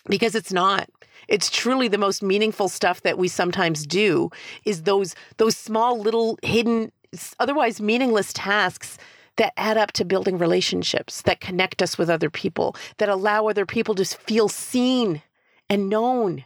because 0.07 0.35
it's 0.35 0.53
not. 0.53 0.91
It's 1.29 1.51
truly 1.51 1.89
the 1.89 1.99
most 1.99 2.23
meaningful 2.23 2.69
stuff 2.69 3.03
that 3.03 3.19
we 3.19 3.29
sometimes 3.29 3.87
do 3.87 4.31
is 4.65 4.83
those 4.83 5.15
those 5.37 5.57
small 5.57 5.99
little 5.99 6.39
hidden 6.43 6.93
otherwise 7.39 7.81
meaningless 7.81 8.33
tasks 8.33 8.99
that 9.39 9.55
add 9.57 9.79
up 9.79 9.93
to 9.93 10.05
building 10.05 10.37
relationships, 10.37 11.23
that 11.23 11.41
connect 11.41 11.81
us 11.81 11.97
with 11.97 12.11
other 12.11 12.29
people, 12.29 12.77
that 12.99 13.09
allow 13.09 13.49
other 13.49 13.65
people 13.65 13.95
to 13.95 14.05
feel 14.05 14.49
seen 14.49 15.23
and 15.71 15.89
known 15.89 16.45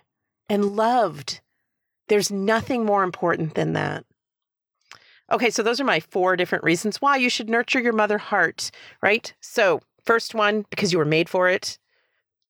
and 0.48 0.76
loved. 0.76 1.40
There's 2.08 2.30
nothing 2.30 2.84
more 2.84 3.02
important 3.02 3.54
than 3.54 3.72
that. 3.72 4.04
Okay, 5.30 5.50
so 5.50 5.62
those 5.62 5.80
are 5.80 5.84
my 5.84 6.00
four 6.00 6.36
different 6.36 6.64
reasons 6.64 7.00
why 7.00 7.16
you 7.16 7.30
should 7.30 7.48
nurture 7.48 7.80
your 7.80 7.94
mother 7.94 8.18
heart, 8.18 8.70
right? 9.02 9.32
So, 9.40 9.80
first 10.04 10.34
one, 10.34 10.66
because 10.68 10.92
you 10.92 10.98
were 10.98 11.06
made 11.06 11.28
for 11.30 11.48
it. 11.48 11.78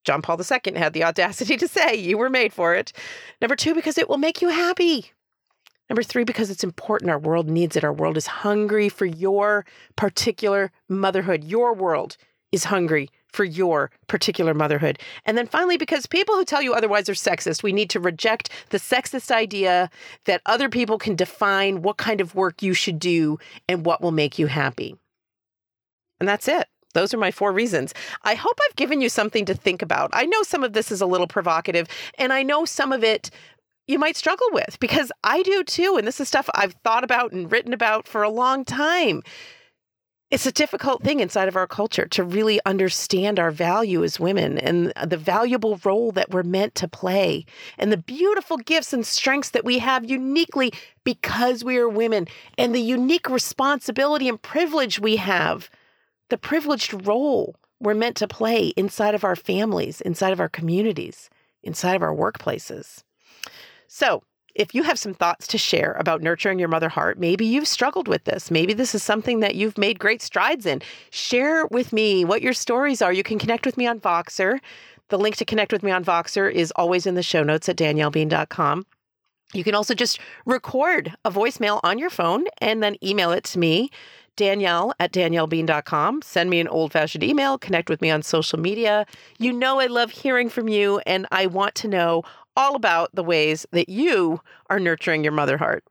John 0.03 0.21
Paul 0.21 0.37
II 0.37 0.77
had 0.77 0.91
the 0.91 1.05
audacity 1.05 1.55
to 1.57 1.67
say 1.67 1.95
you 1.95 2.17
were 2.17 2.29
made 2.29 2.51
for 2.51 2.75
it. 2.75 2.91
Number 3.41 3.55
two, 3.55 3.73
because 3.73 3.97
it 3.97 4.09
will 4.09 4.17
make 4.17 4.41
you 4.41 4.49
happy. 4.49 5.11
Number 5.89 6.03
three, 6.03 6.23
because 6.23 6.49
it's 6.49 6.63
important. 6.63 7.11
Our 7.11 7.19
world 7.19 7.49
needs 7.49 7.75
it. 7.75 7.83
Our 7.83 7.93
world 7.93 8.17
is 8.17 8.27
hungry 8.27 8.89
for 8.89 9.05
your 9.05 9.65
particular 9.95 10.71
motherhood. 10.89 11.43
Your 11.43 11.73
world 11.73 12.17
is 12.51 12.65
hungry 12.65 13.09
for 13.27 13.43
your 13.43 13.91
particular 14.07 14.53
motherhood. 14.53 14.99
And 15.25 15.37
then 15.37 15.47
finally, 15.47 15.75
because 15.77 16.05
people 16.05 16.35
who 16.35 16.45
tell 16.45 16.61
you 16.61 16.73
otherwise 16.73 17.09
are 17.09 17.13
sexist, 17.13 17.63
we 17.63 17.73
need 17.73 17.89
to 17.89 17.99
reject 17.99 18.49
the 18.69 18.77
sexist 18.77 19.31
idea 19.31 19.89
that 20.25 20.41
other 20.45 20.69
people 20.69 20.97
can 20.97 21.15
define 21.15 21.81
what 21.81 21.97
kind 21.97 22.21
of 22.21 22.35
work 22.35 22.61
you 22.61 22.73
should 22.73 22.99
do 22.99 23.39
and 23.67 23.85
what 23.85 24.01
will 24.01 24.11
make 24.11 24.37
you 24.37 24.47
happy. 24.47 24.95
And 26.19 26.29
that's 26.29 26.47
it. 26.47 26.67
Those 26.93 27.11
are 27.11 27.17
my 27.17 27.31
four 27.31 27.51
reasons. 27.51 27.93
I 28.21 28.35
hope 28.35 28.57
I've 28.69 28.75
given 28.75 29.01
you 29.01 29.09
something 29.09 29.45
to 29.45 29.55
think 29.55 29.81
about. 29.81 30.11
I 30.13 30.25
know 30.25 30.43
some 30.43 30.63
of 30.63 30.73
this 30.73 30.91
is 30.91 31.01
a 31.01 31.07
little 31.07 31.27
provocative, 31.27 31.87
and 32.19 32.31
I 32.31 32.43
know 32.43 32.65
some 32.65 32.91
of 32.91 33.03
it 33.03 33.31
you 33.87 33.99
might 33.99 34.17
struggle 34.17 34.47
with 34.51 34.79
because 34.79 35.11
I 35.23 35.43
do 35.43 35.63
too. 35.63 35.95
And 35.97 36.07
this 36.07 36.19
is 36.19 36.27
stuff 36.27 36.49
I've 36.53 36.75
thought 36.83 37.03
about 37.03 37.31
and 37.31 37.51
written 37.51 37.73
about 37.73 38.07
for 38.07 38.23
a 38.23 38.29
long 38.29 38.65
time. 38.65 39.23
It's 40.31 40.47
a 40.47 40.51
difficult 40.51 41.03
thing 41.03 41.19
inside 41.19 41.47
of 41.47 41.55
our 41.55 41.67
culture 41.67 42.07
to 42.07 42.23
really 42.23 42.59
understand 42.65 43.39
our 43.39 43.51
value 43.51 44.03
as 44.03 44.19
women 44.19 44.57
and 44.57 44.91
the 45.05 45.17
valuable 45.17 45.79
role 45.83 46.11
that 46.13 46.31
we're 46.31 46.41
meant 46.41 46.73
to 46.75 46.87
play 46.87 47.45
and 47.77 47.91
the 47.91 47.97
beautiful 47.97 48.57
gifts 48.57 48.93
and 48.93 49.05
strengths 49.05 49.51
that 49.51 49.63
we 49.63 49.77
have 49.77 50.09
uniquely 50.09 50.73
because 51.03 51.63
we 51.63 51.77
are 51.77 51.87
women 51.87 52.27
and 52.57 52.73
the 52.73 52.81
unique 52.81 53.29
responsibility 53.29 54.27
and 54.27 54.41
privilege 54.41 54.99
we 54.99 55.17
have, 55.17 55.69
the 56.31 56.37
privileged 56.39 57.05
role 57.05 57.55
we're 57.79 57.93
meant 57.93 58.15
to 58.17 58.27
play 58.27 58.69
inside 58.75 59.13
of 59.13 59.23
our 59.23 59.35
families, 59.35 60.01
inside 60.01 60.33
of 60.33 60.39
our 60.39 60.49
communities, 60.49 61.29
inside 61.61 61.95
of 61.95 62.01
our 62.01 62.15
workplaces. 62.15 63.03
So, 63.95 64.23
if 64.55 64.73
you 64.73 64.81
have 64.81 64.97
some 64.97 65.13
thoughts 65.13 65.45
to 65.45 65.57
share 65.59 65.93
about 65.99 66.23
nurturing 66.23 66.57
your 66.57 66.67
mother 66.67 66.89
heart, 66.89 67.19
maybe 67.19 67.45
you've 67.45 67.67
struggled 67.67 68.07
with 68.07 68.23
this. 68.23 68.49
Maybe 68.49 68.73
this 68.73 68.95
is 68.95 69.03
something 69.03 69.39
that 69.41 69.53
you've 69.53 69.77
made 69.77 69.99
great 69.99 70.19
strides 70.23 70.65
in. 70.65 70.81
Share 71.11 71.67
with 71.67 71.93
me 71.93 72.25
what 72.25 72.41
your 72.41 72.53
stories 72.53 73.03
are. 73.03 73.13
You 73.13 73.21
can 73.21 73.37
connect 73.37 73.67
with 73.67 73.77
me 73.77 73.85
on 73.85 73.99
Voxer. 73.99 74.57
The 75.09 75.19
link 75.19 75.35
to 75.35 75.45
connect 75.45 75.71
with 75.71 75.83
me 75.83 75.91
on 75.91 76.03
Voxer 76.03 76.51
is 76.51 76.73
always 76.75 77.05
in 77.05 77.13
the 77.13 77.21
show 77.21 77.43
notes 77.43 77.69
at 77.69 77.75
daniellebean.com. 77.75 78.87
You 79.53 79.63
can 79.63 79.75
also 79.75 79.93
just 79.93 80.19
record 80.47 81.13
a 81.23 81.29
voicemail 81.29 81.79
on 81.83 81.99
your 81.99 82.09
phone 82.09 82.45
and 82.61 82.81
then 82.81 82.97
email 83.03 83.31
it 83.31 83.43
to 83.43 83.59
me, 83.59 83.91
Danielle 84.35 84.95
at 84.99 85.11
daniellebean.com. 85.11 86.23
Send 86.23 86.49
me 86.49 86.59
an 86.59 86.67
old 86.67 86.91
fashioned 86.91 87.23
email, 87.23 87.59
connect 87.59 87.91
with 87.91 88.01
me 88.01 88.09
on 88.09 88.23
social 88.23 88.59
media. 88.59 89.05
You 89.37 89.53
know, 89.53 89.79
I 89.79 89.85
love 89.85 90.09
hearing 90.09 90.49
from 90.49 90.67
you, 90.67 90.99
and 91.05 91.27
I 91.31 91.45
want 91.45 91.75
to 91.75 91.87
know 91.87 92.23
all 92.55 92.75
about 92.75 93.13
the 93.13 93.23
ways 93.23 93.65
that 93.71 93.89
you 93.89 94.41
are 94.69 94.79
nurturing 94.79 95.23
your 95.23 95.33
mother 95.33 95.57
heart. 95.57 95.83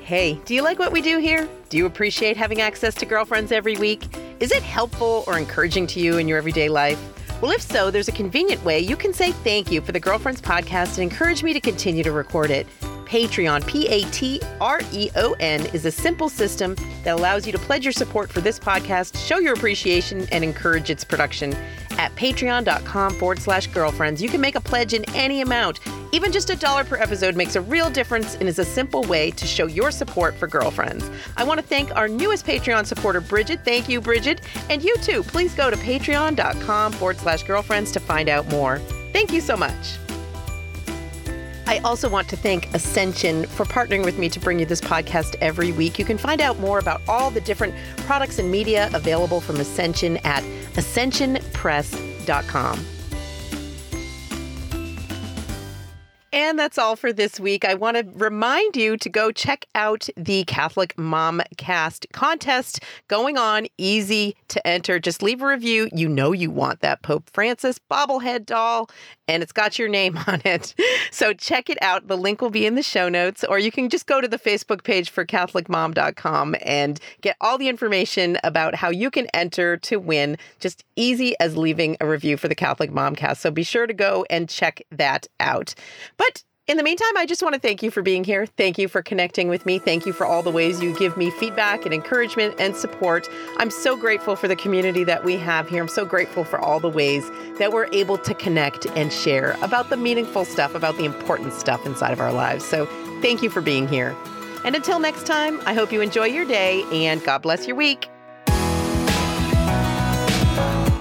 Hey, 0.00 0.40
do 0.44 0.54
you 0.54 0.62
like 0.62 0.78
what 0.78 0.90
we 0.90 1.02
do 1.02 1.18
here? 1.18 1.48
Do 1.68 1.76
you 1.76 1.86
appreciate 1.86 2.36
having 2.36 2.60
access 2.60 2.94
to 2.96 3.06
girlfriends 3.06 3.52
every 3.52 3.76
week? 3.76 4.02
Is 4.40 4.50
it 4.50 4.62
helpful 4.62 5.22
or 5.26 5.38
encouraging 5.38 5.86
to 5.88 6.00
you 6.00 6.18
in 6.18 6.26
your 6.26 6.38
everyday 6.38 6.68
life? 6.68 7.00
Well, 7.40 7.52
if 7.52 7.62
so, 7.62 7.90
there's 7.90 8.08
a 8.08 8.12
convenient 8.12 8.64
way 8.64 8.80
you 8.80 8.96
can 8.96 9.14
say 9.14 9.32
thank 9.32 9.70
you 9.70 9.80
for 9.80 9.92
the 9.92 10.00
Girlfriends 10.00 10.42
podcast 10.42 10.98
and 10.98 11.10
encourage 11.10 11.42
me 11.42 11.52
to 11.52 11.60
continue 11.60 12.02
to 12.02 12.12
record 12.12 12.50
it. 12.50 12.66
Patreon, 13.10 13.66
P 13.66 13.88
A 13.88 14.04
T 14.10 14.40
R 14.60 14.80
E 14.92 15.10
O 15.16 15.34
N, 15.40 15.66
is 15.74 15.84
a 15.84 15.90
simple 15.90 16.28
system 16.28 16.76
that 17.02 17.18
allows 17.18 17.44
you 17.44 17.50
to 17.50 17.58
pledge 17.58 17.84
your 17.84 17.92
support 17.92 18.30
for 18.30 18.40
this 18.40 18.56
podcast, 18.56 19.16
show 19.26 19.40
your 19.40 19.54
appreciation, 19.54 20.28
and 20.30 20.44
encourage 20.44 20.90
its 20.90 21.02
production 21.02 21.52
at 21.98 22.14
patreon.com 22.14 23.14
forward 23.16 23.40
slash 23.40 23.66
girlfriends. 23.66 24.22
You 24.22 24.28
can 24.28 24.40
make 24.40 24.54
a 24.54 24.60
pledge 24.60 24.94
in 24.94 25.04
any 25.16 25.40
amount. 25.40 25.80
Even 26.12 26.30
just 26.30 26.50
a 26.50 26.56
dollar 26.56 26.84
per 26.84 26.96
episode 26.98 27.34
makes 27.34 27.56
a 27.56 27.60
real 27.60 27.90
difference 27.90 28.36
and 28.36 28.48
is 28.48 28.60
a 28.60 28.64
simple 28.64 29.02
way 29.02 29.32
to 29.32 29.46
show 29.46 29.66
your 29.66 29.90
support 29.90 30.36
for 30.36 30.46
girlfriends. 30.46 31.10
I 31.36 31.42
want 31.42 31.58
to 31.58 31.66
thank 31.66 31.94
our 31.96 32.06
newest 32.06 32.46
Patreon 32.46 32.86
supporter, 32.86 33.20
Bridget. 33.20 33.64
Thank 33.64 33.88
you, 33.88 34.00
Bridget. 34.00 34.40
And 34.70 34.84
you 34.84 34.96
too, 34.98 35.24
please 35.24 35.52
go 35.54 35.68
to 35.68 35.76
patreon.com 35.76 36.92
forward 36.92 37.18
slash 37.18 37.42
girlfriends 37.42 37.90
to 37.92 38.00
find 38.00 38.28
out 38.28 38.46
more. 38.48 38.78
Thank 39.12 39.32
you 39.32 39.40
so 39.40 39.56
much. 39.56 39.98
I 41.70 41.78
also 41.84 42.08
want 42.08 42.28
to 42.30 42.36
thank 42.36 42.74
Ascension 42.74 43.46
for 43.46 43.64
partnering 43.64 44.04
with 44.04 44.18
me 44.18 44.28
to 44.30 44.40
bring 44.40 44.58
you 44.58 44.66
this 44.66 44.80
podcast 44.80 45.36
every 45.40 45.70
week. 45.70 46.00
You 46.00 46.04
can 46.04 46.18
find 46.18 46.40
out 46.40 46.58
more 46.58 46.80
about 46.80 47.00
all 47.06 47.30
the 47.30 47.40
different 47.40 47.76
products 47.98 48.40
and 48.40 48.50
media 48.50 48.90
available 48.92 49.40
from 49.40 49.60
Ascension 49.60 50.16
at 50.24 50.42
ascensionpress.com. 50.74 52.99
And 56.32 56.58
that's 56.58 56.78
all 56.78 56.94
for 56.94 57.12
this 57.12 57.40
week. 57.40 57.64
I 57.64 57.74
want 57.74 57.96
to 57.96 58.06
remind 58.14 58.76
you 58.76 58.96
to 58.98 59.08
go 59.08 59.32
check 59.32 59.66
out 59.74 60.08
the 60.16 60.44
Catholic 60.44 60.96
Mom 60.96 61.42
Cast 61.56 62.06
contest 62.12 62.84
going 63.08 63.36
on. 63.36 63.66
Easy 63.78 64.36
to 64.48 64.64
enter. 64.64 65.00
Just 65.00 65.22
leave 65.22 65.42
a 65.42 65.46
review. 65.46 65.88
You 65.92 66.08
know 66.08 66.30
you 66.32 66.50
want 66.50 66.80
that 66.80 67.02
Pope 67.02 67.28
Francis 67.30 67.80
bobblehead 67.90 68.46
doll, 68.46 68.88
and 69.26 69.42
it's 69.42 69.50
got 69.52 69.76
your 69.76 69.88
name 69.88 70.18
on 70.28 70.40
it. 70.44 70.74
So 71.10 71.32
check 71.32 71.68
it 71.68 71.78
out. 71.82 72.06
The 72.06 72.16
link 72.16 72.40
will 72.40 72.50
be 72.50 72.64
in 72.64 72.76
the 72.76 72.82
show 72.82 73.08
notes, 73.08 73.42
or 73.42 73.58
you 73.58 73.72
can 73.72 73.88
just 73.88 74.06
go 74.06 74.20
to 74.20 74.28
the 74.28 74.38
Facebook 74.38 74.84
page 74.84 75.10
for 75.10 75.24
CatholicMom.com 75.24 76.54
and 76.62 77.00
get 77.22 77.36
all 77.40 77.58
the 77.58 77.68
information 77.68 78.38
about 78.44 78.76
how 78.76 78.90
you 78.90 79.10
can 79.10 79.26
enter 79.34 79.76
to 79.78 79.96
win. 79.98 80.38
Just 80.60 80.84
easy 80.94 81.34
as 81.40 81.56
leaving 81.56 81.96
a 82.00 82.06
review 82.06 82.36
for 82.36 82.46
the 82.46 82.54
Catholic 82.54 82.92
Mom 82.92 83.16
Cast. 83.16 83.40
So 83.40 83.50
be 83.50 83.64
sure 83.64 83.88
to 83.88 83.94
go 83.94 84.24
and 84.30 84.48
check 84.48 84.82
that 84.92 85.26
out. 85.40 85.74
But 86.20 86.44
in 86.66 86.76
the 86.76 86.82
meantime, 86.82 87.16
I 87.16 87.24
just 87.24 87.42
want 87.42 87.54
to 87.54 87.60
thank 87.60 87.82
you 87.82 87.90
for 87.90 88.02
being 88.02 88.24
here. 88.24 88.44
Thank 88.44 88.76
you 88.76 88.88
for 88.88 89.00
connecting 89.00 89.48
with 89.48 89.64
me. 89.64 89.78
Thank 89.78 90.04
you 90.04 90.12
for 90.12 90.26
all 90.26 90.42
the 90.42 90.50
ways 90.50 90.82
you 90.82 90.94
give 90.98 91.16
me 91.16 91.30
feedback 91.30 91.86
and 91.86 91.94
encouragement 91.94 92.56
and 92.58 92.76
support. 92.76 93.26
I'm 93.56 93.70
so 93.70 93.96
grateful 93.96 94.36
for 94.36 94.46
the 94.46 94.54
community 94.54 95.02
that 95.04 95.24
we 95.24 95.38
have 95.38 95.66
here. 95.70 95.80
I'm 95.80 95.88
so 95.88 96.04
grateful 96.04 96.44
for 96.44 96.58
all 96.60 96.78
the 96.78 96.90
ways 96.90 97.30
that 97.58 97.72
we're 97.72 97.90
able 97.94 98.18
to 98.18 98.34
connect 98.34 98.84
and 98.88 99.10
share 99.10 99.56
about 99.62 99.88
the 99.88 99.96
meaningful 99.96 100.44
stuff, 100.44 100.74
about 100.74 100.98
the 100.98 101.06
important 101.06 101.54
stuff 101.54 101.86
inside 101.86 102.12
of 102.12 102.20
our 102.20 102.32
lives. 102.32 102.66
So 102.66 102.84
thank 103.22 103.42
you 103.42 103.48
for 103.48 103.62
being 103.62 103.88
here. 103.88 104.14
And 104.66 104.76
until 104.76 104.98
next 104.98 105.24
time, 105.24 105.58
I 105.64 105.72
hope 105.72 105.90
you 105.90 106.02
enjoy 106.02 106.26
your 106.26 106.44
day 106.44 106.84
and 106.92 107.24
God 107.24 107.40
bless 107.40 107.66
your 107.66 107.76
week. 107.76 108.10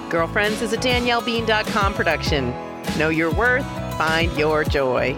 Girlfriends 0.10 0.62
is 0.62 0.72
a 0.72 0.78
DanielleBean.com 0.78 1.94
production. 1.94 2.52
Know 2.98 3.10
your 3.10 3.32
worth 3.32 3.66
find 4.00 4.32
your 4.38 4.64
joy. 4.64 5.14